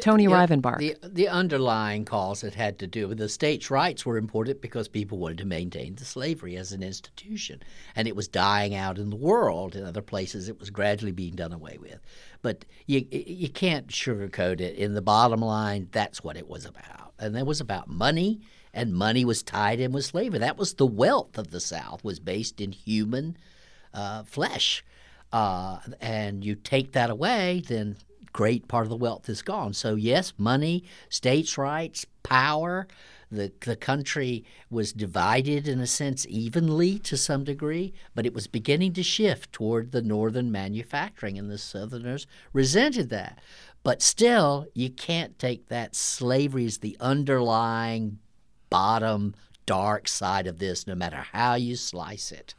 Tony 0.00 0.26
Rivenbark. 0.26 0.78
The, 0.78 0.96
the 1.02 1.28
underlying 1.28 2.04
cause 2.04 2.42
it 2.42 2.54
had 2.54 2.78
to 2.80 2.86
do 2.86 3.06
with 3.06 3.18
the 3.18 3.28
states' 3.28 3.70
rights 3.70 4.04
were 4.04 4.16
important 4.16 4.60
because 4.60 4.88
people 4.88 5.18
wanted 5.18 5.38
to 5.38 5.44
maintain 5.44 5.94
the 5.94 6.04
slavery 6.04 6.56
as 6.56 6.72
an 6.72 6.82
institution. 6.82 7.62
And 7.94 8.08
it 8.08 8.16
was 8.16 8.26
dying 8.26 8.74
out 8.74 8.98
in 8.98 9.10
the 9.10 9.16
world. 9.16 9.76
In 9.76 9.84
other 9.84 10.02
places, 10.02 10.48
it 10.48 10.58
was 10.58 10.70
gradually 10.70 11.12
being 11.12 11.36
done 11.36 11.52
away 11.52 11.78
with. 11.80 12.00
But 12.42 12.64
you, 12.86 13.06
you 13.10 13.48
can't 13.48 13.86
sugarcoat 13.86 14.60
it. 14.60 14.74
In 14.76 14.94
the 14.94 15.02
bottom 15.02 15.40
line, 15.40 15.88
that's 15.92 16.24
what 16.24 16.36
it 16.36 16.48
was 16.48 16.64
about. 16.64 17.12
And 17.20 17.36
it 17.36 17.46
was 17.46 17.60
about 17.60 17.88
money, 17.88 18.40
and 18.74 18.92
money 18.92 19.24
was 19.24 19.44
tied 19.44 19.78
in 19.78 19.92
with 19.92 20.04
slavery. 20.04 20.40
That 20.40 20.58
was 20.58 20.74
the 20.74 20.86
wealth 20.86 21.38
of 21.38 21.52
the 21.52 21.60
South, 21.60 22.02
was 22.02 22.18
based 22.18 22.60
in 22.60 22.72
human 22.72 23.36
uh, 23.94 24.24
flesh. 24.24 24.84
Uh, 25.32 25.78
and 26.00 26.44
you 26.44 26.56
take 26.56 26.92
that 26.92 27.10
away, 27.10 27.62
then 27.66 27.96
great 28.32 28.68
part 28.68 28.84
of 28.84 28.90
the 28.90 28.96
wealth 28.96 29.28
is 29.28 29.42
gone. 29.42 29.72
So, 29.72 29.94
yes, 29.94 30.32
money, 30.38 30.84
states' 31.08 31.58
rights, 31.58 32.06
power, 32.22 32.86
the, 33.30 33.50
the 33.60 33.76
country 33.76 34.44
was 34.70 34.92
divided 34.92 35.66
in 35.66 35.80
a 35.80 35.86
sense 35.86 36.26
evenly 36.28 36.98
to 37.00 37.16
some 37.16 37.44
degree, 37.44 37.94
but 38.14 38.26
it 38.26 38.34
was 38.34 38.46
beginning 38.46 38.92
to 38.94 39.02
shift 39.02 39.52
toward 39.52 39.90
the 39.90 40.02
northern 40.02 40.52
manufacturing, 40.52 41.38
and 41.38 41.50
the 41.50 41.58
Southerners 41.58 42.26
resented 42.52 43.08
that. 43.08 43.40
But 43.82 44.02
still, 44.02 44.66
you 44.74 44.90
can't 44.90 45.38
take 45.38 45.68
that 45.68 45.96
slavery 45.96 46.66
as 46.66 46.78
the 46.78 46.96
underlying 47.00 48.18
bottom 48.68 49.34
dark 49.66 50.08
side 50.08 50.46
of 50.46 50.58
this, 50.58 50.86
no 50.86 50.94
matter 50.94 51.24
how 51.32 51.54
you 51.54 51.76
slice 51.76 52.32
it. 52.32 52.54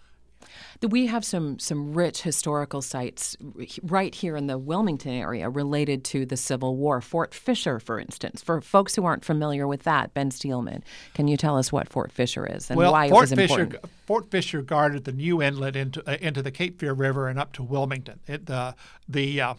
We 0.82 1.08
have 1.08 1.24
some 1.24 1.60
some 1.60 1.94
rich 1.94 2.22
historical 2.22 2.82
sites 2.82 3.38
right 3.84 4.14
here 4.14 4.36
in 4.36 4.48
the 4.48 4.58
Wilmington 4.58 5.14
area 5.14 5.50
related 5.50 6.04
to 6.06 6.26
the 6.26 6.38
Civil 6.38 6.76
War. 6.76 7.02
Fort 7.02 7.34
Fisher, 7.34 7.80
for 7.80 8.00
instance, 8.00 8.42
for 8.42 8.62
folks 8.62 8.96
who 8.96 9.06
aren't 9.06 9.24
familiar 9.24 9.68
with 9.68 9.84
that, 9.84 10.14
Ben 10.14 10.32
Steelman, 10.32 10.84
can 11.14 11.28
you 11.28 11.38
tell 11.38 11.58
us 11.58 11.72
what 11.72 11.90
Fort 11.90 12.12
Fisher 12.12 12.46
is 12.46 12.70
and 12.70 12.78
well, 12.78 12.92
why 12.92 13.10
Fort 13.10 13.32
it 13.32 13.38
was 13.38 13.50
Fisher, 13.50 13.62
important? 13.62 13.92
Fort 14.06 14.32
Fisher 14.32 14.62
guarded 14.62 15.06
the 15.06 15.14
new 15.14 15.42
inlet 15.42 15.76
into 15.76 16.04
uh, 16.10 16.18
into 16.20 16.42
the 16.42 16.52
Cape 16.52 16.80
Fear 16.80 16.94
River 16.94 17.28
and 17.28 17.40
up 17.40 17.54
to 17.54 17.64
Wilmington. 17.64 18.20
It, 18.28 18.50
uh, 18.50 18.74
the 19.08 19.42
uh, 19.42 19.54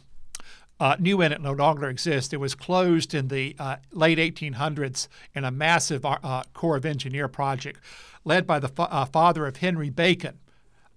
uh, 0.81 0.97
New 0.99 1.23
Inlet 1.23 1.41
no 1.41 1.53
longer 1.53 1.89
exists. 1.89 2.33
It 2.33 2.41
was 2.41 2.55
closed 2.55 3.15
in 3.15 3.29
the 3.29 3.55
uh, 3.59 3.77
late 3.93 4.19
1800s 4.19 5.09
in 5.35 5.45
a 5.45 5.51
massive 5.51 6.05
uh, 6.05 6.43
Corps 6.53 6.77
of 6.77 6.85
Engineer 6.85 7.29
project 7.29 7.81
led 8.25 8.47
by 8.47 8.59
the 8.59 8.69
fa- 8.69 8.89
uh, 8.91 9.05
father 9.05 9.47
of 9.47 9.59
Henry 9.59 9.91
Bacon, 9.91 10.39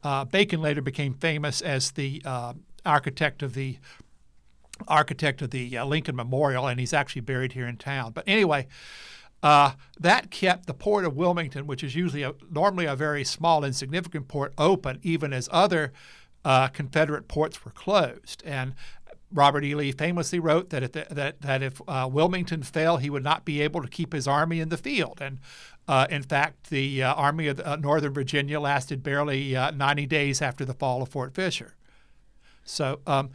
uh, 0.03 0.25
Bacon 0.25 0.61
later 0.61 0.81
became 0.81 1.13
famous 1.13 1.61
as 1.61 1.91
the 1.91 2.21
uh, 2.25 2.53
architect 2.85 3.43
of 3.43 3.53
the 3.53 3.77
architect 4.87 5.41
of 5.41 5.49
the 5.49 5.77
uh, 5.77 5.85
Lincoln 5.85 6.15
Memorial, 6.15 6.67
and 6.67 6.79
he's 6.79 6.93
actually 6.93 7.21
buried 7.21 7.53
here 7.53 7.67
in 7.67 7.77
town. 7.77 8.11
But 8.11 8.23
anyway, 8.27 8.67
uh, 9.41 9.71
that 9.99 10.31
kept 10.31 10.67
the 10.67 10.73
port 10.73 11.05
of 11.05 11.15
Wilmington, 11.15 11.67
which 11.67 11.83
is 11.83 11.95
usually 11.95 12.23
a, 12.23 12.33
normally 12.51 12.85
a 12.85 12.95
very 12.95 13.23
small, 13.23 13.63
insignificant 13.63 14.27
port, 14.27 14.53
open, 14.57 14.99
even 15.03 15.33
as 15.33 15.49
other 15.51 15.93
uh, 16.45 16.67
Confederate 16.67 17.27
ports 17.27 17.63
were 17.65 17.71
closed. 17.71 18.43
And 18.45 18.73
Robert 19.31 19.63
E. 19.63 19.75
Lee 19.75 19.91
famously 19.91 20.39
wrote 20.39 20.69
that 20.69 20.83
if, 20.83 20.91
that, 20.93 21.41
that 21.41 21.61
if 21.61 21.81
uh, 21.87 22.07
Wilmington 22.11 22.63
fell, 22.63 22.97
he 22.97 23.09
would 23.09 23.23
not 23.23 23.45
be 23.45 23.61
able 23.61 23.81
to 23.81 23.89
keep 23.89 24.13
his 24.13 24.27
army 24.27 24.59
in 24.59 24.69
the 24.69 24.77
field. 24.77 25.19
And 25.21 25.39
uh, 25.87 26.07
in 26.09 26.23
fact, 26.23 26.69
the 26.69 27.03
uh, 27.03 27.13
Army 27.13 27.47
of 27.47 27.59
uh, 27.61 27.77
Northern 27.77 28.13
Virginia 28.13 28.59
lasted 28.59 29.03
barely 29.03 29.53
90 29.53 30.05
days 30.05 30.41
after 30.41 30.65
the 30.65 30.73
fall 30.73 31.01
of 31.01 31.09
Fort 31.09 31.33
Fisher. 31.33 31.75
So 32.63 32.99
um, 33.07 33.31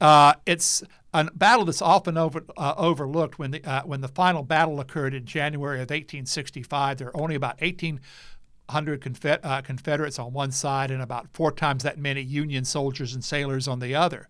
uh, 0.00 0.34
it's 0.46 0.82
a 1.12 1.24
battle 1.32 1.64
that's 1.64 1.82
often 1.82 2.16
over, 2.16 2.44
uh, 2.56 2.74
overlooked. 2.76 3.38
When 3.38 3.50
the 3.50 3.64
uh, 3.64 3.82
when 3.82 4.00
the 4.00 4.08
final 4.08 4.42
battle 4.42 4.80
occurred 4.80 5.14
in 5.14 5.26
January 5.26 5.76
of 5.76 5.90
1865, 5.90 6.98
there 6.98 7.06
were 7.08 7.20
only 7.20 7.34
about 7.34 7.60
1,800 7.60 9.00
Confe- 9.00 9.40
uh, 9.42 9.60
Confederates 9.62 10.18
on 10.18 10.32
one 10.32 10.50
side 10.50 10.90
and 10.90 11.02
about 11.02 11.28
four 11.32 11.52
times 11.52 11.82
that 11.82 11.98
many 11.98 12.22
Union 12.22 12.64
soldiers 12.64 13.14
and 13.14 13.24
sailors 13.24 13.68
on 13.68 13.80
the 13.80 13.94
other. 13.94 14.28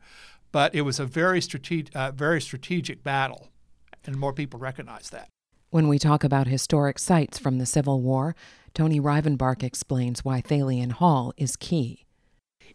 But 0.52 0.74
it 0.74 0.82
was 0.82 0.98
a 0.98 1.06
very 1.06 1.40
strategic, 1.40 1.94
uh, 1.94 2.10
very 2.10 2.40
strategic 2.40 3.04
battle, 3.04 3.48
and 4.04 4.16
more 4.16 4.32
people 4.32 4.58
recognize 4.58 5.10
that. 5.10 5.28
When 5.72 5.86
we 5.86 6.00
talk 6.00 6.24
about 6.24 6.48
historic 6.48 6.98
sites 6.98 7.38
from 7.38 7.58
the 7.58 7.66
Civil 7.66 8.00
War, 8.00 8.34
Tony 8.74 8.98
Rivenbark 8.98 9.62
explains 9.62 10.24
why 10.24 10.42
Thalian 10.42 10.90
Hall 10.90 11.32
is 11.36 11.54
key 11.54 12.06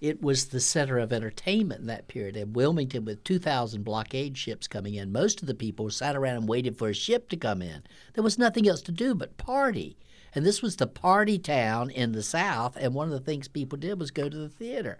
it 0.01 0.21
was 0.21 0.45
the 0.45 0.59
center 0.59 0.97
of 0.97 1.13
entertainment 1.13 1.81
in 1.81 1.87
that 1.87 2.07
period. 2.07 2.35
In 2.35 2.53
Wilmington, 2.53 3.05
with 3.05 3.23
2,000 3.23 3.83
blockade 3.83 4.37
ships 4.37 4.67
coming 4.67 4.95
in, 4.95 5.11
most 5.11 5.41
of 5.41 5.47
the 5.47 5.55
people 5.55 5.89
sat 5.89 6.15
around 6.15 6.37
and 6.37 6.49
waited 6.49 6.77
for 6.77 6.89
a 6.89 6.93
ship 6.93 7.29
to 7.29 7.37
come 7.37 7.61
in. 7.61 7.83
There 8.13 8.23
was 8.23 8.37
nothing 8.37 8.67
else 8.67 8.81
to 8.83 8.91
do 8.91 9.15
but 9.15 9.37
party. 9.37 9.97
And 10.33 10.45
this 10.45 10.61
was 10.61 10.75
the 10.75 10.87
party 10.87 11.39
town 11.39 11.89
in 11.89 12.11
the 12.11 12.23
South, 12.23 12.75
and 12.79 12.93
one 12.93 13.07
of 13.07 13.13
the 13.13 13.19
things 13.19 13.47
people 13.47 13.77
did 13.77 13.99
was 13.99 14.11
go 14.11 14.27
to 14.27 14.37
the 14.37 14.49
theater. 14.49 14.99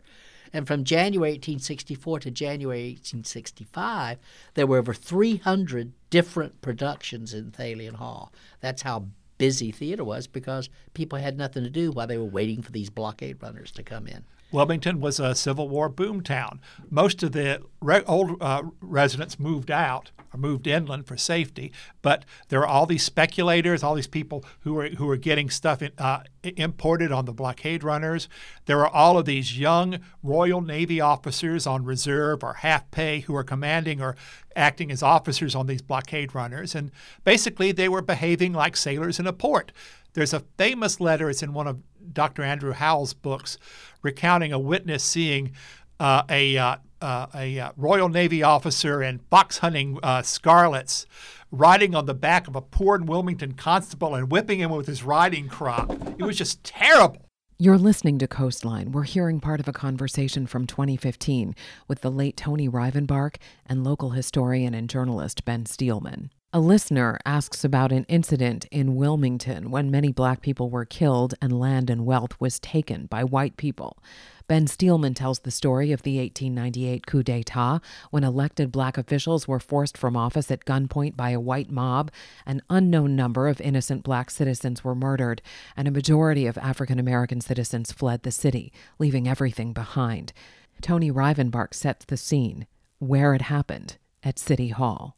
And 0.56 0.66
from 0.66 0.86
January 0.86 1.32
1864 1.32 2.22
to 2.22 2.32
January 2.32 2.92
1865, 2.92 4.18
there 4.54 4.66
were 4.66 4.78
over 4.78 4.94
300 4.94 5.92
different 6.10 6.62
productions 6.62 7.34
in 7.34 7.52
Thalian 7.52 7.96
Hall. 7.96 8.32
That's 8.62 8.84
how 8.84 9.08
busy 9.38 9.74
theater 9.74 10.06
was 10.06 10.28
because 10.28 10.70
people 10.94 11.20
had 11.20 11.38
nothing 11.38 11.66
to 11.66 11.70
do 11.70 11.92
while 11.92 12.08
they 12.08 12.18
were 12.18 12.24
waiting 12.24 12.62
for 12.62 12.72
these 12.72 12.90
blockade 12.90 13.44
runners 13.44 13.70
to 13.72 13.84
come 13.84 14.08
in. 14.08 14.24
Wilmington 14.52 15.02
was 15.02 15.20
a 15.20 15.36
Civil 15.36 15.68
War 15.68 15.90
boom 15.90 16.22
town. 16.22 16.62
Most 16.90 17.24
of 17.24 17.32
the 17.34 17.62
re- 17.82 18.04
old 18.08 18.42
uh, 18.42 18.64
residents 18.80 19.40
moved 19.40 19.70
out 19.70 20.12
or 20.34 20.40
moved 20.40 20.68
inland 20.68 21.08
for 21.08 21.18
safety, 21.18 21.72
but 22.02 22.26
there 22.50 22.62
are 22.62 22.68
all 22.68 22.86
these 22.86 23.04
speculators, 23.04 23.84
all 23.84 23.96
these 23.96 24.08
people 24.08 24.46
who 24.62 24.78
are 24.80 24.90
who 24.90 25.10
are 25.10 25.18
getting 25.18 25.50
stuff 25.50 25.82
in, 25.82 25.92
uh, 25.98 26.22
imported 26.44 27.12
on 27.12 27.26
the 27.26 27.34
blockade 27.34 27.84
runners. 27.84 28.30
There 28.66 28.80
are 28.80 28.90
all 28.90 29.18
of 29.18 29.26
these 29.26 29.58
young 29.58 30.00
Royal 30.24 30.62
Navy 30.62 31.02
officers 31.02 31.68
on 31.68 31.84
reserve 31.84 32.44
or 32.44 32.54
half 32.54 32.90
pay 32.92 33.22
who 33.22 33.36
are 33.36 33.44
commanding 33.44 34.02
or 34.02 34.16
acting 34.56 34.92
as 34.92 35.04
officers 35.04 35.54
on 35.56 35.68
these 35.68 35.82
blockade 35.82 36.34
runners, 36.34 36.76
and 36.76 36.92
basically 37.24 37.72
they 37.72 37.90
were 37.90 38.02
behaving 38.02 38.54
like 38.54 38.78
sailors 38.78 39.20
in 39.20 39.28
a 39.28 39.34
port. 39.34 39.72
There's 40.14 40.34
a 40.34 40.44
famous 40.58 41.02
letter, 41.02 41.30
it's 41.30 41.44
in 41.44 41.52
one 41.52 41.68
of 41.68 41.82
Dr. 42.14 42.44
Andrew 42.44 42.74
Howell's 42.74 43.14
books, 43.14 43.58
recounting 44.02 44.54
a 44.54 44.60
witness 44.60 45.04
seeing 45.04 45.52
uh, 46.00 46.24
a, 46.30 46.58
uh, 46.58 46.76
uh, 47.02 47.28
a 47.36 47.60
uh, 47.60 47.72
Royal 47.78 48.10
Navy 48.10 48.44
officer 48.44 49.02
in 49.02 49.20
fox 49.30 49.60
hunting 49.60 50.00
uh, 50.04 50.22
scarlets 50.22 51.06
riding 51.52 51.96
on 51.96 52.06
the 52.06 52.14
back 52.14 52.48
of 52.48 52.56
a 52.56 52.62
poor 52.62 53.00
Wilmington 53.00 53.54
constable 53.54 54.16
and 54.16 54.32
whipping 54.32 54.60
him 54.60 54.72
with 54.72 54.88
his 54.88 55.04
riding 55.04 55.48
crop. 55.48 55.92
It 56.18 56.24
was 56.24 56.38
just 56.38 56.64
terrible. 56.64 57.22
You're 57.58 57.78
listening 57.78 58.20
to 58.20 58.28
Coastline. 58.28 58.92
We're 58.92 59.04
hearing 59.04 59.40
part 59.40 59.62
of 59.62 59.68
a 59.70 59.72
conversation 59.72 60.46
from 60.46 60.68
2015 60.68 61.56
with 61.88 62.02
the 62.02 62.12
late 62.12 62.36
Tony 62.36 62.68
Rivenbark 62.68 63.38
and 63.66 63.82
local 63.82 64.10
historian 64.10 64.74
and 64.74 64.90
journalist 64.90 65.46
Ben 65.46 65.66
Steelman. 65.66 66.32
A 66.56 66.62
listener 66.62 67.20
asks 67.26 67.66
about 67.66 67.92
an 67.92 68.06
incident 68.06 68.64
in 68.72 68.96
Wilmington 68.96 69.72
when 69.72 69.92
many 69.92 70.14
black 70.14 70.40
people 70.40 70.70
were 70.70 70.86
killed 70.86 71.34
and 71.42 71.60
land 71.60 71.90
and 71.90 72.06
wealth 72.06 72.40
was 72.40 72.62
taken 72.62 73.08
by 73.08 73.26
white 73.26 73.58
people. 73.58 74.02
Ben 74.48 74.66
Steelman 74.66 75.16
tells 75.16 75.40
the 75.40 75.52
story 75.52 75.92
of 75.92 76.04
the 76.04 76.18
1898 76.18 77.06
coup 77.06 77.24
d'etat 77.24 77.80
when 78.10 78.24
elected 78.24 78.72
black 78.72 78.98
officials 78.98 79.50
were 79.50 79.60
forced 79.60 79.98
from 79.98 80.16
office 80.16 80.50
at 80.50 80.64
gunpoint 80.64 81.18
by 81.18 81.32
a 81.32 81.42
white 81.42 81.70
mob. 81.70 82.10
An 82.46 82.62
unknown 82.70 83.18
number 83.18 83.50
of 83.50 83.60
innocent 83.60 84.04
black 84.04 84.32
citizens 84.32 84.82
were 84.82 84.96
murdered, 84.96 85.42
and 85.76 85.90
a 85.90 85.92
majority 85.92 86.48
of 86.48 86.58
African 86.60 87.00
American 87.00 87.42
citizens 87.42 87.92
fled 87.92 88.24
the 88.24 88.32
city, 88.32 88.72
leaving 88.98 89.28
everything 89.28 89.74
behind. 89.74 90.32
Tony 90.80 91.12
Rivenbark 91.12 91.74
sets 91.74 92.06
the 92.06 92.16
scene 92.16 92.66
where 93.00 93.34
it 93.34 93.42
happened 93.42 93.98
at 94.24 94.40
City 94.40 94.70
Hall 94.70 95.18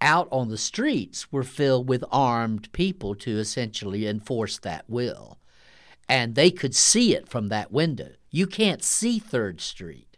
out 0.00 0.28
on 0.30 0.48
the 0.48 0.58
streets 0.58 1.30
were 1.32 1.42
filled 1.42 1.88
with 1.88 2.04
armed 2.10 2.72
people 2.72 3.14
to 3.16 3.38
essentially 3.38 4.06
enforce 4.06 4.58
that 4.58 4.88
will. 4.88 5.38
And 6.08 6.34
they 6.34 6.50
could 6.50 6.74
see 6.74 7.14
it 7.14 7.28
from 7.28 7.48
that 7.48 7.70
window. 7.70 8.10
You 8.30 8.46
can't 8.46 8.82
see 8.82 9.20
3rd 9.20 9.60
Street 9.60 10.16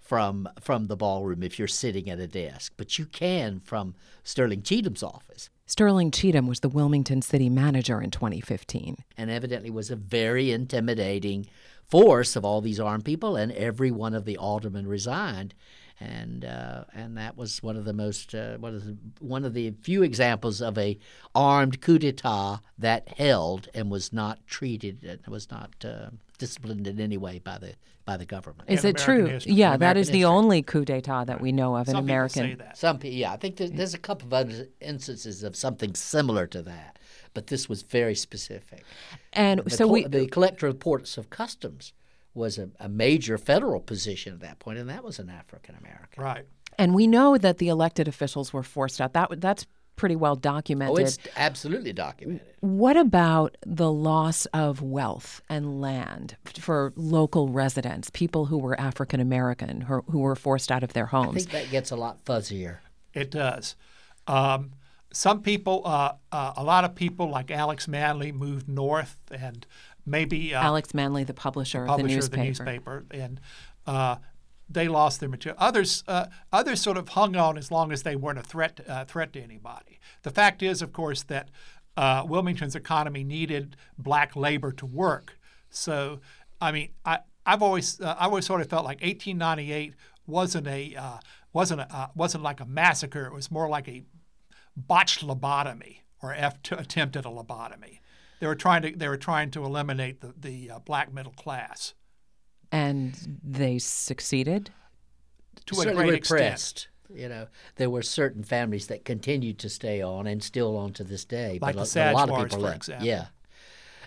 from 0.00 0.48
from 0.60 0.88
the 0.88 0.96
ballroom 0.96 1.42
if 1.42 1.56
you're 1.58 1.68
sitting 1.68 2.10
at 2.10 2.18
a 2.18 2.26
desk, 2.26 2.72
but 2.76 2.98
you 2.98 3.06
can 3.06 3.60
from 3.60 3.94
Sterling 4.24 4.62
Cheatham's 4.62 5.04
office. 5.04 5.50
Sterling 5.66 6.10
Cheatham 6.10 6.48
was 6.48 6.60
the 6.60 6.68
Wilmington 6.68 7.22
city 7.22 7.48
manager 7.48 8.02
in 8.02 8.10
2015 8.10 9.04
and 9.16 9.30
evidently 9.30 9.70
was 9.70 9.88
a 9.88 9.94
very 9.94 10.50
intimidating 10.50 11.46
force 11.86 12.34
of 12.34 12.44
all 12.44 12.60
these 12.60 12.80
armed 12.80 13.04
people 13.04 13.36
and 13.36 13.52
every 13.52 13.92
one 13.92 14.12
of 14.12 14.24
the 14.24 14.36
aldermen 14.36 14.88
resigned 14.88 15.54
and 16.00 16.44
uh, 16.46 16.84
and 16.94 17.16
that 17.18 17.36
was 17.36 17.62
one 17.62 17.76
of 17.76 17.84
the 17.84 17.92
most 17.92 18.34
uh, 18.34 18.56
one 18.56 18.74
of 18.74 18.84
the 18.84 18.96
one 19.20 19.44
of 19.44 19.52
the 19.52 19.72
few 19.82 20.02
examples 20.02 20.62
of 20.62 20.78
a 20.78 20.98
armed 21.34 21.80
coup 21.80 21.98
d'état 21.98 22.60
that 22.78 23.08
held 23.16 23.68
and 23.74 23.90
was 23.90 24.12
not 24.12 24.44
treated 24.46 25.04
and 25.04 25.20
was 25.32 25.50
not 25.50 25.70
uh, 25.84 26.08
disciplined 26.38 26.86
in 26.86 26.98
any 26.98 27.18
way 27.18 27.38
by 27.38 27.58
the 27.58 27.74
by 28.06 28.16
the 28.16 28.24
government. 28.24 28.68
Is 28.68 28.84
it 28.84 28.96
true? 28.96 29.26
History. 29.26 29.52
Yeah, 29.52 29.76
that 29.76 29.98
is 29.98 30.10
the 30.10 30.24
only 30.24 30.62
coup 30.62 30.86
d'état 30.86 31.26
that 31.26 31.40
we 31.40 31.52
know 31.52 31.76
of 31.76 31.86
in 31.86 31.94
Some 31.94 32.04
American. 32.04 32.42
People 32.48 32.64
say 32.64 32.68
that. 32.68 32.78
Some 32.78 32.98
people, 32.98 33.18
yeah, 33.18 33.32
I 33.32 33.36
think 33.36 33.56
there's, 33.56 33.72
there's 33.72 33.94
a 33.94 33.98
couple 33.98 34.26
of 34.28 34.32
other 34.32 34.68
instances 34.80 35.42
of 35.42 35.54
something 35.54 35.94
similar 35.94 36.46
to 36.46 36.62
that, 36.62 36.98
but 37.34 37.48
this 37.48 37.68
was 37.68 37.82
very 37.82 38.14
specific. 38.14 38.84
And 39.34 39.60
the 39.60 39.70
so 39.70 39.86
we 39.86 40.04
the 40.04 40.26
collector 40.26 40.66
of 40.66 40.80
ports 40.80 41.18
of 41.18 41.28
customs 41.28 41.92
was 42.34 42.58
a, 42.58 42.70
a 42.78 42.88
major 42.88 43.38
federal 43.38 43.80
position 43.80 44.34
at 44.34 44.40
that 44.40 44.58
point, 44.58 44.78
and 44.78 44.88
that 44.88 45.04
was 45.04 45.18
an 45.18 45.30
African 45.30 45.74
American. 45.76 46.22
Right. 46.22 46.46
and 46.78 46.94
we 46.94 47.06
know 47.06 47.36
that 47.36 47.58
the 47.58 47.68
elected 47.68 48.08
officials 48.08 48.52
were 48.52 48.62
forced 48.62 49.00
out. 49.00 49.12
That 49.12 49.40
that's 49.40 49.66
pretty 49.96 50.16
well 50.16 50.34
documented. 50.34 50.98
Oh, 50.98 51.02
it's 51.02 51.18
absolutely 51.36 51.92
documented. 51.92 52.54
What 52.60 52.96
about 52.96 53.58
the 53.66 53.92
loss 53.92 54.46
of 54.46 54.80
wealth 54.80 55.42
and 55.50 55.78
land 55.80 56.36
for 56.58 56.94
local 56.96 57.48
residents, 57.48 58.08
people 58.08 58.46
who 58.46 58.56
were 58.56 58.80
African 58.80 59.20
American, 59.20 59.82
who, 59.82 60.00
who 60.10 60.20
were 60.20 60.36
forced 60.36 60.72
out 60.72 60.82
of 60.82 60.94
their 60.94 61.06
homes? 61.06 61.36
I 61.36 61.38
think 61.40 61.50
that 61.50 61.70
gets 61.70 61.90
a 61.90 61.96
lot 61.96 62.24
fuzzier. 62.24 62.78
It 63.12 63.30
does. 63.30 63.76
Um, 64.26 64.70
some 65.12 65.42
people, 65.42 65.82
uh, 65.84 66.12
uh, 66.32 66.52
a 66.56 66.64
lot 66.64 66.84
of 66.84 66.94
people 66.94 67.28
like 67.28 67.50
Alex 67.50 67.86
Manly 67.86 68.32
moved 68.32 68.68
north 68.68 69.18
and 69.30 69.66
maybe 70.06 70.54
uh, 70.54 70.62
Alex 70.62 70.94
Manly, 70.94 71.24
the 71.24 71.34
publisher, 71.34 71.86
publisher 71.86 72.18
of 72.18 72.30
the 72.30 72.36
newspaper. 72.36 72.64
newspaper, 72.64 73.04
and 73.10 73.40
uh, 73.86 74.16
they 74.68 74.88
lost 74.88 75.20
their 75.20 75.28
material. 75.28 75.56
Others, 75.60 76.04
uh, 76.06 76.26
others 76.52 76.80
sort 76.80 76.96
of 76.96 77.10
hung 77.10 77.36
on 77.36 77.58
as 77.58 77.70
long 77.70 77.92
as 77.92 78.02
they 78.02 78.16
weren't 78.16 78.38
a 78.38 78.42
threat 78.42 78.80
uh, 78.88 79.04
threat 79.04 79.32
to 79.32 79.40
anybody. 79.40 79.98
The 80.22 80.30
fact 80.30 80.62
is, 80.62 80.82
of 80.82 80.92
course, 80.92 81.22
that 81.24 81.50
uh, 81.96 82.24
Wilmington's 82.26 82.76
economy 82.76 83.24
needed 83.24 83.76
black 83.98 84.36
labor 84.36 84.72
to 84.72 84.86
work. 84.86 85.38
So, 85.70 86.20
I 86.60 86.72
mean, 86.72 86.90
I 87.04 87.20
I've 87.44 87.62
always 87.62 88.00
uh, 88.00 88.16
I 88.18 88.26
always 88.26 88.46
sort 88.46 88.60
of 88.60 88.68
felt 88.68 88.84
like 88.84 89.00
1898 89.00 89.94
wasn't 90.26 90.66
a 90.66 90.94
uh, 90.94 91.18
wasn't 91.52 91.80
a, 91.80 92.10
wasn't 92.14 92.44
like 92.44 92.60
a 92.60 92.66
massacre. 92.66 93.26
It 93.26 93.32
was 93.32 93.50
more 93.50 93.68
like 93.68 93.88
a 93.88 94.04
botched 94.76 95.26
lobotomy 95.26 95.98
or 96.22 96.34
F- 96.34 96.62
to 96.64 96.78
attempt 96.78 97.16
at 97.16 97.24
a 97.24 97.28
lobotomy. 97.30 97.99
They 98.40 98.46
were 98.46 98.56
trying 98.56 98.82
to 98.82 98.90
they 98.96 99.08
were 99.08 99.16
trying 99.16 99.50
to 99.52 99.64
eliminate 99.64 100.20
the 100.20 100.34
the 100.36 100.70
uh, 100.72 100.78
black 100.80 101.12
middle 101.12 101.32
class 101.32 101.94
And 102.72 103.38
they 103.42 103.78
succeeded. 103.78 104.70
to 105.66 105.74
a 105.74 105.78
Certainly 105.84 106.04
great 106.04 106.14
extent. 106.18 106.88
You 107.12 107.28
know, 107.28 107.46
there 107.76 107.90
were 107.90 108.02
certain 108.02 108.44
families 108.44 108.86
that 108.86 109.04
continued 109.04 109.58
to 109.60 109.68
stay 109.68 110.00
on 110.00 110.26
and 110.28 110.42
still 110.42 110.76
on 110.76 110.92
to 110.94 111.04
this 111.04 111.24
day. 111.24 111.58
Like 111.60 111.74
but, 111.76 111.84
the 111.92 112.00
a- 112.00 112.12
a 112.12 112.14
lot 112.14 112.30
of 112.30 112.44
people 112.44 112.60
left. 112.60 112.76
example. 112.76 113.06
Yeah. 113.06 113.26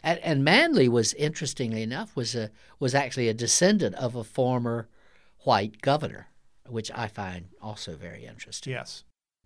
And, 0.06 0.20
and 0.20 0.44
Manly 0.44 0.88
was, 0.90 1.14
interestingly 1.14 1.82
enough, 1.84 2.16
was 2.16 2.34
a 2.36 2.50
was 2.80 2.94
actually 2.96 3.28
a 3.30 3.34
descendant 3.34 3.96
of 3.96 4.16
a 4.16 4.24
former 4.24 4.88
white 5.40 5.82
governor. 5.82 6.28
which 6.68 6.90
I 6.96 7.08
find 7.08 7.50
also 7.62 7.96
very 7.98 8.26
interesting. 8.26 8.72
Yes. 8.74 9.04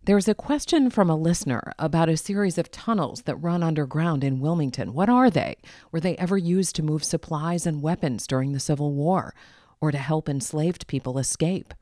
There's 0.07 0.29
a 0.29 0.33
question 0.33 0.89
from 0.89 1.09
a 1.09 1.17
listener 1.17 1.73
about 1.77 2.07
a 2.07 2.15
series 2.15 2.57
of 2.57 2.71
tunnels 2.71 3.23
that 3.23 3.35
run 3.35 3.61
underground 3.61 4.23
in 4.23 4.39
Wilmington. 4.39 4.93
What 4.93 5.09
are 5.09 5.29
they? 5.29 5.57
Were 5.91 5.99
they 5.99 6.15
ever 6.15 6.37
used 6.37 6.77
to 6.77 6.81
move 6.81 7.03
supplies 7.03 7.67
and 7.67 7.81
weapons 7.81 8.25
during 8.25 8.53
the 8.53 8.59
Civil 8.61 8.93
War 8.93 9.35
or 9.81 9.91
to 9.91 9.97
help 9.97 10.29
enslaved 10.29 10.87
people 10.87 11.19
escape? 11.19 11.73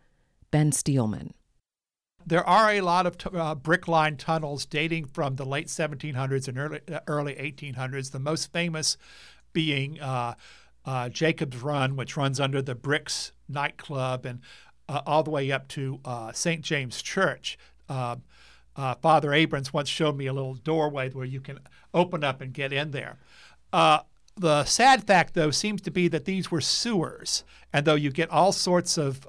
Ben 0.50 0.72
Steelman. 0.72 1.36
There 2.26 2.44
are 2.44 2.72
a 2.72 2.82
lot 2.82 3.06
of 3.06 3.20
t- 3.20 3.30
uh, 3.32 3.54
brick 3.54 3.88
lined 3.88 4.18
tunnels 4.18 4.66
dating 4.66 5.06
from 5.06 5.36
the 5.36 5.46
late 5.46 5.68
1700s 5.68 6.48
and 6.48 6.58
early, 6.58 6.80
uh, 6.92 7.02
early 7.06 7.36
1800s, 7.36 8.10
the 8.10 8.18
most 8.18 8.52
famous 8.52 8.98
being 9.54 10.02
uh, 10.02 10.34
uh, 10.84 11.10
Jacob's 11.10 11.62
Run, 11.62 11.96
which 11.96 12.18
runs 12.18 12.40
under 12.40 12.64
the 12.64 12.74
Bricks 12.74 13.34
nightclub 13.48 14.26
and 14.26 14.40
uh, 14.90 15.02
all 15.06 15.22
the 15.22 15.30
way 15.30 15.52
up 15.52 15.68
to 15.68 16.00
uh, 16.04 16.32
St. 16.32 16.64
James 16.64 17.04
Church. 17.04 17.56
Father 17.88 19.34
Abrams 19.34 19.74
once 19.74 19.90
showed 19.90 20.18
me 20.18 20.28
a 20.28 20.34
little 20.34 20.56
doorway 20.56 21.10
where 21.10 21.26
you 21.26 21.42
can 21.42 21.60
open 21.94 22.24
up 22.24 22.42
and 22.42 22.54
get 22.54 22.74
in 22.74 22.92
there. 22.92 23.18
the 23.72 24.66
sad 24.66 25.06
fact, 25.08 25.34
though, 25.34 25.52
seems 25.52 25.82
to 25.82 25.92
be 25.92 26.08
that 26.10 26.26
these 26.26 26.52
were 26.52 26.62
sewers, 26.62 27.44
and 27.72 27.86
though 27.86 27.96
you 27.96 28.12
get 28.12 28.30
all 28.30 28.52
sorts 28.52 28.98
of 28.98 29.26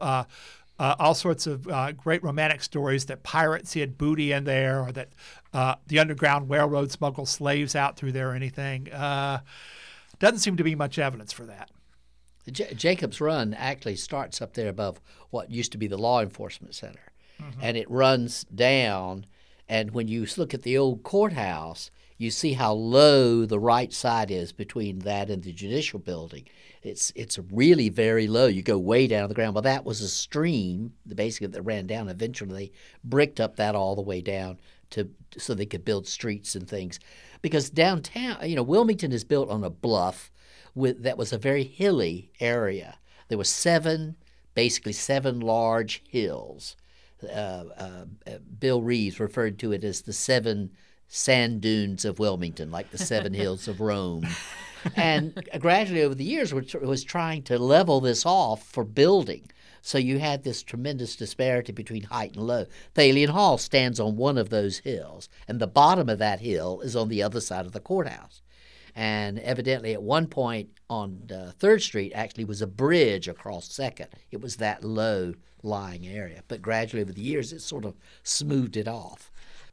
uh, 0.78 0.94
all 0.98 1.14
sorts 1.14 1.46
of 1.46 1.66
uh, 1.68 1.92
great 1.92 2.22
romantic 2.22 2.62
stories 2.62 3.06
that 3.06 3.22
pirates 3.22 3.72
hid 3.72 3.96
booty 3.96 4.32
in 4.32 4.44
there 4.44 4.80
or 4.80 4.92
that 4.92 5.08
uh, 5.52 5.74
the 5.86 5.98
Underground 5.98 6.50
Railroad 6.50 6.90
smuggled 6.90 7.28
slaves 7.28 7.74
out 7.74 7.96
through 7.96 8.12
there 8.12 8.30
or 8.30 8.34
anything. 8.34 8.92
Uh, 8.92 9.40
doesn't 10.18 10.40
seem 10.40 10.56
to 10.56 10.64
be 10.64 10.74
much 10.74 10.98
evidence 10.98 11.32
for 11.32 11.44
that. 11.46 11.70
J- 12.50 12.74
Jacob's 12.74 13.20
Run 13.20 13.54
actually 13.54 13.96
starts 13.96 14.40
up 14.40 14.54
there 14.54 14.68
above 14.68 15.00
what 15.30 15.50
used 15.50 15.72
to 15.72 15.78
be 15.78 15.86
the 15.86 15.98
law 15.98 16.20
enforcement 16.20 16.74
center. 16.74 17.00
Mm-hmm. 17.40 17.60
And 17.62 17.76
it 17.76 17.90
runs 17.90 18.44
down. 18.44 19.26
And 19.68 19.90
when 19.92 20.08
you 20.08 20.26
look 20.36 20.54
at 20.54 20.62
the 20.62 20.78
old 20.78 21.02
courthouse, 21.02 21.90
you 22.18 22.30
see 22.30 22.54
how 22.54 22.72
low 22.72 23.44
the 23.44 23.58
right 23.58 23.92
side 23.92 24.30
is 24.30 24.52
between 24.52 25.00
that 25.00 25.28
and 25.28 25.42
the 25.42 25.52
judicial 25.52 25.98
building. 25.98 26.46
It's 26.82 27.12
it's 27.14 27.38
really 27.50 27.88
very 27.88 28.26
low. 28.26 28.46
You 28.46 28.62
go 28.62 28.78
way 28.78 29.06
down 29.06 29.22
to 29.22 29.28
the 29.28 29.34
ground. 29.34 29.54
Well, 29.54 29.62
that 29.62 29.84
was 29.84 30.00
a 30.00 30.08
stream, 30.08 30.94
The 31.04 31.14
basically 31.14 31.48
that 31.48 31.62
ran 31.62 31.86
down. 31.86 32.08
Eventually, 32.08 32.66
they 32.66 32.72
bricked 33.04 33.40
up 33.40 33.56
that 33.56 33.74
all 33.74 33.96
the 33.96 34.02
way 34.02 34.20
down 34.20 34.58
to 34.90 35.10
so 35.36 35.52
they 35.52 35.66
could 35.66 35.84
build 35.84 36.06
streets 36.06 36.54
and 36.54 36.68
things. 36.68 37.00
Because 37.42 37.70
downtown, 37.70 38.48
you 38.48 38.56
know, 38.56 38.62
Wilmington 38.62 39.12
is 39.12 39.24
built 39.24 39.50
on 39.50 39.64
a 39.64 39.70
bluff 39.70 40.30
with 40.74 41.02
that 41.02 41.18
was 41.18 41.32
a 41.32 41.38
very 41.38 41.64
hilly 41.64 42.30
area. 42.40 42.98
There 43.28 43.38
were 43.38 43.44
seven, 43.44 44.16
basically 44.54 44.92
seven 44.92 45.40
large 45.40 46.02
hills. 46.08 46.76
Uh, 47.22 47.64
uh, 47.76 48.04
Bill 48.58 48.82
Reaves 48.82 49.20
referred 49.20 49.58
to 49.60 49.72
it 49.72 49.84
as 49.84 50.02
the 50.02 50.12
seven 50.12 50.70
sand 51.08 51.60
dunes 51.60 52.04
of 52.04 52.18
Wilmington, 52.18 52.70
like 52.70 52.90
the 52.90 52.98
seven 52.98 53.32
hills 53.42 53.68
of 53.68 53.80
Rome. 53.80 54.26
and 54.96 55.48
gradually 55.58 56.02
over 56.02 56.14
the 56.14 56.24
years 56.24 56.52
was 56.52 57.04
trying 57.04 57.42
to 57.44 57.58
level 57.58 58.00
this 58.00 58.26
off 58.26 58.62
for 58.66 58.84
building. 58.84 59.50
So 59.82 59.98
you 59.98 60.18
had 60.18 60.42
this 60.42 60.64
tremendous 60.64 61.14
disparity 61.14 61.70
between 61.70 62.02
height 62.02 62.34
and 62.34 62.44
low. 62.44 62.66
Thalian 62.96 63.28
Hall 63.28 63.56
stands 63.56 64.00
on 64.00 64.16
one 64.16 64.36
of 64.36 64.50
those 64.50 64.78
hills, 64.78 65.28
and 65.46 65.60
the 65.60 65.68
bottom 65.68 66.08
of 66.08 66.18
that 66.18 66.40
hill 66.40 66.80
is 66.80 66.96
on 66.96 67.08
the 67.08 67.22
other 67.22 67.40
side 67.40 67.66
of 67.66 67.72
the 67.72 67.78
courthouse. 67.78 68.42
And 68.96 69.38
evidently, 69.40 69.92
at 69.92 70.02
one 70.02 70.26
point 70.26 70.70
on 70.88 71.28
uh, 71.30 71.52
Third 71.58 71.82
Street, 71.82 72.12
actually 72.14 72.46
was 72.46 72.62
a 72.62 72.66
bridge 72.66 73.28
across 73.28 73.70
Second. 73.70 74.08
It 74.30 74.40
was 74.40 74.56
that 74.56 74.82
low 74.82 75.34
lying 75.62 76.06
area, 76.06 76.42
but 76.48 76.62
gradually 76.62 77.02
over 77.02 77.12
the 77.12 77.20
years, 77.20 77.52
it 77.52 77.60
sort 77.60 77.84
of 77.84 77.94
smoothed 78.22 78.76
it 78.76 78.88
off. 78.88 79.30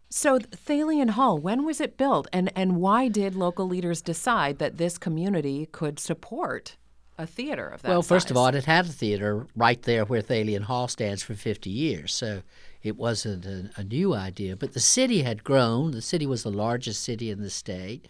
So 0.09 0.39
Thalian 0.39 1.11
Hall, 1.11 1.37
when 1.37 1.65
was 1.65 1.79
it 1.79 1.97
built, 1.97 2.27
and 2.33 2.51
and 2.53 2.75
why 2.75 3.07
did 3.07 3.33
local 3.33 3.65
leaders 3.65 4.01
decide 4.01 4.59
that 4.59 4.77
this 4.77 4.97
community 4.97 5.67
could 5.71 5.99
support 5.99 6.75
a 7.17 7.25
theater 7.25 7.67
of 7.69 7.81
that? 7.81 7.89
Well, 7.89 8.01
first 8.01 8.27
size? 8.27 8.31
of 8.31 8.37
all, 8.37 8.47
it 8.47 8.65
had 8.65 8.85
a 8.85 8.89
theater 8.89 9.47
right 9.55 9.81
there 9.81 10.03
where 10.03 10.21
Thalian 10.21 10.63
Hall 10.63 10.89
stands 10.89 11.23
for 11.23 11.33
50 11.33 11.69
years, 11.69 12.13
so 12.13 12.43
it 12.83 12.97
wasn't 12.97 13.45
a, 13.45 13.71
a 13.77 13.83
new 13.85 14.13
idea. 14.13 14.57
But 14.57 14.73
the 14.73 14.79
city 14.81 15.21
had 15.21 15.43
grown. 15.45 15.91
The 15.91 16.01
city 16.01 16.27
was 16.27 16.43
the 16.43 16.51
largest 16.51 17.01
city 17.01 17.31
in 17.31 17.41
the 17.41 17.49
state. 17.49 18.07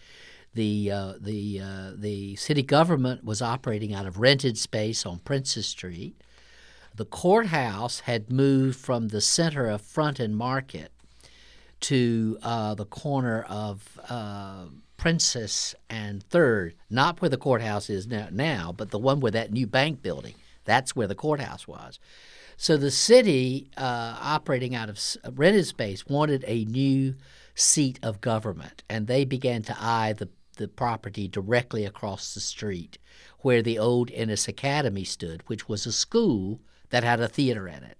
The 0.54 0.92
uh, 0.92 1.14
the 1.20 1.62
uh, 1.62 1.92
the 1.96 2.36
city 2.36 2.62
government 2.62 3.24
was 3.24 3.42
operating 3.42 3.94
out 3.94 4.06
of 4.06 4.20
rented 4.20 4.58
space 4.58 5.06
on 5.06 5.20
Princess 5.20 5.66
Street. 5.66 6.16
The 6.96 7.06
courthouse 7.06 8.02
had 8.02 8.32
moved 8.32 8.78
from 8.78 9.08
the 9.08 9.22
center 9.22 9.68
of 9.68 9.82
Front 9.82 10.20
and 10.20 10.38
Market 10.38 10.92
to 11.82 12.38
uh, 12.44 12.76
the 12.76 12.86
corner 12.86 13.44
of 13.50 14.00
uh, 14.08 14.66
Princess 14.98 15.74
and 15.90 16.24
Third, 16.24 16.76
not 16.90 17.20
where 17.20 17.30
the 17.30 17.38
courthouse 17.38 17.90
is 17.90 18.06
now, 18.06 18.28
now, 18.32 18.74
but 18.76 18.92
the 18.92 19.00
one 19.00 19.20
where 19.20 19.32
that 19.32 19.52
new 19.52 19.66
bank 19.66 20.04
building. 20.04 20.36
That's 20.66 20.96
where 20.96 21.08
the 21.08 21.16
courthouse 21.16 21.68
was. 21.68 22.00
So 22.58 22.78
the 22.78 22.92
city, 22.92 23.70
uh, 23.76 24.18
operating 24.22 24.76
out 24.76 24.88
of 24.88 25.00
rented 25.38 25.66
space, 25.66 26.06
wanted 26.06 26.46
a 26.48 26.64
new 26.66 27.16
seat 27.56 28.00
of 28.04 28.22
government, 28.22 28.84
and 28.88 29.08
they 29.08 29.26
began 29.26 29.64
to 29.64 29.76
eye 29.78 30.14
the 30.14 30.30
the 30.64 30.76
property 30.76 31.28
directly 31.28 31.86
across 31.86 32.34
the 32.34 32.40
street, 32.40 32.98
where 33.40 33.62
the 33.62 33.78
old 33.78 34.10
Innes 34.12 34.48
Academy 34.48 35.04
stood, 35.04 35.42
which 35.48 35.70
was 35.70 35.86
a 35.86 35.92
school 35.92 36.62
that 36.90 37.04
had 37.04 37.20
a 37.20 37.28
theater 37.28 37.68
in 37.68 37.84
it 37.84 37.98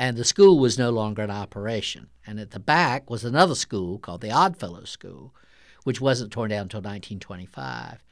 and 0.00 0.16
the 0.16 0.24
school 0.24 0.58
was 0.58 0.78
no 0.78 0.88
longer 0.88 1.22
in 1.22 1.30
operation. 1.30 2.08
And 2.26 2.40
at 2.40 2.52
the 2.52 2.58
back 2.58 3.10
was 3.10 3.22
another 3.22 3.54
school 3.54 3.98
called 3.98 4.22
the 4.22 4.30
Oddfellows 4.30 4.88
School, 4.88 5.34
which 5.84 6.00
wasn't 6.00 6.32
torn 6.32 6.48
down 6.48 6.62
until 6.62 6.78
1925. 6.78 8.02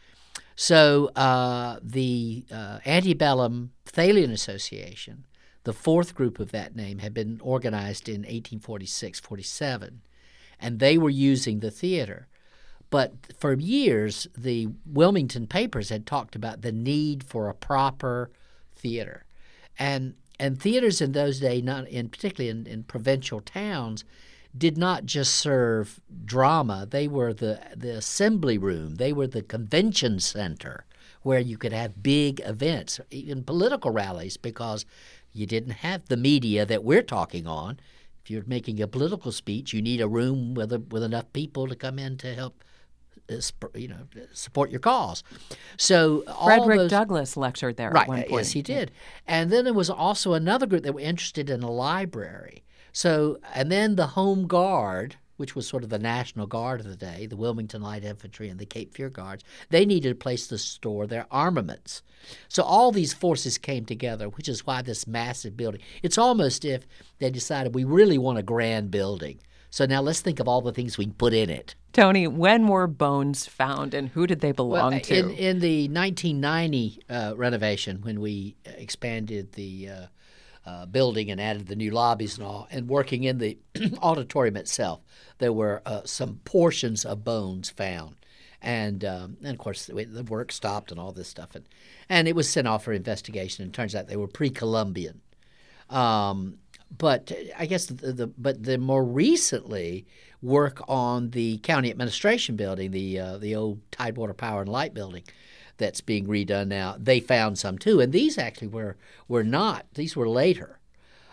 So 0.54 1.06
uh, 1.16 1.78
the 1.82 2.44
uh, 2.52 2.80
antebellum 2.84 3.72
Thalian 3.86 4.32
Association, 4.32 5.24
the 5.64 5.72
fourth 5.72 6.14
group 6.14 6.38
of 6.38 6.50
that 6.50 6.76
name, 6.76 6.98
had 6.98 7.14
been 7.14 7.40
organized 7.42 8.06
in 8.06 8.20
1846 8.20 9.20
47, 9.20 10.02
and 10.60 10.80
they 10.80 10.98
were 10.98 11.08
using 11.08 11.60
the 11.60 11.70
theater. 11.70 12.28
But 12.90 13.12
for 13.38 13.52
years, 13.54 14.26
the 14.36 14.68
Wilmington 14.86 15.46
papers 15.46 15.90
had 15.90 16.06
talked 16.06 16.34
about 16.34 16.62
the 16.62 16.72
need 16.72 17.22
for 17.22 17.48
a 17.48 17.54
proper 17.54 18.30
theater. 18.74 19.24
And 19.78 20.14
and 20.40 20.60
theaters 20.60 21.00
in 21.00 21.12
those 21.12 21.40
days, 21.40 21.64
not 21.64 21.88
in 21.88 22.08
particularly 22.08 22.48
in, 22.48 22.66
in 22.66 22.84
provincial 22.84 23.40
towns, 23.40 24.04
did 24.56 24.78
not 24.78 25.04
just 25.04 25.34
serve 25.34 26.00
drama. 26.24 26.86
They 26.88 27.08
were 27.08 27.34
the 27.34 27.60
the 27.76 27.96
assembly 27.96 28.56
room. 28.56 28.94
They 28.94 29.12
were 29.12 29.26
the 29.26 29.42
convention 29.42 30.20
center 30.20 30.84
where 31.22 31.40
you 31.40 31.58
could 31.58 31.72
have 31.72 32.02
big 32.02 32.40
events, 32.44 33.00
even 33.10 33.42
political 33.42 33.90
rallies, 33.90 34.36
because 34.36 34.86
you 35.32 35.46
didn't 35.46 35.72
have 35.72 36.06
the 36.06 36.16
media 36.16 36.64
that 36.64 36.84
we're 36.84 37.02
talking 37.02 37.46
on. 37.46 37.78
If 38.22 38.30
you're 38.30 38.44
making 38.46 38.80
a 38.80 38.86
political 38.86 39.32
speech, 39.32 39.72
you 39.72 39.82
need 39.82 40.00
a 40.00 40.08
room 40.08 40.54
with 40.54 40.72
a, 40.72 40.78
with 40.78 41.02
enough 41.02 41.32
people 41.32 41.66
to 41.66 41.74
come 41.74 41.98
in 41.98 42.16
to 42.18 42.34
help 42.34 42.62
Uh, 43.30 43.68
you 43.74 43.88
know, 43.88 44.06
support 44.32 44.70
your 44.70 44.80
cause. 44.80 45.22
So 45.76 46.22
Frederick 46.44 46.78
those, 46.78 46.90
Douglass 46.90 47.36
lectured 47.36 47.76
there 47.76 47.90
right, 47.90 48.02
at 48.02 48.08
one 48.08 48.22
point. 48.22 48.30
Yes, 48.32 48.52
he 48.52 48.62
did. 48.62 48.90
And 49.26 49.50
then 49.50 49.64
there 49.64 49.74
was 49.74 49.90
also 49.90 50.32
another 50.32 50.66
group 50.66 50.82
that 50.84 50.94
were 50.94 51.00
interested 51.00 51.50
in 51.50 51.62
a 51.62 51.70
library. 51.70 52.64
So, 52.92 53.38
and 53.54 53.70
then 53.70 53.96
the 53.96 54.08
Home 54.08 54.46
Guard, 54.46 55.16
which 55.36 55.54
was 55.54 55.68
sort 55.68 55.84
of 55.84 55.90
the 55.90 55.98
National 55.98 56.46
Guard 56.46 56.80
of 56.80 56.86
the 56.86 56.96
day, 56.96 57.26
the 57.26 57.36
Wilmington 57.36 57.82
Light 57.82 58.02
Infantry 58.02 58.48
and 58.48 58.58
the 58.58 58.66
Cape 58.66 58.94
Fear 58.94 59.10
Guards, 59.10 59.44
they 59.68 59.84
needed 59.84 60.12
a 60.12 60.14
place 60.14 60.46
to 60.48 60.58
store 60.58 61.06
their 61.06 61.26
armaments. 61.30 62.02
So 62.48 62.62
all 62.62 62.92
these 62.92 63.12
forces 63.12 63.58
came 63.58 63.84
together, 63.84 64.28
which 64.30 64.48
is 64.48 64.66
why 64.66 64.82
this 64.82 65.06
massive 65.06 65.56
building. 65.56 65.80
It's 66.02 66.18
almost 66.18 66.64
if 66.64 66.86
they 67.18 67.30
decided 67.30 67.74
we 67.74 67.84
really 67.84 68.18
want 68.18 68.38
a 68.38 68.42
grand 68.42 68.90
building. 68.90 69.38
So 69.70 69.84
now 69.84 70.00
let's 70.00 70.22
think 70.22 70.40
of 70.40 70.48
all 70.48 70.62
the 70.62 70.72
things 70.72 70.96
we 70.96 71.04
can 71.04 71.14
put 71.14 71.34
in 71.34 71.50
it. 71.50 71.74
Tony, 71.92 72.26
when 72.26 72.68
were 72.68 72.86
bones 72.86 73.46
found 73.46 73.94
and 73.94 74.08
who 74.08 74.26
did 74.26 74.40
they 74.40 74.52
belong 74.52 74.92
well, 74.92 75.00
to? 75.00 75.18
In, 75.18 75.30
in 75.30 75.60
the 75.60 75.88
1990 75.88 77.02
uh, 77.08 77.32
renovation, 77.36 78.00
when 78.02 78.20
we 78.20 78.56
expanded 78.64 79.52
the 79.52 79.88
uh, 79.88 80.06
uh, 80.66 80.86
building 80.86 81.30
and 81.30 81.40
added 81.40 81.66
the 81.66 81.76
new 81.76 81.90
lobbies 81.90 82.36
and 82.36 82.46
all, 82.46 82.68
and 82.70 82.88
working 82.88 83.24
in 83.24 83.38
the 83.38 83.58
auditorium 84.02 84.56
itself, 84.56 85.00
there 85.38 85.52
were 85.52 85.82
uh, 85.86 86.02
some 86.04 86.40
portions 86.44 87.04
of 87.04 87.24
bones 87.24 87.70
found. 87.70 88.16
And, 88.60 89.04
um, 89.04 89.36
and 89.42 89.52
of 89.52 89.58
course, 89.58 89.86
the, 89.86 90.04
the 90.04 90.24
work 90.24 90.52
stopped 90.52 90.90
and 90.90 91.00
all 91.00 91.12
this 91.12 91.28
stuff. 91.28 91.54
And, 91.54 91.64
and 92.08 92.28
it 92.28 92.36
was 92.36 92.48
sent 92.48 92.66
off 92.66 92.84
for 92.84 92.92
investigation. 92.92 93.64
And 93.64 93.72
it 93.72 93.76
turns 93.76 93.94
out 93.94 94.08
they 94.08 94.16
were 94.16 94.28
pre 94.28 94.50
Columbian. 94.50 95.20
Um, 95.88 96.58
but 96.96 97.32
I 97.56 97.66
guess 97.66 97.86
the, 97.86 98.12
the, 98.12 98.26
but 98.26 98.62
the 98.62 98.78
more 98.78 99.04
recently 99.04 100.06
work 100.42 100.80
on 100.88 101.30
the 101.30 101.58
county 101.58 101.90
administration 101.90 102.56
building, 102.56 102.90
the 102.90 103.18
uh, 103.18 103.38
the 103.38 103.54
old 103.54 103.80
Tidewater 103.90 104.34
Power 104.34 104.60
and 104.60 104.70
Light 104.70 104.94
building, 104.94 105.24
that's 105.76 106.00
being 106.00 106.26
redone 106.26 106.68
now. 106.68 106.96
They 106.98 107.20
found 107.20 107.58
some 107.58 107.78
too, 107.78 108.00
and 108.00 108.12
these 108.12 108.38
actually 108.38 108.68
were 108.68 108.96
were 109.26 109.44
not. 109.44 109.86
These 109.94 110.16
were 110.16 110.28
later. 110.28 110.78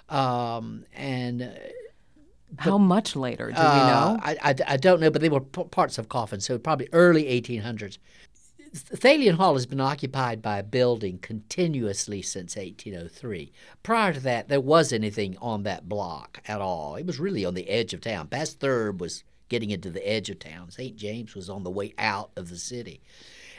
Um, 0.07 0.85
and 0.93 1.41
uh, 1.41 1.49
how 2.57 2.77
much 2.77 3.15
later? 3.15 3.47
Do 3.47 3.53
we 3.53 3.61
uh, 3.61 3.87
know? 3.87 4.19
I, 4.21 4.37
I, 4.41 4.55
I 4.67 4.77
don't 4.77 4.99
know, 4.99 5.09
but 5.09 5.21
they 5.21 5.29
were 5.29 5.41
p- 5.41 5.63
parts 5.65 5.97
of 5.97 6.09
coffins, 6.09 6.45
so 6.45 6.57
probably 6.57 6.87
early 6.93 7.23
1800s. 7.25 7.97
Thalian 8.75 9.35
Hall 9.35 9.53
has 9.53 9.65
been 9.65 9.79
occupied 9.79 10.41
by 10.41 10.59
a 10.59 10.63
building 10.63 11.17
continuously 11.19 12.21
since 12.21 12.57
1803. 12.57 13.53
Prior 13.83 14.13
to 14.13 14.19
that, 14.19 14.49
there 14.49 14.59
was 14.59 14.91
anything 14.91 15.37
on 15.41 15.63
that 15.63 15.87
block 15.87 16.41
at 16.45 16.59
all. 16.59 16.95
It 16.95 17.05
was 17.05 17.19
really 17.19 17.45
on 17.45 17.53
the 17.53 17.69
edge 17.69 17.93
of 17.93 18.01
town. 18.01 18.27
Past 18.27 18.59
Third 18.59 18.99
was 18.99 19.23
getting 19.47 19.71
into 19.71 19.89
the 19.89 20.05
edge 20.07 20.29
of 20.29 20.39
town. 20.39 20.71
St. 20.71 20.95
James 20.97 21.35
was 21.35 21.49
on 21.49 21.63
the 21.63 21.71
way 21.71 21.93
out 21.97 22.31
of 22.35 22.49
the 22.49 22.57
city. 22.57 23.01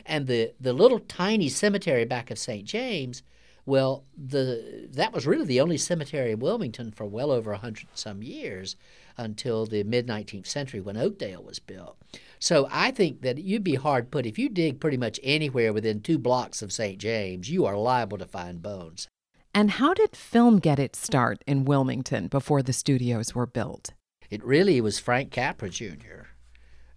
And 0.04 0.26
the, 0.26 0.52
the 0.60 0.72
little 0.72 1.00
tiny 1.00 1.48
cemetery 1.48 2.04
back 2.04 2.30
of 2.30 2.38
St. 2.38 2.64
James, 2.64 3.22
well, 3.64 4.04
the 4.16 4.88
that 4.92 5.12
was 5.12 5.26
really 5.26 5.46
the 5.46 5.60
only 5.60 5.76
cemetery 5.76 6.32
in 6.32 6.38
Wilmington 6.38 6.92
for 6.92 7.04
well 7.06 7.32
over 7.32 7.52
a 7.52 7.58
hundred 7.58 7.88
some 7.94 8.22
years 8.22 8.76
until 9.16 9.66
the 9.66 9.82
mid 9.82 10.06
19th 10.06 10.46
century 10.46 10.80
when 10.80 10.96
Oakdale 10.96 11.42
was 11.42 11.58
built. 11.58 11.96
So 12.38 12.68
I 12.70 12.90
think 12.90 13.22
that 13.22 13.38
you'd 13.38 13.64
be 13.64 13.74
hard 13.74 14.10
put 14.10 14.26
if 14.26 14.38
you 14.38 14.48
dig 14.48 14.80
pretty 14.80 14.96
much 14.96 15.20
anywhere 15.22 15.72
within 15.72 16.00
two 16.00 16.18
blocks 16.18 16.62
of 16.62 16.72
St. 16.72 16.98
James, 16.98 17.50
you 17.50 17.64
are 17.64 17.76
liable 17.76 18.18
to 18.18 18.26
find 18.26 18.62
bones. 18.62 19.08
And 19.54 19.70
how 19.70 19.94
did 19.94 20.14
film 20.14 20.58
get 20.58 20.78
its 20.78 20.98
start 20.98 21.42
in 21.46 21.64
Wilmington 21.64 22.28
before 22.28 22.62
the 22.62 22.74
studios 22.74 23.34
were 23.34 23.46
built? 23.46 23.94
It 24.28 24.44
really 24.44 24.80
was 24.80 24.98
Frank 24.98 25.30
Capra 25.30 25.70
Jr. 25.70 26.26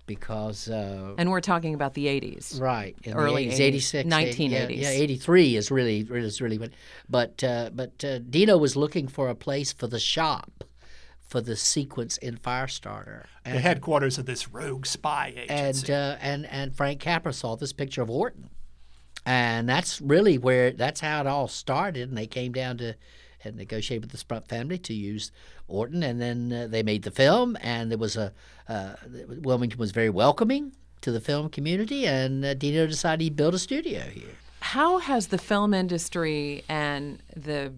Because 0.06 0.68
uh, 0.68 1.14
and 1.18 1.30
we're 1.30 1.40
talking 1.40 1.76
about 1.76 1.94
the 1.94 2.08
80s, 2.08 2.60
right? 2.60 2.98
In 3.04 3.14
early 3.14 3.48
the 3.48 3.54
80s, 3.54 3.94
80s, 3.94 4.04
86, 4.04 4.10
1980s. 4.10 4.50
Yeah, 4.52 4.68
yeah, 4.68 4.90
83 4.90 5.56
is 5.56 5.72
really 5.72 6.00
is 6.00 6.42
really 6.42 6.58
when. 6.58 6.72
But 7.08 7.44
uh, 7.44 7.70
but 7.74 8.04
uh, 8.04 8.18
Dino 8.18 8.58
was 8.58 8.76
looking 8.76 9.08
for 9.08 9.30
a 9.30 9.36
place 9.36 9.72
for 9.72 9.86
the 9.86 10.00
shop 10.00 10.64
for 11.30 11.42
the 11.42 11.56
sequence 11.56 12.18
in 12.18 12.38
Firestarter. 12.38 13.26
And, 13.46 13.56
the 13.56 13.62
headquarters 13.62 14.18
of 14.18 14.26
this 14.26 14.50
rogue 14.50 14.88
spy 14.88 15.32
agency. 15.38 15.54
And, 15.54 15.90
uh, 15.92 16.18
and, 16.20 16.46
and 16.48 16.76
Frank 16.76 17.00
Capra 17.00 17.34
saw 17.34 17.56
this 17.56 17.72
picture 17.72 18.02
of 18.02 18.10
Orton. 18.10 18.50
And 19.28 19.70
that's 19.70 20.02
really 20.02 20.40
where, 20.40 20.72
that's 20.72 21.02
how 21.02 21.22
it 21.22 21.28
all 21.28 21.48
started. 21.48 22.10
And 22.10 22.18
they 22.18 22.26
came 22.26 22.52
down 22.52 22.78
to, 22.80 22.96
and 23.44 23.56
negotiated 23.56 24.06
with 24.06 24.12
the 24.12 24.18
Sprunt 24.18 24.48
family 24.48 24.80
to 24.80 24.94
use 24.94 25.32
Orton. 25.68 26.02
And 26.02 26.20
then 26.20 26.52
uh, 26.52 26.68
they 26.68 26.82
made 26.82 27.04
the 27.04 27.12
film. 27.12 27.56
And 27.62 27.92
there 27.92 28.00
was 28.00 28.18
a, 28.18 28.34
uh, 28.68 28.94
Wilmington 29.28 29.80
was 29.80 29.92
very 29.92 30.10
welcoming 30.10 30.72
to 31.02 31.12
the 31.12 31.22
film 31.22 31.50
community. 31.50 32.08
And 32.08 32.44
uh, 32.44 32.56
Dino 32.56 32.88
decided 32.88 33.22
he'd 33.22 33.36
build 33.36 33.54
a 33.54 33.60
studio 33.60 34.02
here. 34.02 34.36
How 34.62 34.98
has 34.98 35.28
the 35.28 35.38
film 35.38 35.76
industry 35.76 36.64
and 36.68 37.22
the 37.36 37.72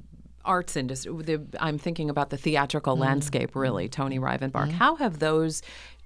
arts 0.46 0.76
industry. 0.76 1.12
The, 1.24 1.42
I'm 1.60 1.78
thinking 1.78 2.10
about 2.10 2.30
the 2.30 2.38
theatrical 2.38 2.96
mm 2.96 3.02
landscape, 3.02 3.56
really, 3.56 3.90
Tony 3.90 4.20
Rivenbark. 4.20 4.70
mm 4.70 4.72
How 4.72 4.96
have 4.96 5.20
those 5.20 5.62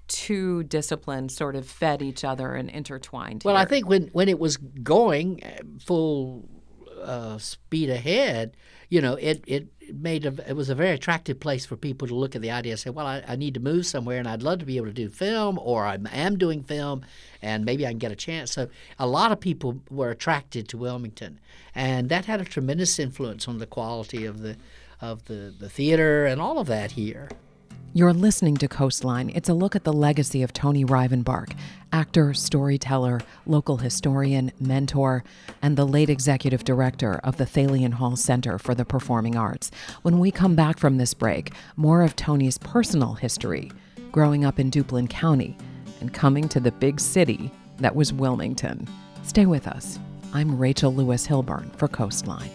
two 0.08 0.62
disciplines 0.64 1.34
sort 1.34 1.56
of 1.56 1.66
fed 1.66 2.02
each 2.02 2.24
other 2.24 2.54
and 2.54 2.70
intertwined? 2.70 3.42
Well, 3.44 3.56
here? 3.56 3.62
I 3.62 3.66
think 3.66 3.88
when, 3.88 4.08
when 4.08 4.28
it 4.28 4.38
was 4.38 4.56
going 4.56 5.42
uh, 5.44 5.62
full 5.80 6.48
uh, 7.02 7.38
speed 7.38 7.90
ahead, 7.90 8.56
you 8.88 9.00
know, 9.00 9.14
it, 9.14 9.42
it 9.46 9.68
made 9.92 10.26
a, 10.26 10.48
it 10.48 10.54
was 10.54 10.68
a 10.68 10.74
very 10.74 10.90
attractive 10.90 11.40
place 11.40 11.66
for 11.66 11.76
people 11.76 12.08
to 12.08 12.14
look 12.14 12.34
at 12.34 12.42
the 12.42 12.50
idea 12.50 12.72
and 12.72 12.80
say, 12.80 12.90
well, 12.90 13.06
I, 13.06 13.22
I 13.26 13.36
need 13.36 13.54
to 13.54 13.60
move 13.60 13.86
somewhere 13.86 14.18
and 14.18 14.28
I'd 14.28 14.42
love 14.42 14.58
to 14.60 14.64
be 14.64 14.76
able 14.76 14.86
to 14.86 14.92
do 14.92 15.08
film 15.08 15.58
or 15.60 15.86
I 15.86 15.98
am 16.12 16.38
doing 16.38 16.62
film 16.62 17.04
and 17.42 17.64
maybe 17.64 17.86
I 17.86 17.90
can 17.90 17.98
get 17.98 18.12
a 18.12 18.16
chance. 18.16 18.52
So 18.52 18.68
a 18.98 19.06
lot 19.06 19.32
of 19.32 19.40
people 19.40 19.80
were 19.90 20.10
attracted 20.10 20.68
to 20.68 20.78
Wilmington, 20.78 21.40
and 21.74 22.08
that 22.08 22.24
had 22.24 22.40
a 22.40 22.44
tremendous 22.44 22.98
influence 22.98 23.48
on 23.48 23.58
the 23.58 23.66
quality 23.66 24.24
of 24.24 24.40
the 24.40 24.56
of 25.00 25.26
the, 25.26 25.54
the 25.58 25.68
theater 25.68 26.24
and 26.24 26.40
all 26.40 26.58
of 26.58 26.66
that 26.68 26.92
here. 26.92 27.28
You're 27.96 28.12
listening 28.12 28.58
to 28.58 28.68
Coastline. 28.68 29.32
It's 29.34 29.48
a 29.48 29.54
look 29.54 29.74
at 29.74 29.84
the 29.84 29.92
legacy 29.94 30.42
of 30.42 30.52
Tony 30.52 30.84
Rivenbark, 30.84 31.56
actor, 31.94 32.34
storyteller, 32.34 33.22
local 33.46 33.78
historian, 33.78 34.52
mentor, 34.60 35.24
and 35.62 35.78
the 35.78 35.86
late 35.86 36.10
executive 36.10 36.62
director 36.62 37.18
of 37.24 37.38
the 37.38 37.46
Thalian 37.46 37.94
Hall 37.94 38.14
Center 38.14 38.58
for 38.58 38.74
the 38.74 38.84
Performing 38.84 39.34
Arts. 39.34 39.70
When 40.02 40.18
we 40.18 40.30
come 40.30 40.54
back 40.54 40.78
from 40.78 40.98
this 40.98 41.14
break, 41.14 41.54
more 41.76 42.02
of 42.02 42.14
Tony's 42.16 42.58
personal 42.58 43.14
history, 43.14 43.72
growing 44.12 44.44
up 44.44 44.60
in 44.60 44.70
Duplin 44.70 45.08
County 45.08 45.56
and 46.02 46.12
coming 46.12 46.50
to 46.50 46.60
the 46.60 46.72
big 46.72 47.00
city 47.00 47.50
that 47.78 47.96
was 47.96 48.12
Wilmington. 48.12 48.86
Stay 49.22 49.46
with 49.46 49.66
us. 49.66 49.98
I'm 50.34 50.58
Rachel 50.58 50.94
Lewis 50.94 51.26
Hilburn 51.26 51.74
for 51.78 51.88
Coastline. 51.88 52.50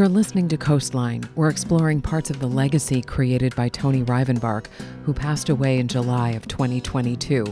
You're 0.00 0.08
listening 0.08 0.48
to 0.48 0.56
Coastline. 0.56 1.28
We're 1.34 1.50
exploring 1.50 2.00
parts 2.00 2.30
of 2.30 2.40
the 2.40 2.46
legacy 2.46 3.02
created 3.02 3.54
by 3.54 3.68
Tony 3.68 4.02
Rivenbark, 4.02 4.68
who 5.04 5.12
passed 5.12 5.50
away 5.50 5.78
in 5.78 5.88
July 5.88 6.30
of 6.30 6.48
2022. 6.48 7.44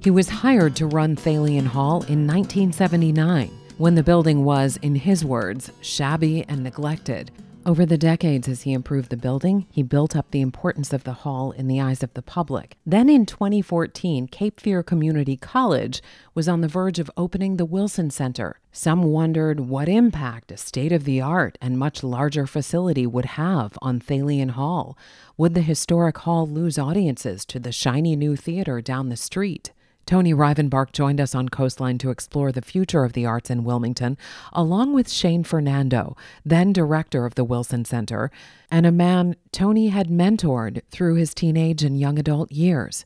He 0.00 0.10
was 0.10 0.30
hired 0.30 0.74
to 0.76 0.86
run 0.86 1.14
Thalian 1.14 1.66
Hall 1.66 1.96
in 2.04 2.26
1979, 2.26 3.50
when 3.76 3.96
the 3.96 4.02
building 4.02 4.46
was, 4.46 4.78
in 4.80 4.94
his 4.94 5.26
words, 5.26 5.72
shabby 5.82 6.42
and 6.48 6.62
neglected. 6.62 7.30
Over 7.66 7.84
the 7.84 7.98
decades, 7.98 8.48
as 8.48 8.62
he 8.62 8.72
improved 8.72 9.10
the 9.10 9.18
building, 9.18 9.66
he 9.70 9.82
built 9.82 10.16
up 10.16 10.30
the 10.30 10.40
importance 10.40 10.94
of 10.94 11.04
the 11.04 11.12
hall 11.12 11.50
in 11.52 11.68
the 11.68 11.78
eyes 11.78 12.02
of 12.02 12.14
the 12.14 12.22
public. 12.22 12.78
Then 12.86 13.10
in 13.10 13.26
2014, 13.26 14.28
Cape 14.28 14.58
Fear 14.58 14.82
Community 14.82 15.36
College 15.36 16.00
was 16.34 16.48
on 16.48 16.62
the 16.62 16.68
verge 16.68 16.98
of 16.98 17.10
opening 17.18 17.58
the 17.58 17.66
Wilson 17.66 18.08
Center. 18.08 18.58
Some 18.72 19.02
wondered 19.02 19.60
what 19.60 19.90
impact 19.90 20.50
a 20.50 20.56
state 20.56 20.90
of 20.90 21.04
the 21.04 21.20
art 21.20 21.58
and 21.60 21.78
much 21.78 22.02
larger 22.02 22.46
facility 22.46 23.06
would 23.06 23.26
have 23.26 23.76
on 23.82 24.00
Thalian 24.00 24.52
Hall. 24.52 24.96
Would 25.36 25.52
the 25.52 25.60
historic 25.60 26.16
hall 26.16 26.48
lose 26.48 26.78
audiences 26.78 27.44
to 27.44 27.60
the 27.60 27.72
shiny 27.72 28.16
new 28.16 28.36
theater 28.36 28.80
down 28.80 29.10
the 29.10 29.16
street? 29.18 29.70
Tony 30.06 30.34
Rivenbark 30.34 30.92
joined 30.92 31.20
us 31.20 31.34
on 31.34 31.48
Coastline 31.48 31.98
to 31.98 32.10
explore 32.10 32.50
the 32.50 32.62
future 32.62 33.04
of 33.04 33.12
the 33.12 33.26
arts 33.26 33.48
in 33.48 33.64
Wilmington, 33.64 34.18
along 34.52 34.92
with 34.92 35.10
Shane 35.10 35.44
Fernando, 35.44 36.16
then 36.44 36.72
director 36.72 37.26
of 37.26 37.36
the 37.36 37.44
Wilson 37.44 37.84
Center, 37.84 38.30
and 38.70 38.86
a 38.86 38.92
man 38.92 39.36
Tony 39.52 39.88
had 39.88 40.08
mentored 40.08 40.82
through 40.90 41.14
his 41.14 41.32
teenage 41.32 41.84
and 41.84 41.98
young 41.98 42.18
adult 42.18 42.50
years. 42.50 43.04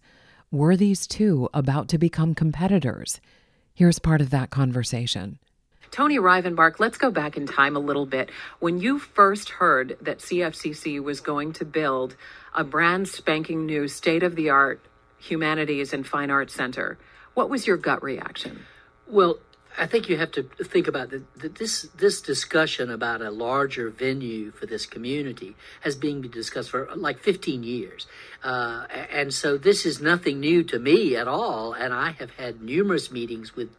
Were 0.51 0.77
these 0.77 1.07
two 1.07 1.49
about 1.53 1.89
to 1.89 1.99
become 1.99 2.35
competitors? 2.35 3.21
Here's 3.75 3.99
part 3.99 4.21
of 4.21 4.31
that 4.31 4.51
conversation. 4.51 5.39
Tony 5.91 6.19
Rivenbark, 6.19 6.81
let's 6.81 6.99
go 6.99 7.11
back 7.11 7.37
in 7.37 7.47
time 7.47 7.77
a 7.77 7.81
little 7.81 8.07
bit. 8.07 8.31
When 8.59 8.81
you 8.81 8.99
first 8.99 9.49
heard 9.49 9.97
that 10.01 10.19
CFCC 10.19 11.01
was 11.01 11.21
going 11.21 11.53
to 11.53 11.65
build 11.65 12.17
a 12.55 12.65
brand 12.65 13.09
spanking 13.09 13.65
new 13.67 13.87
state 13.87 14.23
of 14.23 14.35
the 14.35 14.51
art 14.51 14.81
Humanities 15.25 15.93
and 15.93 16.07
Fine 16.07 16.31
Arts 16.31 16.55
Center. 16.55 16.99
What 17.35 17.51
was 17.51 17.67
your 17.67 17.77
gut 17.77 18.03
reaction? 18.03 18.61
Well, 19.07 19.39
I 19.77 19.87
think 19.87 20.09
you 20.09 20.17
have 20.19 20.31
to 20.33 20.43
think 20.43 20.87
about 20.87 21.11
the, 21.11 21.23
the, 21.37 21.49
this 21.49 21.83
this 21.97 22.21
discussion 22.21 22.91
about 22.91 23.21
a 23.21 23.31
larger 23.31 23.91
venue 23.91 24.53
for 24.53 24.67
this 24.67 24.87
community 24.87 25.57
has 25.81 25.97
been 25.97 26.21
discussed 26.31 26.71
for 26.71 26.89
like 26.95 27.19
15 27.19 27.65
years, 27.65 28.07
uh, 28.45 28.87
and 29.11 29.33
so 29.33 29.57
this 29.57 29.87
is 29.87 30.03
nothing 30.03 30.39
new 30.39 30.63
to 30.65 30.79
me 30.79 31.17
at 31.17 31.27
all. 31.27 31.73
And 31.73 31.95
I 31.95 32.11
have 32.11 32.31
had 32.33 32.61
numerous 32.61 33.11
meetings 33.11 33.57
with 33.57 33.71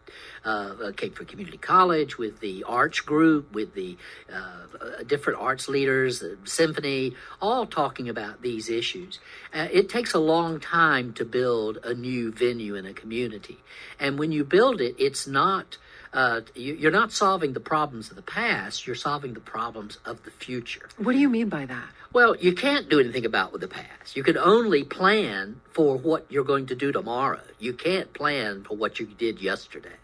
uh, 0.43 0.91
Cape 0.97 1.15
Fear 1.15 1.28
Community 1.28 1.58
College, 1.58 2.17
with 2.17 2.39
the 2.39 2.63
Arts 2.63 3.00
Group, 3.00 3.54
with 3.54 3.75
the 3.75 3.96
uh, 4.33 5.04
different 5.06 5.39
arts 5.39 5.67
leaders, 5.67 6.19
the 6.19 6.37
symphony, 6.46 7.13
all 7.39 7.67
talking 7.67 8.10
about 8.10 8.42
these 8.42 8.69
issues. 8.69 9.19
Uh, 9.54 9.67
it 9.71 9.87
takes 9.87 10.15
a 10.15 10.19
long 10.19 10.60
time 10.60 11.13
to 11.13 11.25
build 11.25 11.77
a 11.83 11.94
new 11.94 12.31
venue 12.31 12.75
in 12.75 12.87
a 12.87 12.94
community, 12.94 13.60
and 14.00 14.17
when 14.17 14.31
you 14.31 14.44
build 14.44 14.81
it, 14.81 14.96
it's 14.98 15.27
not 15.27 15.77
uh, 16.15 16.41
you, 16.55 16.87
are 16.87 16.91
not 16.91 17.11
solving 17.11 17.51
the 17.51 17.59
problems 17.59 18.09
of 18.09 18.15
the 18.15 18.21
past, 18.21 18.87
you're 18.87 18.95
solving 18.95 19.33
the 19.33 19.41
problems 19.41 19.99
of 20.05 20.23
the 20.23 20.31
future. 20.31 20.87
What 20.97 21.11
do 21.11 21.19
you 21.19 21.27
mean 21.27 21.49
by 21.49 21.65
that? 21.65 21.89
Well, 22.13 22.37
you 22.37 22.53
can't 22.53 22.87
do 22.87 23.01
anything 23.01 23.25
about 23.25 23.51
with 23.51 23.59
the 23.59 23.67
past. 23.67 24.15
You 24.15 24.23
can 24.23 24.37
only 24.37 24.85
plan 24.85 25.59
for 25.73 25.97
what 25.97 26.25
you're 26.29 26.45
going 26.45 26.67
to 26.67 26.75
do 26.75 26.93
tomorrow. 26.93 27.41
You 27.59 27.73
can't 27.73 28.13
plan 28.13 28.63
for 28.63 28.77
what 28.77 28.97
you 28.97 29.07
did 29.07 29.41
yesterday. 29.41 29.97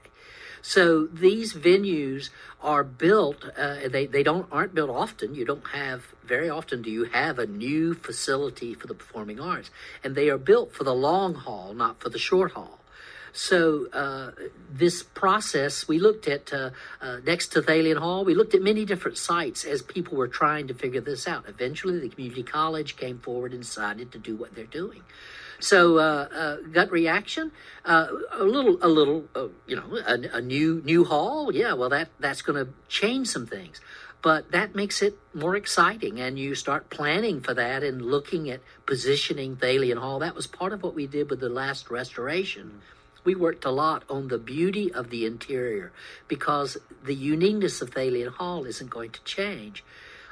So 0.61 1.07
these 1.07 1.53
venues 1.53 2.29
are 2.61 2.83
built. 2.83 3.45
Uh, 3.57 3.87
they 3.87 4.05
they 4.05 4.21
don't 4.21 4.47
aren't 4.51 4.75
built 4.75 4.89
often. 4.89 5.33
You 5.33 5.45
don't 5.45 5.65
have 5.69 6.13
very 6.23 6.49
often. 6.49 6.81
Do 6.81 6.91
you 6.91 7.05
have 7.05 7.39
a 7.39 7.47
new 7.47 7.95
facility 7.95 8.73
for 8.75 8.85
the 8.85 8.93
performing 8.93 9.39
arts? 9.39 9.71
And 10.03 10.13
they 10.13 10.29
are 10.29 10.37
built 10.37 10.73
for 10.73 10.83
the 10.83 10.93
long 10.93 11.33
haul, 11.33 11.73
not 11.73 11.99
for 11.99 12.09
the 12.09 12.19
short 12.19 12.51
haul. 12.51 12.80
So 13.33 13.87
uh, 13.93 14.31
this 14.71 15.03
process, 15.03 15.87
we 15.87 15.99
looked 15.99 16.27
at 16.27 16.51
uh, 16.51 16.71
uh, 17.01 17.17
next 17.25 17.49
to 17.49 17.61
Thalian 17.61 17.97
Hall, 17.97 18.25
we 18.25 18.33
looked 18.33 18.53
at 18.53 18.61
many 18.61 18.85
different 18.85 19.17
sites 19.17 19.63
as 19.63 19.81
people 19.81 20.17
were 20.17 20.27
trying 20.27 20.67
to 20.67 20.73
figure 20.73 21.01
this 21.01 21.27
out. 21.27 21.45
Eventually, 21.47 21.99
the 21.99 22.09
community 22.09 22.43
college 22.43 22.97
came 22.97 23.19
forward 23.19 23.53
and 23.53 23.61
decided 23.61 24.11
to 24.11 24.17
do 24.17 24.35
what 24.35 24.55
they're 24.55 24.65
doing. 24.65 25.03
So 25.61 25.99
uh, 25.99 26.27
uh, 26.33 26.55
gut 26.71 26.91
reaction, 26.91 27.51
uh, 27.85 28.07
a 28.31 28.43
little, 28.43 28.79
a 28.81 28.87
little, 28.87 29.25
uh, 29.35 29.47
you 29.67 29.75
know, 29.75 29.95
a, 30.07 30.37
a, 30.37 30.41
new 30.41 30.81
new 30.83 31.05
hall. 31.05 31.53
Yeah, 31.53 31.73
well, 31.73 31.89
that 31.89 32.09
that's 32.19 32.41
going 32.41 32.65
to 32.65 32.73
change 32.89 33.27
some 33.27 33.45
things, 33.45 33.79
but 34.23 34.51
that 34.51 34.73
makes 34.73 35.03
it 35.03 35.19
more 35.35 35.55
exciting, 35.55 36.19
and 36.19 36.39
you 36.39 36.55
start 36.55 36.89
planning 36.89 37.41
for 37.41 37.53
that 37.53 37.83
and 37.83 38.01
looking 38.01 38.49
at 38.49 38.61
positioning 38.87 39.55
Thalian 39.55 39.99
Hall. 39.99 40.17
That 40.17 40.33
was 40.33 40.47
part 40.47 40.73
of 40.73 40.81
what 40.81 40.95
we 40.95 41.05
did 41.05 41.29
with 41.29 41.39
the 41.39 41.49
last 41.49 41.91
restoration. 41.91 42.81
We 43.23 43.35
worked 43.35 43.65
a 43.65 43.71
lot 43.71 44.03
on 44.09 44.27
the 44.29 44.37
beauty 44.37 44.91
of 44.91 45.09
the 45.09 45.25
interior 45.25 45.91
because 46.27 46.77
the 47.03 47.15
uniqueness 47.15 47.81
of 47.81 47.91
Thalian 47.91 48.29
Hall 48.33 48.65
isn't 48.65 48.89
going 48.89 49.11
to 49.11 49.23
change. 49.23 49.83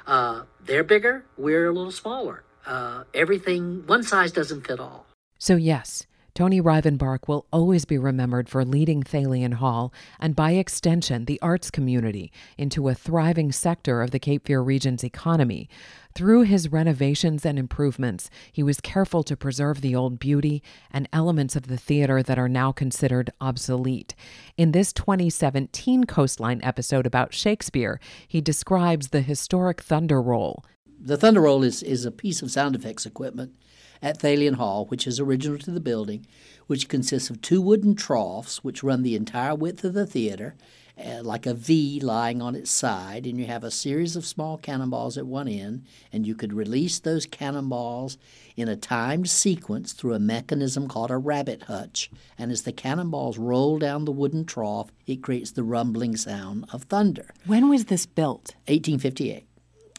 Uh, 0.06 0.42
they're 0.64 0.84
bigger, 0.84 1.24
we're 1.36 1.66
a 1.66 1.72
little 1.72 1.92
smaller. 1.92 2.42
Uh, 2.66 3.04
everything, 3.14 3.84
one 3.86 4.02
size 4.02 4.32
doesn't 4.32 4.66
fit 4.66 4.80
all. 4.80 5.06
So, 5.38 5.56
yes, 5.56 6.06
Tony 6.34 6.60
Rivenbark 6.60 7.28
will 7.28 7.46
always 7.52 7.84
be 7.84 7.98
remembered 7.98 8.48
for 8.48 8.64
leading 8.64 9.02
Thalian 9.02 9.54
Hall 9.54 9.92
and, 10.18 10.36
by 10.36 10.52
extension, 10.52 11.24
the 11.24 11.40
arts 11.42 11.70
community 11.70 12.32
into 12.56 12.88
a 12.88 12.94
thriving 12.94 13.52
sector 13.52 14.02
of 14.02 14.10
the 14.10 14.18
Cape 14.18 14.46
Fear 14.46 14.62
region's 14.62 15.04
economy. 15.04 15.68
Through 16.14 16.42
his 16.42 16.70
renovations 16.72 17.46
and 17.46 17.58
improvements, 17.58 18.30
he 18.52 18.62
was 18.62 18.80
careful 18.80 19.22
to 19.22 19.36
preserve 19.36 19.80
the 19.80 19.94
old 19.94 20.18
beauty 20.18 20.62
and 20.90 21.08
elements 21.12 21.56
of 21.56 21.68
the 21.68 21.76
theater 21.76 22.22
that 22.22 22.38
are 22.38 22.48
now 22.48 22.72
considered 22.72 23.30
obsolete. 23.40 24.14
In 24.56 24.72
this 24.72 24.92
2017 24.92 26.04
Coastline 26.04 26.60
episode 26.62 27.06
about 27.06 27.32
Shakespeare, 27.32 28.00
he 28.26 28.40
describes 28.40 29.08
the 29.08 29.22
historic 29.22 29.80
Thunder 29.82 30.20
Roll. 30.20 30.64
The 31.02 31.16
Thunder 31.16 31.42
Roll 31.42 31.62
is, 31.62 31.82
is 31.82 32.04
a 32.04 32.10
piece 32.10 32.42
of 32.42 32.50
sound 32.50 32.74
effects 32.74 33.06
equipment 33.06 33.54
at 34.02 34.18
Thalian 34.18 34.54
Hall, 34.54 34.86
which 34.86 35.06
is 35.06 35.20
original 35.20 35.58
to 35.58 35.70
the 35.70 35.80
building, 35.80 36.26
which 36.66 36.88
consists 36.88 37.30
of 37.30 37.40
two 37.40 37.60
wooden 37.60 37.94
troughs 37.94 38.64
which 38.64 38.82
run 38.82 39.02
the 39.02 39.14
entire 39.14 39.54
width 39.54 39.84
of 39.84 39.94
the 39.94 40.06
theater, 40.06 40.56
uh, 41.04 41.22
like 41.22 41.46
a 41.46 41.54
V 41.54 42.00
lying 42.00 42.42
on 42.42 42.54
its 42.54 42.70
side, 42.70 43.26
and 43.26 43.38
you 43.38 43.46
have 43.46 43.64
a 43.64 43.70
series 43.70 44.16
of 44.16 44.26
small 44.26 44.58
cannonballs 44.58 45.16
at 45.16 45.26
one 45.26 45.48
end, 45.48 45.84
and 46.12 46.26
you 46.26 46.34
could 46.34 46.52
release 46.52 46.98
those 46.98 47.26
cannonballs 47.26 48.18
in 48.56 48.68
a 48.68 48.76
timed 48.76 49.28
sequence 49.28 49.92
through 49.92 50.14
a 50.14 50.18
mechanism 50.18 50.88
called 50.88 51.10
a 51.10 51.16
rabbit 51.16 51.64
hutch. 51.64 52.10
And 52.38 52.50
as 52.52 52.62
the 52.62 52.72
cannonballs 52.72 53.38
roll 53.38 53.78
down 53.78 54.04
the 54.04 54.12
wooden 54.12 54.44
trough, 54.44 54.90
it 55.06 55.22
creates 55.22 55.52
the 55.52 55.62
rumbling 55.62 56.16
sound 56.16 56.66
of 56.72 56.84
thunder. 56.84 57.34
When 57.46 57.68
was 57.68 57.86
this 57.86 58.06
built? 58.06 58.54
1858. 58.66 59.46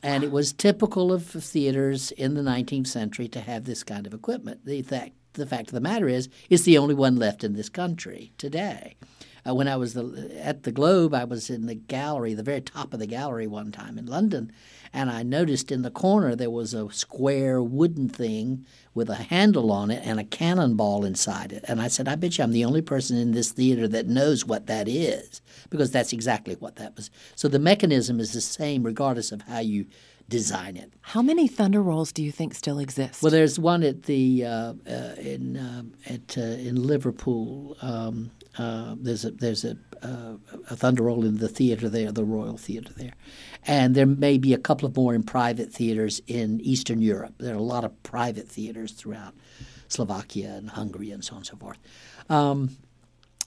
And 0.03 0.23
it 0.23 0.31
was 0.31 0.53
typical 0.53 1.13
of 1.13 1.25
theaters 1.25 2.11
in 2.11 2.33
the 2.33 2.41
19th 2.41 2.87
century 2.87 3.27
to 3.29 3.39
have 3.39 3.65
this 3.65 3.83
kind 3.83 4.07
of 4.07 4.13
equipment. 4.13 4.65
The 4.65 4.81
fact, 4.81 5.11
the 5.33 5.45
fact 5.45 5.69
of 5.69 5.73
the 5.73 5.81
matter 5.81 6.07
is, 6.07 6.27
it's 6.49 6.63
the 6.63 6.77
only 6.77 6.95
one 6.95 7.17
left 7.17 7.43
in 7.43 7.53
this 7.53 7.69
country 7.69 8.33
today. 8.37 8.95
Uh, 9.47 9.55
when 9.55 9.67
I 9.67 9.75
was 9.75 9.93
the, 9.93 10.31
at 10.41 10.63
the 10.63 10.71
Globe, 10.71 11.13
I 11.13 11.23
was 11.23 11.49
in 11.49 11.65
the 11.65 11.75
gallery, 11.75 12.33
the 12.33 12.43
very 12.43 12.61
top 12.61 12.93
of 12.93 12.99
the 12.99 13.07
gallery 13.07 13.47
one 13.47 13.71
time 13.71 13.97
in 13.97 14.05
London, 14.05 14.51
and 14.93 15.09
I 15.09 15.23
noticed 15.23 15.71
in 15.71 15.81
the 15.81 15.91
corner 15.91 16.35
there 16.35 16.49
was 16.49 16.73
a 16.73 16.91
square 16.91 17.61
wooden 17.61 18.09
thing 18.09 18.65
with 18.93 19.09
a 19.09 19.15
handle 19.15 19.71
on 19.71 19.89
it 19.89 20.05
and 20.05 20.19
a 20.19 20.23
cannonball 20.23 21.05
inside 21.05 21.51
it. 21.51 21.63
And 21.67 21.81
I 21.81 21.87
said, 21.87 22.07
I 22.07 22.15
bet 22.15 22.37
you 22.37 22.43
I'm 22.43 22.51
the 22.51 22.65
only 22.65 22.81
person 22.81 23.17
in 23.17 23.31
this 23.31 23.51
theater 23.51 23.87
that 23.87 24.07
knows 24.07 24.45
what 24.45 24.67
that 24.67 24.87
is, 24.87 25.41
because 25.69 25.91
that's 25.91 26.13
exactly 26.13 26.55
what 26.55 26.75
that 26.75 26.95
was. 26.95 27.09
So 27.35 27.47
the 27.47 27.59
mechanism 27.59 28.19
is 28.19 28.33
the 28.33 28.41
same 28.41 28.83
regardless 28.83 29.31
of 29.31 29.43
how 29.43 29.59
you 29.59 29.85
design 30.29 30.77
it. 30.77 30.93
How 31.01 31.21
many 31.21 31.47
thunder 31.47 31.81
rolls 31.81 32.11
do 32.11 32.23
you 32.23 32.31
think 32.31 32.53
still 32.53 32.79
exist? 32.79 33.21
Well, 33.21 33.31
there's 33.31 33.59
one 33.59 33.83
at 33.83 34.03
the 34.03 34.45
uh, 34.45 34.73
uh, 34.87 35.15
in 35.17 35.57
uh, 35.57 35.83
at 36.07 36.37
uh, 36.37 36.41
in 36.41 36.75
Liverpool. 36.81 37.77
Um, 37.81 38.31
uh, 38.57 38.95
there's 38.97 39.25
a 39.25 39.31
there's 39.31 39.63
a, 39.63 39.77
uh, 40.01 40.35
a 40.69 40.75
thunder 40.75 41.03
roll 41.03 41.25
in 41.25 41.37
the 41.37 41.47
theater 41.47 41.87
there, 41.89 42.11
the 42.11 42.25
Royal 42.25 42.57
Theater 42.57 42.93
there, 42.95 43.13
and 43.65 43.95
there 43.95 44.05
may 44.05 44.37
be 44.37 44.53
a 44.53 44.57
couple 44.57 44.87
of 44.87 44.95
more 44.95 45.13
in 45.13 45.23
private 45.23 45.71
theaters 45.71 46.21
in 46.27 46.59
Eastern 46.61 47.01
Europe. 47.01 47.35
There 47.37 47.53
are 47.53 47.57
a 47.57 47.63
lot 47.63 47.83
of 47.83 48.03
private 48.03 48.47
theaters 48.47 48.91
throughout 48.91 49.33
Slovakia 49.87 50.55
and 50.55 50.69
Hungary 50.69 51.11
and 51.11 51.23
so 51.23 51.33
on 51.33 51.37
and 51.37 51.45
so 51.45 51.55
forth. 51.55 51.77
Um, 52.29 52.77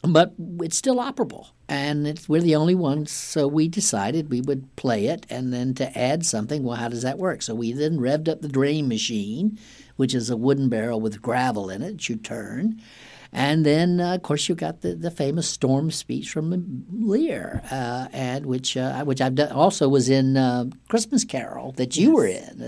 but 0.03 0.35
it's 0.61 0.77
still 0.77 0.97
operable, 0.97 1.49
and 1.69 2.21
we're 2.29 2.43
the 2.43 2.57
only 2.57 2.75
ones. 2.75 3.11
So 3.11 3.49
we 3.49 3.69
decided 3.69 4.31
we 4.31 4.43
would 4.43 4.75
play 4.77 5.07
it, 5.07 5.27
and 5.31 5.53
then 5.53 5.75
to 5.75 5.99
add 5.99 6.27
something. 6.27 6.63
Well, 6.63 6.77
how 6.77 6.89
does 6.89 7.03
that 7.03 7.19
work? 7.19 7.41
So 7.41 7.55
we 7.55 7.73
then 7.73 7.99
revved 7.99 8.29
up 8.29 8.43
the 8.43 8.49
drain 8.49 8.87
machine, 8.87 9.59
which 9.97 10.15
is 10.15 10.29
a 10.29 10.37
wooden 10.37 10.69
barrel 10.69 11.01
with 11.01 11.23
gravel 11.23 11.71
in 11.71 11.83
it. 11.83 12.09
You 12.09 12.17
turn, 12.17 12.83
and 13.35 13.67
then, 13.67 14.01
uh, 14.01 14.15
of 14.15 14.23
course, 14.23 14.49
you 14.49 14.55
got 14.55 14.83
the, 14.83 14.95
the 14.95 15.11
famous 15.11 15.49
storm 15.49 15.91
speech 15.91 16.31
from 16.31 16.85
Lear, 16.93 17.63
uh, 17.69 18.07
and 18.13 18.47
which 18.47 18.77
uh, 18.77 19.05
which 19.05 19.21
I've 19.21 19.35
done, 19.35 19.51
also 19.51 19.89
was 19.89 20.09
in 20.09 20.37
uh, 20.37 20.67
Christmas 20.89 21.25
Carol 21.25 21.73
that 21.73 21.97
you 21.97 22.11
yes. 22.11 22.15
were 22.15 22.27
in 22.27 22.59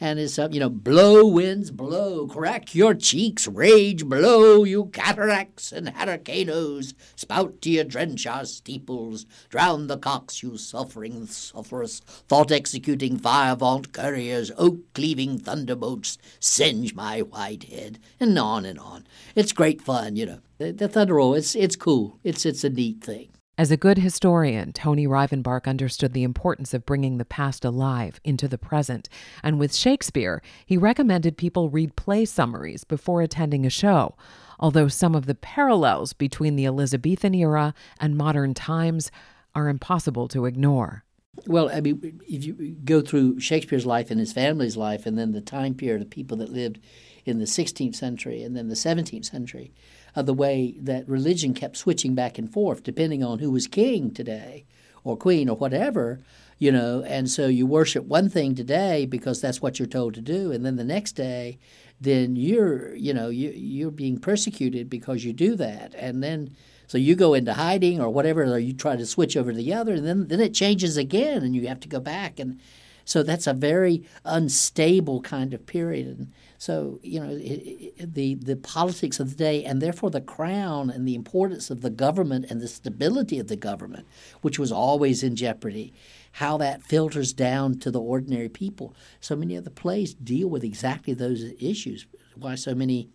and 0.00 0.18
it's 0.18 0.38
up, 0.38 0.54
you 0.54 0.60
know, 0.60 0.70
blow 0.70 1.26
winds, 1.26 1.70
blow, 1.70 2.26
crack 2.26 2.74
your 2.74 2.94
cheeks, 2.94 3.46
rage, 3.46 4.06
blow, 4.06 4.64
you 4.64 4.86
cataracts 4.86 5.72
and 5.72 5.90
hurricanes, 5.90 6.94
spout 7.16 7.60
to 7.60 7.70
your 7.70 7.84
drench 7.84 8.26
our 8.26 8.46
steeples, 8.46 9.26
drown 9.50 9.86
the 9.86 9.98
cocks, 9.98 10.42
you 10.42 10.56
suffering, 10.56 11.26
sulphurous, 11.26 12.00
thought-executing 12.00 13.18
fire-vault 13.18 13.92
couriers, 13.92 14.50
oak-cleaving 14.56 15.38
thunderbolts, 15.38 16.16
singe 16.40 16.94
my 16.94 17.20
white 17.20 17.64
head, 17.64 17.98
and 18.18 18.38
on 18.38 18.64
and 18.64 18.78
on. 18.78 19.06
It's 19.34 19.52
great 19.52 19.82
fun, 19.82 20.16
you 20.16 20.26
know. 20.26 20.40
The, 20.58 20.72
the 20.72 20.88
thunder 20.88 21.14
roll, 21.14 21.34
it's, 21.34 21.54
it's 21.54 21.76
cool. 21.76 22.18
It's, 22.24 22.46
it's 22.46 22.64
a 22.64 22.70
neat 22.70 23.02
thing. 23.02 23.28
As 23.60 23.70
a 23.70 23.76
good 23.76 23.98
historian, 23.98 24.72
Tony 24.72 25.06
Rivenbark 25.06 25.68
understood 25.68 26.14
the 26.14 26.22
importance 26.22 26.72
of 26.72 26.86
bringing 26.86 27.18
the 27.18 27.26
past 27.26 27.62
alive 27.62 28.18
into 28.24 28.48
the 28.48 28.56
present, 28.56 29.06
and 29.42 29.58
with 29.58 29.74
Shakespeare, 29.74 30.40
he 30.64 30.78
recommended 30.78 31.36
people 31.36 31.68
read 31.68 31.94
play 31.94 32.24
summaries 32.24 32.84
before 32.84 33.20
attending 33.20 33.66
a 33.66 33.68
show. 33.68 34.16
Although 34.58 34.88
some 34.88 35.14
of 35.14 35.26
the 35.26 35.34
parallels 35.34 36.14
between 36.14 36.56
the 36.56 36.64
Elizabethan 36.64 37.34
era 37.34 37.74
and 38.00 38.16
modern 38.16 38.54
times 38.54 39.10
are 39.54 39.68
impossible 39.68 40.26
to 40.28 40.46
ignore. 40.46 41.04
Well, 41.46 41.70
I 41.70 41.82
mean, 41.82 42.18
if 42.26 42.42
you 42.42 42.54
go 42.82 43.02
through 43.02 43.40
Shakespeare's 43.40 43.84
life 43.84 44.10
and 44.10 44.18
his 44.18 44.32
family's 44.32 44.78
life, 44.78 45.04
and 45.04 45.18
then 45.18 45.32
the 45.32 45.42
time 45.42 45.74
period 45.74 46.00
of 46.00 46.08
people 46.08 46.38
that 46.38 46.48
lived 46.48 46.78
in 47.26 47.38
the 47.38 47.44
16th 47.44 47.94
century 47.94 48.42
and 48.42 48.56
then 48.56 48.68
the 48.68 48.74
17th 48.74 49.26
century, 49.26 49.74
of 50.16 50.26
the 50.26 50.34
way 50.34 50.74
that 50.78 51.08
religion 51.08 51.54
kept 51.54 51.76
switching 51.76 52.14
back 52.14 52.38
and 52.38 52.52
forth 52.52 52.82
depending 52.82 53.22
on 53.22 53.38
who 53.38 53.50
was 53.50 53.66
king 53.66 54.10
today 54.10 54.64
or 55.04 55.16
queen 55.16 55.48
or 55.48 55.56
whatever, 55.56 56.20
you 56.58 56.70
know, 56.70 57.02
and 57.06 57.30
so 57.30 57.46
you 57.46 57.66
worship 57.66 58.04
one 58.04 58.28
thing 58.28 58.54
today 58.54 59.06
because 59.06 59.40
that's 59.40 59.62
what 59.62 59.78
you're 59.78 59.88
told 59.88 60.14
to 60.14 60.20
do, 60.20 60.52
and 60.52 60.64
then 60.64 60.76
the 60.76 60.84
next 60.84 61.12
day, 61.12 61.58
then 62.00 62.36
you're, 62.36 62.94
you 62.94 63.14
know, 63.14 63.28
you, 63.28 63.50
you're 63.50 63.90
being 63.90 64.18
persecuted 64.18 64.90
because 64.90 65.24
you 65.24 65.32
do 65.32 65.56
that, 65.56 65.94
and 65.94 66.22
then 66.22 66.54
so 66.86 66.98
you 66.98 67.14
go 67.14 67.34
into 67.34 67.54
hiding 67.54 68.00
or 68.00 68.10
whatever, 68.10 68.42
or 68.42 68.58
you 68.58 68.74
try 68.74 68.96
to 68.96 69.06
switch 69.06 69.36
over 69.36 69.52
to 69.52 69.56
the 69.56 69.72
other, 69.72 69.94
and 69.94 70.06
then 70.06 70.28
then 70.28 70.40
it 70.40 70.52
changes 70.52 70.96
again, 70.98 71.42
and 71.42 71.54
you 71.54 71.66
have 71.66 71.80
to 71.80 71.88
go 71.88 72.00
back, 72.00 72.38
and 72.38 72.60
so 73.06 73.22
that's 73.22 73.46
a 73.46 73.54
very 73.54 74.04
unstable 74.26 75.22
kind 75.22 75.54
of 75.54 75.64
period, 75.64 76.06
and 76.06 76.32
so 76.60 77.00
you 77.02 77.18
know 77.18 77.30
it, 77.30 77.94
it, 77.96 78.14
the 78.14 78.34
the 78.34 78.54
politics 78.54 79.18
of 79.18 79.30
the 79.30 79.34
day, 79.34 79.64
and 79.64 79.80
therefore 79.80 80.10
the 80.10 80.20
crown 80.20 80.90
and 80.90 81.08
the 81.08 81.14
importance 81.14 81.70
of 81.70 81.80
the 81.80 81.88
government 81.88 82.44
and 82.50 82.60
the 82.60 82.68
stability 82.68 83.38
of 83.38 83.48
the 83.48 83.56
government, 83.56 84.06
which 84.42 84.58
was 84.58 84.70
always 84.70 85.22
in 85.22 85.36
jeopardy, 85.36 85.94
how 86.32 86.58
that 86.58 86.82
filters 86.82 87.32
down 87.32 87.78
to 87.78 87.90
the 87.90 87.98
ordinary 87.98 88.50
people. 88.50 88.94
So 89.20 89.34
many 89.34 89.56
of 89.56 89.64
the 89.64 89.70
plays 89.70 90.12
deal 90.12 90.50
with 90.50 90.62
exactly 90.62 91.14
those 91.14 91.44
issues. 91.58 92.04
Why 92.34 92.56
so 92.56 92.74
many, 92.74 93.08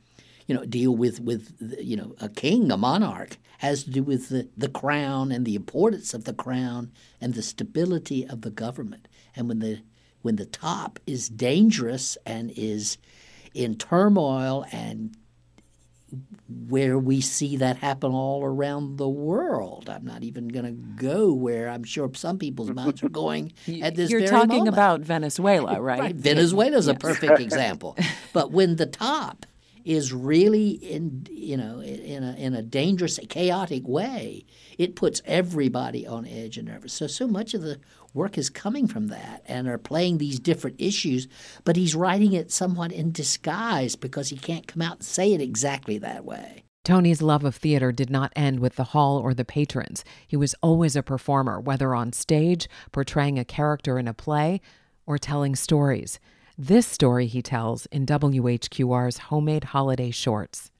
you 0.47 0.55
know, 0.55 0.65
deal 0.65 0.95
with 0.95 1.19
with 1.21 1.53
you 1.79 1.97
know 1.97 2.15
a 2.19 2.29
king, 2.29 2.71
a 2.71 2.77
monarch, 2.77 3.37
has 3.59 3.83
to 3.83 3.91
do 3.91 4.01
with 4.01 4.29
the, 4.29 4.49
the 4.57 4.69
crown 4.69 5.31
and 5.31 5.45
the 5.45 5.53
importance 5.53 6.15
of 6.15 6.23
the 6.23 6.33
crown 6.33 6.91
and 7.21 7.35
the 7.35 7.43
stability 7.43 8.25
of 8.25 8.41
the 8.41 8.49
government. 8.49 9.07
And 9.35 9.47
when 9.47 9.59
the 9.59 9.83
when 10.23 10.37
the 10.37 10.47
top 10.47 10.99
is 11.05 11.29
dangerous 11.29 12.17
and 12.25 12.51
is 12.55 12.97
in 13.55 13.75
turmoil 13.75 14.65
and 14.71 15.15
where 16.67 16.99
we 16.99 17.21
see 17.21 17.57
that 17.57 17.77
happen 17.77 18.11
all 18.11 18.43
around 18.43 18.97
the 18.97 19.09
world. 19.09 19.89
I'm 19.89 20.05
not 20.05 20.23
even 20.23 20.47
going 20.47 20.65
to 20.65 20.71
go 20.71 21.33
where 21.33 21.69
I'm 21.69 21.83
sure 21.83 22.09
some 22.13 22.37
people's 22.37 22.69
minds 22.71 23.01
are 23.03 23.09
going 23.09 23.53
at 23.81 23.95
this 23.95 24.11
You're 24.11 24.27
talking 24.27 24.59
moment. 24.59 24.69
about 24.69 25.01
Venezuela, 25.01 25.81
right? 25.81 25.99
right. 25.99 26.15
Venezuela 26.15 26.77
is 26.77 26.87
yes. 26.87 26.95
a 26.95 26.99
perfect 26.99 27.39
example. 27.39 27.97
But 28.33 28.51
when 28.51 28.75
the 28.75 28.85
top 28.85 29.45
is 29.85 30.11
really 30.11 30.69
in 30.69 31.27
you 31.29 31.55
know 31.55 31.79
in 31.79 32.23
a 32.23 32.33
in 32.37 32.55
a 32.55 32.61
dangerous 32.63 33.19
chaotic 33.29 33.87
way 33.87 34.43
it 34.79 34.95
puts 34.95 35.21
everybody 35.25 36.07
on 36.07 36.25
edge 36.25 36.57
and 36.57 36.67
nervous 36.67 36.91
so 36.91 37.05
so 37.05 37.27
much 37.27 37.53
of 37.53 37.61
the 37.61 37.79
work 38.15 38.37
is 38.37 38.49
coming 38.49 38.87
from 38.87 39.07
that 39.07 39.43
and 39.45 39.67
are 39.67 39.77
playing 39.77 40.17
these 40.17 40.39
different 40.39 40.75
issues 40.79 41.27
but 41.63 41.75
he's 41.75 41.93
writing 41.93 42.33
it 42.33 42.51
somewhat 42.51 42.91
in 42.91 43.11
disguise 43.11 43.95
because 43.95 44.29
he 44.29 44.37
can't 44.37 44.67
come 44.67 44.81
out 44.81 44.97
and 44.97 45.05
say 45.05 45.33
it 45.33 45.41
exactly 45.41 45.97
that 45.97 46.25
way 46.25 46.63
Tony's 46.85 47.21
love 47.21 47.43
of 47.43 47.55
theater 47.55 47.91
did 47.91 48.11
not 48.11 48.31
end 48.35 48.59
with 48.59 48.75
the 48.75 48.83
hall 48.83 49.17
or 49.17 49.33
the 49.33 49.43
patrons. 49.43 50.05
He 50.27 50.37
was 50.37 50.53
always 50.61 50.95
a 50.95 51.01
performer, 51.01 51.59
whether 51.59 51.95
on 51.95 52.13
stage, 52.13 52.69
portraying 52.91 53.39
a 53.39 53.43
character 53.43 53.97
in 53.97 54.07
a 54.07 54.13
play, 54.13 54.61
or 55.07 55.17
telling 55.17 55.55
stories. 55.55 56.19
This 56.57 56.85
story 56.85 57.25
he 57.25 57.41
tells 57.41 57.87
in 57.87 58.05
WHQR's 58.05 59.17
Homemade 59.17 59.65
Holiday 59.65 60.11
Shorts. 60.11 60.71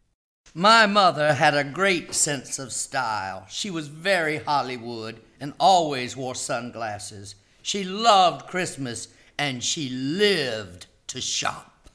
My 0.53 0.85
mother 0.85 1.33
had 1.33 1.55
a 1.55 1.63
great 1.63 2.13
sense 2.13 2.59
of 2.59 2.71
style. 2.71 3.45
She 3.49 3.71
was 3.71 3.87
very 3.87 4.37
Hollywood 4.37 5.19
and 5.39 5.53
always 5.59 6.15
wore 6.15 6.35
sunglasses. 6.35 7.35
She 7.61 7.83
loved 7.83 8.47
Christmas 8.47 9.07
and 9.37 9.63
she 9.63 9.89
lived 9.89 10.87
to 11.07 11.21
shop. 11.21 11.89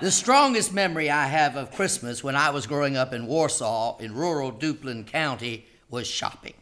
The 0.00 0.10
strongest 0.10 0.72
memory 0.72 1.10
I 1.10 1.26
have 1.26 1.56
of 1.56 1.72
Christmas 1.72 2.24
when 2.24 2.34
I 2.34 2.50
was 2.50 2.66
growing 2.66 2.96
up 2.96 3.12
in 3.12 3.26
Warsaw, 3.26 3.98
in 3.98 4.14
rural 4.14 4.50
Duplin 4.50 5.06
County, 5.06 5.66
was 5.90 6.06
shopping. 6.06 6.54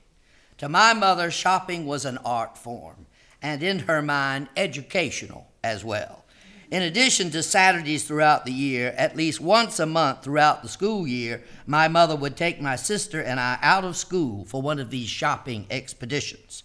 To 0.59 0.68
my 0.68 0.93
mother, 0.93 1.31
shopping 1.31 1.87
was 1.87 2.05
an 2.05 2.18
art 2.24 2.59
form, 2.59 3.07
and 3.41 3.62
in 3.62 3.81
her 3.81 4.03
mind, 4.03 4.49
educational 4.57 5.47
as 5.62 5.85
well. 5.85 6.24
In 6.71 6.83
addition 6.83 7.31
to 7.31 7.43
Saturdays 7.43 8.05
throughout 8.05 8.45
the 8.45 8.53
year, 8.53 8.95
at 8.99 9.16
least 9.16 9.41
once 9.41 9.81
a 9.81 9.87
month 9.87 10.23
throughout 10.23 10.62
the 10.62 10.69
school 10.69 11.07
year, 11.07 11.43
my 11.66 11.89
mother 11.89 12.14
would 12.14 12.37
take 12.37 12.61
my 12.61 12.77
sister 12.77 13.23
and 13.23 13.41
I 13.41 13.59
out 13.62 13.85
of 13.85 13.97
school 13.97 14.45
for 14.45 14.61
one 14.61 14.79
of 14.79 14.91
these 14.91 15.09
shopping 15.09 15.66
expeditions. 15.71 16.64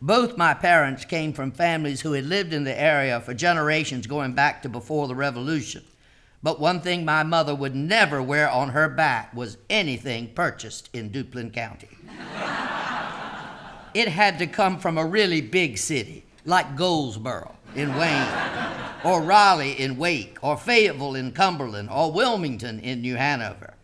Both 0.00 0.38
my 0.38 0.54
parents 0.54 1.04
came 1.04 1.34
from 1.34 1.52
families 1.52 2.00
who 2.00 2.12
had 2.12 2.24
lived 2.24 2.54
in 2.54 2.64
the 2.64 2.80
area 2.80 3.20
for 3.20 3.34
generations 3.34 4.06
going 4.06 4.32
back 4.32 4.62
to 4.62 4.70
before 4.70 5.08
the 5.08 5.14
Revolution. 5.14 5.84
But 6.42 6.58
one 6.58 6.80
thing 6.80 7.04
my 7.04 7.22
mother 7.22 7.54
would 7.54 7.74
never 7.74 8.22
wear 8.22 8.48
on 8.48 8.70
her 8.70 8.88
back 8.88 9.34
was 9.34 9.58
anything 9.68 10.32
purchased 10.32 10.88
in 10.94 11.10
Duplin 11.10 11.52
County. 11.52 11.90
it 13.94 14.08
had 14.08 14.38
to 14.38 14.46
come 14.46 14.78
from 14.78 14.96
a 14.96 15.04
really 15.04 15.42
big 15.42 15.76
city, 15.76 16.24
like 16.46 16.76
Goldsboro 16.76 17.54
in 17.74 17.94
Wayne, 17.96 18.28
or 19.04 19.22
Raleigh 19.22 19.80
in 19.80 19.96
Wake, 19.96 20.38
or 20.42 20.56
Fayetteville 20.56 21.14
in 21.14 21.32
Cumberland, 21.32 21.90
or 21.90 22.12
Wilmington 22.12 22.80
in 22.80 23.00
New 23.00 23.16
Hanover. 23.16 23.74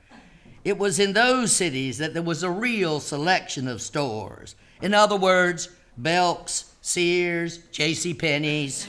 It 0.64 0.78
was 0.78 0.99
in 0.99 1.12
those 1.12 1.53
cities 1.53 1.99
that 1.99 2.14
there 2.14 2.22
was 2.22 2.43
a 2.43 2.51
real 2.51 3.01
selection 3.01 3.66
of 3.66 3.80
stores. 3.80 4.55
In 4.82 4.95
other 4.95 5.16
words, 5.16 5.68
Belk's, 5.97 6.72
Sears, 6.82 7.59
J.C. 7.72 8.14
Penney's. 8.14 8.86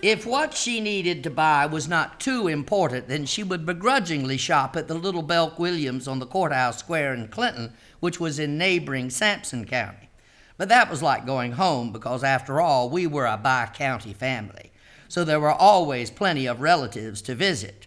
If 0.00 0.26
what 0.26 0.54
she 0.54 0.80
needed 0.80 1.22
to 1.22 1.30
buy 1.30 1.66
was 1.66 1.88
not 1.88 2.18
too 2.18 2.48
important, 2.48 3.06
then 3.06 3.24
she 3.24 3.44
would 3.44 3.64
begrudgingly 3.64 4.36
shop 4.36 4.76
at 4.76 4.88
the 4.88 4.94
little 4.94 5.22
Belk 5.22 5.60
Williams 5.60 6.08
on 6.08 6.18
the 6.18 6.26
courthouse 6.26 6.78
square 6.78 7.14
in 7.14 7.28
Clinton, 7.28 7.72
which 8.00 8.18
was 8.18 8.40
in 8.40 8.58
neighboring 8.58 9.10
Sampson 9.10 9.64
County. 9.64 10.08
But 10.56 10.68
that 10.68 10.90
was 10.90 11.02
like 11.02 11.26
going 11.26 11.52
home 11.52 11.92
because, 11.92 12.22
after 12.22 12.60
all, 12.60 12.90
we 12.90 13.06
were 13.06 13.26
a 13.26 13.36
bi 13.36 13.68
county 13.72 14.12
family, 14.12 14.70
so 15.08 15.24
there 15.24 15.40
were 15.40 15.52
always 15.52 16.10
plenty 16.10 16.46
of 16.46 16.60
relatives 16.60 17.22
to 17.22 17.34
visit. 17.34 17.86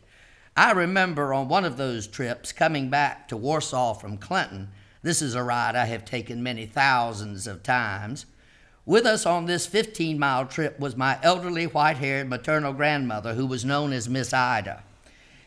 I 0.57 0.71
remember 0.71 1.33
on 1.33 1.49
one 1.49 1.65
of 1.65 1.77
those 1.77 2.07
trips 2.07 2.51
coming 2.51 2.89
back 2.89 3.27
to 3.27 3.37
Warsaw 3.37 3.93
from 3.93 4.17
Clinton. 4.17 4.69
This 5.01 5.21
is 5.21 5.35
a 5.35 5.43
ride 5.43 5.75
I 5.75 5.85
have 5.85 6.05
taken 6.05 6.41
many 6.41 6.65
thousands 6.65 7.45
of 7.45 7.61
times. 7.61 8.25
With 8.85 9.05
us 9.05 9.25
on 9.25 9.45
this 9.45 9.65
15 9.65 10.17
mile 10.17 10.45
trip 10.45 10.79
was 10.79 10.95
my 10.95 11.19
elderly 11.23 11.65
white 11.65 11.97
haired 11.97 12.29
maternal 12.29 12.71
grandmother, 12.71 13.33
who 13.33 13.45
was 13.45 13.65
known 13.65 13.91
as 13.91 14.07
Miss 14.07 14.31
Ida. 14.31 14.83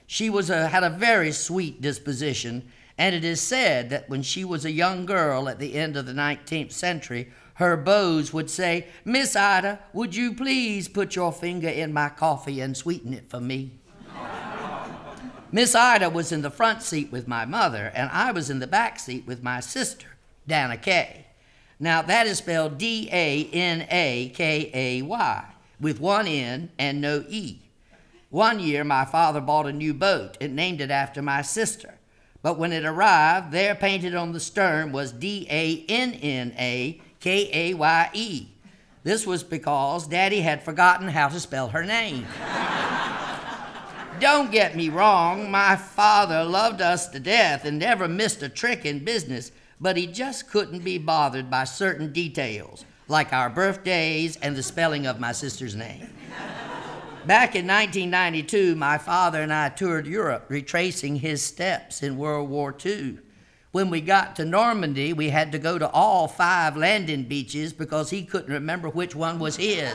She 0.07 0.29
was 0.29 0.51
a, 0.51 0.69
had 0.69 0.85
a 0.85 0.91
very 0.91 1.33
sweet 1.33 1.81
disposition, 1.81 2.69
and 2.99 3.15
it 3.15 3.25
is 3.25 3.41
said 3.41 3.91
that 3.91 4.11
when 4.11 4.23
she 4.23 4.45
was 4.45 4.65
a 4.65 4.73
young 4.73 5.07
girl 5.07 5.49
at 5.49 5.61
the 5.61 5.77
end 5.77 5.97
of 5.97 6.05
the 6.05 6.13
19th 6.13 6.73
century, 6.73 7.31
her 7.55 7.77
beaux 7.77 8.25
would 8.33 8.51
say, 8.51 8.89
Miss 9.05 9.37
Ida, 9.37 9.79
would 9.93 10.17
you 10.17 10.35
please 10.35 10.89
put 10.89 11.15
your 11.15 11.33
finger 11.33 11.69
in 11.69 11.93
my 11.93 12.09
coffee 12.09 12.61
and 12.61 12.77
sweeten 12.77 13.15
it 13.15 13.31
for 13.31 13.41
me? 13.41 13.71
Miss 15.51 15.75
Ida 15.75 16.11
was 16.11 16.31
in 16.31 16.43
the 16.43 16.51
front 16.51 16.83
seat 16.83 17.11
with 17.11 17.27
my 17.27 17.47
mother, 17.47 17.91
and 17.95 18.11
I 18.13 18.33
was 18.33 18.51
in 18.51 18.59
the 18.59 18.67
back 18.67 18.99
seat 18.99 19.27
with 19.27 19.43
my 19.43 19.61
sister, 19.61 20.09
Dana 20.47 20.77
Kay. 20.77 21.27
Now, 21.81 22.03
that 22.03 22.27
is 22.27 22.39
spelled 22.39 22.77
D 22.77 23.09
A 23.11 23.49
N 23.53 23.87
A 23.91 24.31
K 24.35 24.71
A 24.75 25.03
Y, 25.03 25.45
with 25.81 26.01
one 26.01 26.27
N 26.27 26.71
and 26.79 27.01
no 27.01 27.25
E. 27.29 27.63
One 28.31 28.61
year, 28.61 28.85
my 28.85 29.05
father 29.07 29.41
bought 29.41 29.67
a 29.67 29.73
new 29.73 29.95
boat 29.95 30.37
and 30.41 30.55
named 30.55 30.83
it 30.83 30.91
after 30.91 31.23
my 31.23 31.41
sister. 31.41 31.98
But 32.43 32.59
when 32.59 32.73
it 32.73 32.85
arrived, 32.85 33.53
there 33.53 33.75
painted 33.75 34.15
on 34.15 34.33
the 34.33 34.41
stern 34.41 34.93
was 34.93 35.13
D 35.13 35.47
A 35.51 35.85
N 35.89 36.13
N 36.15 36.55
A 36.59 37.01
K 37.21 37.51
A 37.53 37.75
Y 37.75 38.11
E. 38.13 38.49
This 39.03 39.27
was 39.27 39.43
because 39.43 40.07
Daddy 40.07 40.41
had 40.41 40.63
forgotten 40.63 41.09
how 41.09 41.29
to 41.29 41.41
spell 41.41 41.69
her 41.69 41.85
name. 41.85 42.27
Don't 44.21 44.51
get 44.51 44.77
me 44.77 44.89
wrong, 44.89 45.51
my 45.51 45.77
father 45.77 46.43
loved 46.45 46.83
us 46.83 47.07
to 47.09 47.21
death 47.21 47.65
and 47.65 47.79
never 47.79 48.09
missed 48.09 48.43
a 48.43 48.49
trick 48.49 48.85
in 48.85 49.05
business, 49.05 49.53
but 49.81 49.97
he 49.97 50.09
just 50.09 50.51
couldn't 50.51 50.81
be 50.81 50.99
bothered 50.99 51.49
by 51.49 51.63
certain 51.63 52.13
details, 52.13 52.85
like 53.07 53.33
our 53.33 53.49
birthdays 53.49 54.37
and 54.37 54.57
the 54.57 54.63
spelling 54.63 55.07
of 55.07 55.21
my 55.21 55.31
sister's 55.31 55.77
name. 55.77 56.13
Back 57.29 57.55
in 57.55 57.67
1992, 57.67 58.75
my 58.75 58.97
father 58.97 59.43
and 59.43 59.53
I 59.53 59.69
toured 59.69 60.07
Europe, 60.07 60.47
retracing 60.49 61.17
his 61.17 61.43
steps 61.43 62.03
in 62.03 62.17
World 62.17 62.49
War 62.49 62.75
II. 62.83 63.19
When 63.71 63.91
we 63.91 64.01
got 64.01 64.35
to 64.37 64.47
Normandy, 64.47 65.13
we 65.13 65.29
had 65.29 65.53
to 65.53 65.59
go 65.59 65.79
to 65.79 65.91
all 65.91 66.27
five 66.27 66.75
landing 66.75 67.25
beaches 67.25 67.75
because 67.75 68.09
he 68.09 68.25
couldn't 68.25 68.51
remember 68.51 68.89
which 68.89 69.15
one 69.15 69.39
was 69.39 69.57
his. 69.57 69.93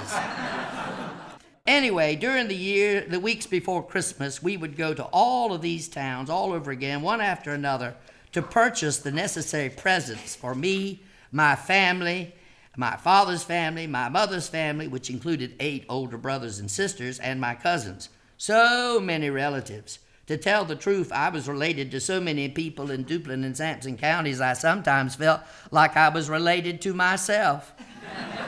anyway, 1.66 2.16
during 2.16 2.50
the 2.50 2.56
year, 2.56 3.02
the 3.02 3.20
weeks 3.20 3.48
before 3.48 3.84
Christmas, 3.84 4.44
we 4.44 4.56
would 4.56 4.78
go 4.78 4.94
to 4.94 5.06
all 5.06 5.56
of 5.56 5.64
these 5.64 5.88
towns 5.88 6.30
all 6.30 6.54
over 6.54 6.70
again, 6.70 7.02
one 7.02 7.20
after 7.20 7.52
another, 7.52 7.96
to 8.34 8.44
purchase 8.44 9.00
the 9.00 9.12
necessary 9.12 9.72
presents 9.72 10.36
for 10.36 10.54
me, 10.54 11.02
my 11.32 11.56
family, 11.56 12.36
my 12.76 12.96
father's 12.96 13.44
family, 13.44 13.86
my 13.86 14.10
mother's 14.10 14.48
family, 14.48 14.88
which 14.88 15.10
included 15.10 15.56
eight 15.60 15.86
older 15.90 16.18
brothers 16.18 16.60
and 16.60 16.70
sisters, 16.70 17.20
and 17.20 17.40
my 17.40 17.54
cousins. 17.54 18.10
So 18.38 19.00
many 19.00 19.30
relatives. 19.30 20.00
To 20.28 20.38
tell 20.38 20.66
the 20.66 20.76
truth, 20.76 21.12
I 21.12 21.30
was 21.30 21.48
related 21.48 21.92
to 21.92 22.00
so 22.00 22.20
many 22.20 22.48
people 22.50 22.90
in 22.90 23.04
Duplin 23.04 23.44
and 23.46 23.56
Sampson 23.56 23.98
counties, 23.98 24.42
I 24.42 24.54
sometimes 24.54 25.16
felt 25.16 25.42
like 25.70 25.98
I 25.98 26.10
was 26.10 26.30
related 26.30 26.82
to 26.82 26.94
myself. 26.94 27.74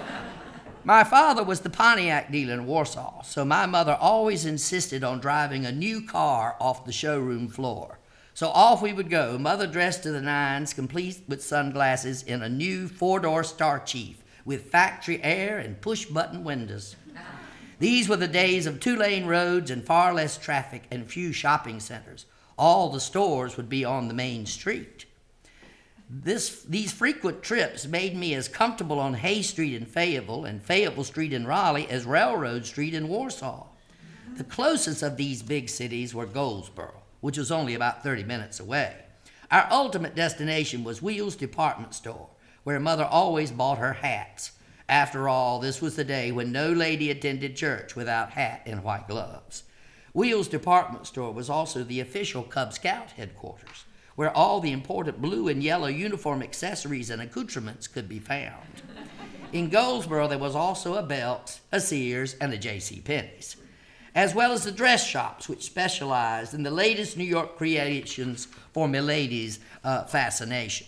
my 0.85 1.03
father 1.03 1.43
was 1.43 1.59
the 1.59 1.69
Pontiac 1.69 2.31
dealer 2.31 2.53
in 2.53 2.65
Warsaw, 2.65 3.23
so 3.23 3.43
my 3.43 3.65
mother 3.65 3.97
always 3.99 4.45
insisted 4.45 5.03
on 5.03 5.19
driving 5.19 5.65
a 5.65 5.71
new 5.71 6.01
car 6.01 6.55
off 6.59 6.85
the 6.85 6.93
showroom 6.93 7.49
floor. 7.49 7.99
So 8.35 8.49
off 8.49 8.81
we 8.81 8.91
would 8.91 9.09
go, 9.09 9.37
mother 9.37 9.65
dressed 9.65 10.03
to 10.03 10.11
the 10.11 10.19
nines, 10.19 10.73
complete 10.73 11.21
with 11.25 11.41
sunglasses, 11.41 12.21
in 12.21 12.43
a 12.43 12.49
new 12.49 12.89
four 12.89 13.21
door 13.21 13.45
Star 13.45 13.79
Chief 13.79 14.21
with 14.43 14.69
factory 14.69 15.23
air 15.23 15.57
and 15.57 15.79
push 15.79 16.03
button 16.03 16.43
windows. 16.43 16.97
These 17.79 18.09
were 18.09 18.17
the 18.17 18.27
days 18.27 18.65
of 18.65 18.81
two 18.81 18.97
lane 18.97 19.25
roads 19.25 19.71
and 19.71 19.85
far 19.85 20.13
less 20.13 20.37
traffic 20.37 20.83
and 20.91 21.09
few 21.09 21.31
shopping 21.31 21.79
centers. 21.79 22.25
All 22.57 22.89
the 22.89 22.99
stores 22.99 23.55
would 23.55 23.69
be 23.69 23.85
on 23.85 24.09
the 24.09 24.13
main 24.13 24.45
street. 24.45 25.05
This, 26.09 26.63
these 26.63 26.91
frequent 26.91 27.41
trips 27.41 27.87
made 27.87 28.17
me 28.17 28.33
as 28.33 28.49
comfortable 28.49 28.99
on 28.99 29.13
Hay 29.13 29.43
Street 29.43 29.75
in 29.75 29.85
Fayetteville 29.85 30.43
and 30.43 30.61
Fayetteville 30.61 31.05
Street 31.05 31.31
in 31.31 31.47
Raleigh 31.47 31.89
as 31.89 32.05
Railroad 32.05 32.65
Street 32.65 32.93
in 32.93 33.07
Warsaw. 33.07 33.67
The 34.35 34.43
closest 34.43 35.03
of 35.03 35.15
these 35.15 35.41
big 35.41 35.69
cities 35.69 36.13
were 36.13 36.25
Goldsboro 36.25 37.04
which 37.25 37.39
was 37.39 37.51
only 37.51 37.73
about 37.73 38.03
30 38.03 38.23
minutes 38.23 38.59
away. 38.59 38.93
Our 39.49 39.67
ultimate 39.71 40.13
destination 40.13 40.83
was 40.83 41.01
Weil's 41.01 41.35
Department 41.35 41.95
Store, 41.95 42.29
where 42.63 42.79
Mother 42.79 43.03
always 43.03 43.49
bought 43.49 43.79
her 43.79 43.93
hats. 43.93 44.51
After 44.87 45.27
all, 45.27 45.59
this 45.59 45.81
was 45.81 45.95
the 45.95 46.03
day 46.03 46.31
when 46.31 46.51
no 46.51 46.71
lady 46.71 47.09
attended 47.09 47.55
church 47.55 47.95
without 47.95 48.29
hat 48.29 48.61
and 48.67 48.83
white 48.83 49.07
gloves. 49.07 49.63
Weil's 50.13 50.47
Department 50.47 51.07
Store 51.07 51.33
was 51.33 51.49
also 51.49 51.83
the 51.83 51.99
official 51.99 52.43
Cub 52.43 52.73
Scout 52.73 53.09
headquarters, 53.17 53.85
where 54.15 54.29
all 54.37 54.59
the 54.59 54.71
important 54.71 55.19
blue 55.19 55.47
and 55.47 55.63
yellow 55.63 55.87
uniform 55.87 56.43
accessories 56.43 57.09
and 57.09 57.23
accoutrements 57.23 57.87
could 57.87 58.07
be 58.07 58.19
found. 58.19 58.83
In 59.51 59.69
Goldsboro, 59.69 60.27
there 60.27 60.37
was 60.37 60.55
also 60.55 60.93
a 60.93 61.01
Belk's, 61.01 61.61
a 61.71 61.79
Sears, 61.79 62.35
and 62.35 62.53
a 62.53 62.57
J.C. 62.59 63.01
Penney's. 63.01 63.55
As 64.15 64.33
well 64.33 64.53
as 64.53 64.63
the 64.63 64.71
dress 64.71 65.05
shops, 65.05 65.49
which 65.49 65.65
specialized 65.65 66.53
in 66.53 66.63
the 66.63 66.71
latest 66.71 67.17
New 67.17 67.25
York 67.25 67.57
creations 67.57 68.47
for 68.73 68.87
Milady's 68.87 69.59
uh, 69.83 70.05
fascination. 70.05 70.87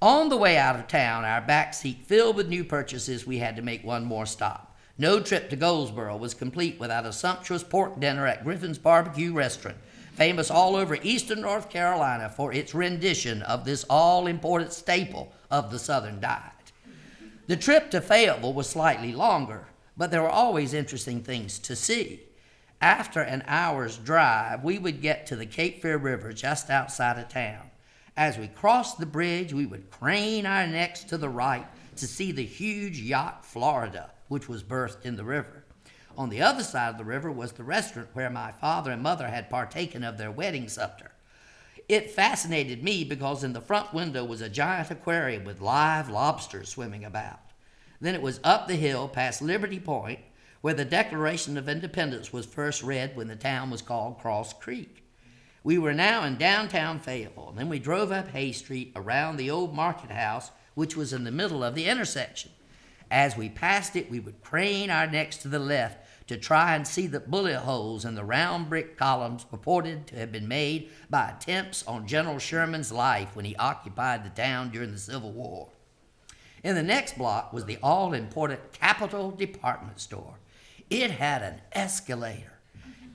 On 0.00 0.30
the 0.30 0.36
way 0.38 0.56
out 0.56 0.76
of 0.76 0.88
town, 0.88 1.24
our 1.24 1.42
back 1.42 1.74
seat 1.74 1.98
filled 2.06 2.36
with 2.36 2.48
new 2.48 2.64
purchases, 2.64 3.26
we 3.26 3.38
had 3.38 3.56
to 3.56 3.62
make 3.62 3.84
one 3.84 4.04
more 4.04 4.26
stop. 4.26 4.74
No 4.98 5.20
trip 5.20 5.50
to 5.50 5.56
Goldsboro 5.56 6.16
was 6.16 6.32
complete 6.32 6.80
without 6.80 7.04
a 7.04 7.12
sumptuous 7.12 7.62
pork 7.62 8.00
dinner 8.00 8.26
at 8.26 8.44
Griffin's 8.44 8.78
Barbecue 8.78 9.34
Restaurant, 9.34 9.76
famous 10.14 10.50
all 10.50 10.76
over 10.76 10.96
eastern 11.02 11.42
North 11.42 11.68
Carolina 11.68 12.30
for 12.30 12.52
its 12.52 12.74
rendition 12.74 13.42
of 13.42 13.66
this 13.66 13.84
all 13.90 14.26
important 14.26 14.72
staple 14.72 15.32
of 15.50 15.70
the 15.70 15.78
Southern 15.78 16.20
diet. 16.20 16.52
The 17.46 17.56
trip 17.56 17.90
to 17.90 18.00
Fayetteville 18.00 18.54
was 18.54 18.68
slightly 18.68 19.12
longer, 19.12 19.66
but 19.96 20.10
there 20.10 20.22
were 20.22 20.28
always 20.28 20.72
interesting 20.72 21.22
things 21.22 21.58
to 21.60 21.76
see. 21.76 22.25
After 22.80 23.20
an 23.20 23.42
hour's 23.46 23.96
drive, 23.96 24.62
we 24.62 24.78
would 24.78 25.00
get 25.00 25.26
to 25.26 25.36
the 25.36 25.46
Cape 25.46 25.80
Fear 25.80 25.96
River 25.96 26.32
just 26.32 26.68
outside 26.68 27.18
of 27.18 27.28
town. 27.28 27.70
As 28.16 28.38
we 28.38 28.48
crossed 28.48 28.98
the 28.98 29.06
bridge, 29.06 29.52
we 29.52 29.66
would 29.66 29.90
crane 29.90 30.46
our 30.46 30.66
necks 30.66 31.04
to 31.04 31.18
the 31.18 31.28
right 31.28 31.66
to 31.96 32.06
see 32.06 32.32
the 32.32 32.44
huge 32.44 33.00
yacht 33.00 33.44
Florida, 33.44 34.10
which 34.28 34.48
was 34.48 34.62
berthed 34.62 35.06
in 35.06 35.16
the 35.16 35.24
river. 35.24 35.64
On 36.18 36.28
the 36.28 36.42
other 36.42 36.62
side 36.62 36.90
of 36.90 36.98
the 36.98 37.04
river 37.04 37.30
was 37.30 37.52
the 37.52 37.64
restaurant 37.64 38.08
where 38.14 38.30
my 38.30 38.52
father 38.52 38.90
and 38.90 39.02
mother 39.02 39.28
had 39.28 39.50
partaken 39.50 40.02
of 40.02 40.16
their 40.18 40.30
wedding 40.30 40.68
supper. 40.68 41.12
It 41.88 42.10
fascinated 42.10 42.82
me 42.82 43.04
because 43.04 43.44
in 43.44 43.52
the 43.52 43.60
front 43.60 43.94
window 43.94 44.24
was 44.24 44.40
a 44.40 44.48
giant 44.48 44.90
aquarium 44.90 45.44
with 45.44 45.60
live 45.60 46.10
lobsters 46.10 46.70
swimming 46.70 47.04
about. 47.04 47.40
Then 48.00 48.14
it 48.14 48.22
was 48.22 48.40
up 48.42 48.66
the 48.66 48.76
hill 48.76 49.08
past 49.08 49.40
Liberty 49.40 49.78
Point, 49.78 50.20
where 50.66 50.74
the 50.74 50.84
Declaration 50.84 51.56
of 51.56 51.68
Independence 51.68 52.32
was 52.32 52.44
first 52.44 52.82
read 52.82 53.14
when 53.14 53.28
the 53.28 53.36
town 53.36 53.70
was 53.70 53.80
called 53.80 54.18
Cross 54.18 54.54
Creek. 54.54 55.04
We 55.62 55.78
were 55.78 55.94
now 55.94 56.24
in 56.24 56.38
downtown 56.38 56.98
Fayetteville, 56.98 57.50
and 57.50 57.56
then 57.56 57.68
we 57.68 57.78
drove 57.78 58.10
up 58.10 58.26
Hay 58.30 58.50
Street 58.50 58.90
around 58.96 59.36
the 59.36 59.48
old 59.48 59.76
market 59.76 60.10
house, 60.10 60.50
which 60.74 60.96
was 60.96 61.12
in 61.12 61.22
the 61.22 61.30
middle 61.30 61.62
of 61.62 61.76
the 61.76 61.84
intersection. 61.86 62.50
As 63.12 63.36
we 63.36 63.48
passed 63.48 63.94
it, 63.94 64.10
we 64.10 64.18
would 64.18 64.42
crane 64.42 64.90
our 64.90 65.06
necks 65.06 65.36
to 65.36 65.48
the 65.48 65.60
left 65.60 66.04
to 66.26 66.36
try 66.36 66.74
and 66.74 66.84
see 66.84 67.06
the 67.06 67.20
bullet 67.20 67.58
holes 67.58 68.04
in 68.04 68.16
the 68.16 68.24
round 68.24 68.68
brick 68.68 68.96
columns 68.96 69.44
purported 69.44 70.08
to 70.08 70.16
have 70.16 70.32
been 70.32 70.48
made 70.48 70.90
by 71.08 71.30
attempts 71.30 71.86
on 71.86 72.08
General 72.08 72.40
Sherman's 72.40 72.90
life 72.90 73.36
when 73.36 73.44
he 73.44 73.54
occupied 73.54 74.24
the 74.24 74.30
town 74.30 74.70
during 74.70 74.90
the 74.90 74.98
Civil 74.98 75.30
War. 75.30 75.68
In 76.64 76.74
the 76.74 76.82
next 76.82 77.16
block 77.16 77.52
was 77.52 77.66
the 77.66 77.78
all 77.84 78.12
important 78.12 78.72
Capitol 78.72 79.30
Department 79.30 80.00
Store. 80.00 80.40
It 80.88 81.10
had 81.10 81.42
an 81.42 81.60
escalator, 81.72 82.60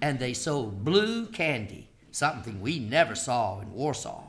and 0.01 0.19
they 0.19 0.33
sold 0.33 0.83
blue 0.83 1.27
candy, 1.27 1.89
something 2.11 2.59
we 2.59 2.79
never 2.79 3.15
saw 3.15 3.61
in 3.61 3.71
Warsaw. 3.71 4.23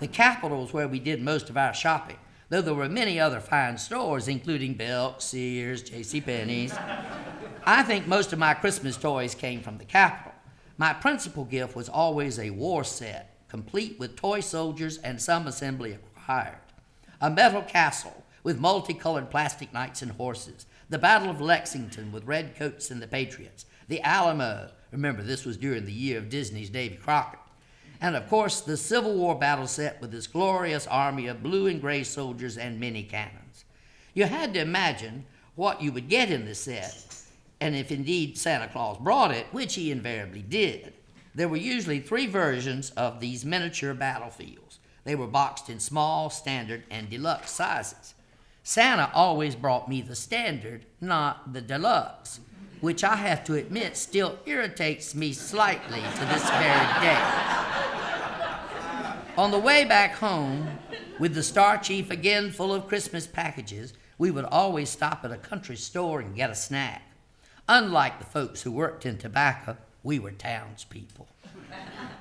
The 0.00 0.08
Capitol 0.08 0.62
was 0.62 0.72
where 0.72 0.88
we 0.88 0.98
did 0.98 1.22
most 1.22 1.48
of 1.48 1.56
our 1.56 1.72
shopping, 1.72 2.16
though 2.48 2.62
there 2.62 2.74
were 2.74 2.88
many 2.88 3.20
other 3.20 3.40
fine 3.40 3.78
stores, 3.78 4.26
including 4.26 4.74
Belk, 4.74 5.20
Sears, 5.20 5.82
J.C. 5.82 6.20
Penney's. 6.20 6.74
I 7.64 7.84
think 7.84 8.08
most 8.08 8.32
of 8.32 8.38
my 8.38 8.54
Christmas 8.54 8.96
toys 8.96 9.34
came 9.34 9.62
from 9.62 9.78
the 9.78 9.84
Capitol. 9.84 10.32
My 10.76 10.92
principal 10.92 11.44
gift 11.44 11.76
was 11.76 11.88
always 11.88 12.38
a 12.38 12.50
war 12.50 12.82
set, 12.82 13.38
complete 13.48 13.98
with 13.98 14.16
toy 14.16 14.40
soldiers 14.40 14.98
and 14.98 15.22
some 15.22 15.46
assembly 15.46 15.92
required. 15.92 16.58
A 17.20 17.30
metal 17.30 17.62
castle 17.62 18.24
with 18.42 18.60
multicolored 18.60 19.30
plastic 19.30 19.72
knights 19.72 20.02
and 20.02 20.12
horses, 20.12 20.66
the 20.88 20.98
Battle 20.98 21.30
of 21.30 21.40
Lexington 21.40 22.12
with 22.12 22.24
red 22.24 22.56
coats 22.56 22.90
and 22.90 23.02
the 23.02 23.06
Patriots, 23.06 23.66
the 23.88 24.00
Alamo. 24.02 24.70
Remember, 24.92 25.22
this 25.22 25.44
was 25.44 25.56
during 25.56 25.84
the 25.84 25.92
year 25.92 26.18
of 26.18 26.28
Disney's 26.28 26.70
Davy 26.70 26.96
Crockett. 26.96 27.40
And 28.00 28.14
of 28.14 28.28
course, 28.28 28.60
the 28.60 28.76
Civil 28.76 29.14
War 29.14 29.34
battle 29.34 29.66
set 29.66 30.00
with 30.00 30.14
its 30.14 30.26
glorious 30.26 30.86
army 30.86 31.26
of 31.26 31.42
blue 31.42 31.66
and 31.66 31.80
gray 31.80 32.04
soldiers 32.04 32.58
and 32.58 32.78
many 32.78 33.02
cannons. 33.02 33.64
You 34.14 34.24
had 34.24 34.54
to 34.54 34.60
imagine 34.60 35.24
what 35.54 35.80
you 35.82 35.92
would 35.92 36.08
get 36.08 36.30
in 36.30 36.44
this 36.44 36.60
set 36.60 37.16
and 37.60 37.74
if 37.74 37.90
indeed 37.90 38.36
Santa 38.36 38.68
Claus 38.68 38.98
brought 38.98 39.30
it, 39.30 39.46
which 39.50 39.74
he 39.74 39.90
invariably 39.90 40.42
did, 40.42 40.92
there 41.34 41.48
were 41.48 41.56
usually 41.56 42.00
three 42.00 42.26
versions 42.26 42.90
of 42.90 43.20
these 43.20 43.44
miniature 43.44 43.94
battlefields. 43.94 44.78
They 45.04 45.14
were 45.14 45.26
boxed 45.26 45.70
in 45.70 45.80
small, 45.80 46.30
standard, 46.30 46.82
and 46.90 47.08
deluxe 47.08 47.50
sizes. 47.50 48.14
Santa 48.68 49.12
always 49.14 49.54
brought 49.54 49.88
me 49.88 50.02
the 50.02 50.16
standard, 50.16 50.86
not 51.00 51.52
the 51.52 51.60
deluxe, 51.60 52.40
which 52.80 53.04
I 53.04 53.14
have 53.14 53.44
to 53.44 53.54
admit 53.54 53.96
still 53.96 54.40
irritates 54.44 55.14
me 55.14 55.32
slightly 55.34 56.00
to 56.00 56.24
this 56.24 56.50
very 56.50 56.88
day. 57.00 57.22
On 59.38 59.52
the 59.52 59.58
way 59.60 59.84
back 59.84 60.16
home, 60.16 60.66
with 61.20 61.32
the 61.36 61.44
Star 61.44 61.78
Chief 61.78 62.10
again 62.10 62.50
full 62.50 62.74
of 62.74 62.88
Christmas 62.88 63.28
packages, 63.28 63.94
we 64.18 64.32
would 64.32 64.46
always 64.46 64.90
stop 64.90 65.24
at 65.24 65.30
a 65.30 65.36
country 65.36 65.76
store 65.76 66.18
and 66.18 66.34
get 66.34 66.50
a 66.50 66.56
snack. 66.56 67.02
Unlike 67.68 68.18
the 68.18 68.24
folks 68.24 68.62
who 68.62 68.72
worked 68.72 69.06
in 69.06 69.16
tobacco, 69.16 69.76
we 70.02 70.18
were 70.18 70.32
townspeople. 70.32 71.28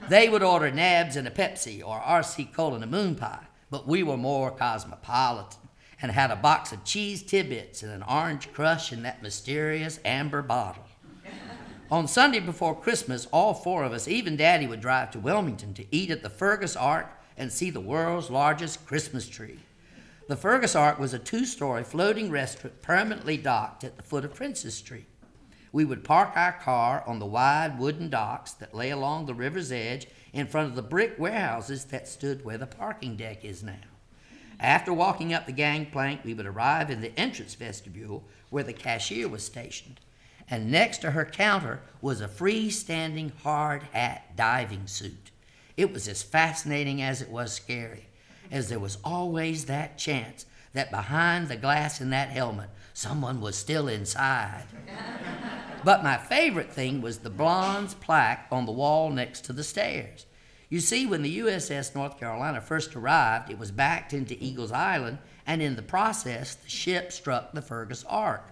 They 0.10 0.30
would 0.30 0.44
order 0.44 0.70
nabs 0.70 1.16
and 1.16 1.28
a 1.28 1.32
Pepsi 1.32 1.84
or 1.84 2.00
RC 2.02 2.54
Cola 2.54 2.76
and 2.76 2.84
a 2.84 2.88
moon 2.88 3.16
pie, 3.16 3.48
but 3.72 3.88
we 3.88 4.04
were 4.04 4.16
more 4.16 4.52
cosmopolitan 4.52 5.65
and 6.02 6.12
had 6.12 6.32
a 6.32 6.36
box 6.36 6.72
of 6.72 6.84
cheese 6.84 7.24
tibbits 7.24 7.84
and 7.84 7.92
an 7.92 8.04
orange 8.04 8.52
crush 8.54 8.92
in 8.92 9.04
that 9.04 9.24
mysterious 9.24 10.00
amber 10.06 10.42
bottle. 10.42 10.86
On 11.92 12.08
Sunday 12.08 12.40
before 12.40 12.80
Christmas, 12.80 13.28
all 13.32 13.54
four 13.54 13.84
of 13.84 13.94
us, 13.94 14.08
even 14.08 14.36
Daddy, 14.36 14.68
would 14.68 14.82
drive 14.82 15.12
to 15.12 15.20
Wilmington 15.20 15.74
to 15.76 15.86
eat 15.92 16.10
at 16.10 16.24
the 16.24 16.30
Fergus 16.30 16.76
Ark 16.76 17.08
and 17.38 17.52
see 17.52 17.70
the 17.70 17.80
world's 17.80 18.30
largest 18.30 18.86
Christmas 18.86 19.28
tree. 19.28 19.60
The 20.28 20.36
Fergus 20.36 20.76
Ark 20.76 21.00
was 21.00 21.14
a 21.14 21.20
two 21.20 21.46
story 21.46 21.84
floating 21.84 22.32
restaurant 22.32 22.82
permanently 22.82 23.38
docked 23.38 23.84
at 23.84 23.98
the 23.98 24.04
foot 24.04 24.26
of 24.26 24.34
Princess 24.34 24.74
Street 24.74 25.08
we 25.76 25.84
would 25.84 26.06
park 26.06 26.32
our 26.38 26.54
car 26.54 27.04
on 27.06 27.20
the 27.20 27.26
wide 27.26 27.78
wooden 27.78 28.10
docks 28.10 28.54
that 28.54 28.74
lay 28.74 28.92
along 28.92 29.26
the 29.26 29.34
river's 29.34 29.74
edge 29.74 30.08
in 30.32 30.48
front 30.48 30.70
of 30.70 30.76
the 30.78 30.82
brick 30.82 31.20
warehouses 31.20 31.84
that 31.84 32.08
stood 32.08 32.46
where 32.46 32.58
the 32.58 32.66
parking 32.66 33.18
deck 33.18 33.44
is 33.44 33.62
now. 33.62 33.74
After 34.60 34.94
walking 34.94 35.34
up 35.34 35.46
the 35.46 35.52
gangplank, 35.52 36.22
we 36.24 36.34
would 36.34 36.46
arrive 36.46 36.90
in 36.90 37.02
the 37.02 37.18
entrance 37.20 37.56
vestibule 37.56 38.24
where 38.50 38.64
the 38.64 38.74
cashier 38.74 39.28
was 39.28 39.44
stationed. 39.44 40.00
And 40.50 40.72
next 40.72 41.00
to 41.00 41.12
her 41.12 41.26
counter 41.26 41.82
was 42.02 42.22
a 42.22 42.28
freestanding 42.28 43.32
hard 43.42 43.84
hat 43.92 44.36
diving 44.36 44.88
suit. 44.88 45.32
It 45.76 45.92
was 45.92 46.08
as 46.08 46.24
fascinating 46.24 47.02
as 47.02 47.22
it 47.22 47.30
was 47.30 47.52
scary, 47.52 48.08
as 48.52 48.70
there 48.70 48.80
was 48.80 48.98
always 49.04 49.66
that 49.66 49.98
chance 49.98 50.46
that 50.74 50.92
behind 50.92 51.48
the 51.48 51.56
glass 51.56 52.00
in 52.00 52.12
that 52.12 52.30
helmet, 52.30 52.70
someone 52.94 53.42
was 53.42 53.56
still 53.56 53.88
inside. 53.88 54.66
But 55.86 56.04
my 56.04 56.18
favorite 56.18 56.72
thing 56.72 57.00
was 57.00 57.20
the 57.20 57.30
bronze 57.30 57.94
plaque 57.94 58.48
on 58.52 58.66
the 58.66 58.72
wall 58.72 59.12
next 59.12 59.42
to 59.46 59.54
the 59.54 59.64
stairs. 59.64 60.26
You 60.76 60.82
see, 60.82 61.06
when 61.06 61.22
the 61.22 61.40
USS 61.40 61.96
North 61.96 62.20
Carolina 62.20 62.60
first 62.60 62.98
arrived, 62.98 63.50
it 63.50 63.58
was 63.58 63.72
backed 63.72 64.12
into 64.12 64.36
Eagles 64.44 64.74
Island, 64.74 65.20
and 65.48 65.62
in 65.62 65.78
the 65.78 65.82
process, 65.82 66.56
the 66.56 66.70
ship 66.70 67.14
struck 67.14 67.54
the 67.54 67.62
Fergus 67.62 68.04
Ark. 68.10 68.52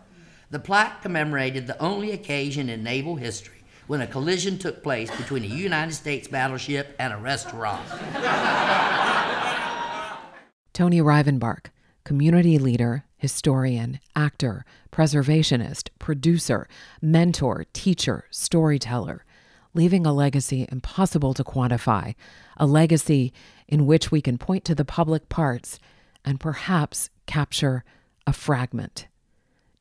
The 0.49 0.59
plaque 0.59 1.01
commemorated 1.01 1.67
the 1.67 1.77
only 1.81 2.13
occasion 2.13 2.69
in 2.69 2.81
naval 2.81 3.17
history 3.17 3.65
when 3.87 3.99
a 3.99 4.07
collision 4.07 4.57
took 4.57 4.81
place 4.81 5.11
between 5.17 5.43
a 5.43 5.47
United 5.47 5.95
States 5.95 6.29
battleship 6.29 6.95
and 6.97 7.11
a 7.11 7.17
restaurant. 7.17 7.85
Tony 10.71 11.01
Rivenbark, 11.01 11.71
community 12.05 12.57
leader, 12.57 13.03
historian, 13.17 13.99
actor, 14.15 14.63
preservationist, 14.93 15.89
producer, 15.99 16.69
mentor, 17.01 17.65
teacher, 17.73 18.23
storyteller, 18.31 19.25
leaving 19.73 20.05
a 20.05 20.13
legacy 20.13 20.67
impossible 20.71 21.33
to 21.33 21.43
quantify, 21.43 22.15
a 22.57 22.65
legacy 22.65 23.33
in 23.67 23.85
which 23.85 24.11
we 24.11 24.21
can 24.21 24.37
point 24.37 24.63
to 24.65 24.75
the 24.75 24.85
public 24.85 25.29
parts 25.29 25.79
and 26.23 26.39
perhaps 26.39 27.09
capture 27.25 27.83
a 28.25 28.33
fragment. 28.33 29.07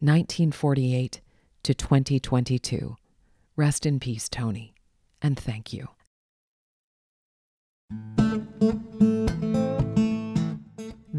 1948 0.01 1.21
to 1.63 1.75
2022. 1.75 2.97
Rest 3.55 3.87
in 3.87 4.01
peace, 4.01 4.29
Tony, 4.29 4.75
and 5.21 5.39
thank 5.39 5.73
you. 5.73 5.89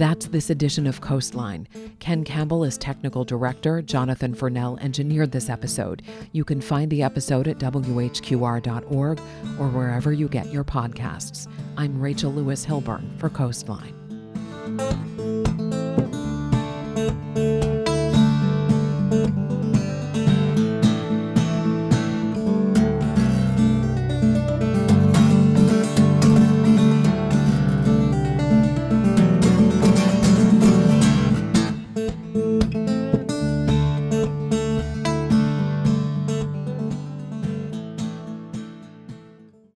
That's 0.04 0.28
this 0.28 0.50
edition 0.50 0.86
of 0.86 1.00
Coastline. 1.00 1.66
Ken 2.00 2.26
Campbell 2.26 2.66
is 2.66 2.78
technical 2.78 3.24
director. 3.24 3.82
Jonathan 3.82 4.36
Furnell 4.36 4.78
engineered 4.82 5.32
this 5.32 5.50
episode. 5.50 6.02
You 6.34 6.44
can 6.44 6.60
find 6.60 6.92
the 6.92 7.02
episode 7.02 7.48
at 7.48 7.58
whqr.org 7.58 9.20
or 9.58 9.68
wherever 9.70 10.12
you 10.12 10.28
get 10.28 10.52
your 10.52 10.66
podcasts. 10.66 11.48
I'm 11.78 12.02
Rachel 12.02 12.34
Lewis 12.34 12.66
Hilburn 12.66 13.18
for 13.18 13.30
Coastline. 13.30 13.94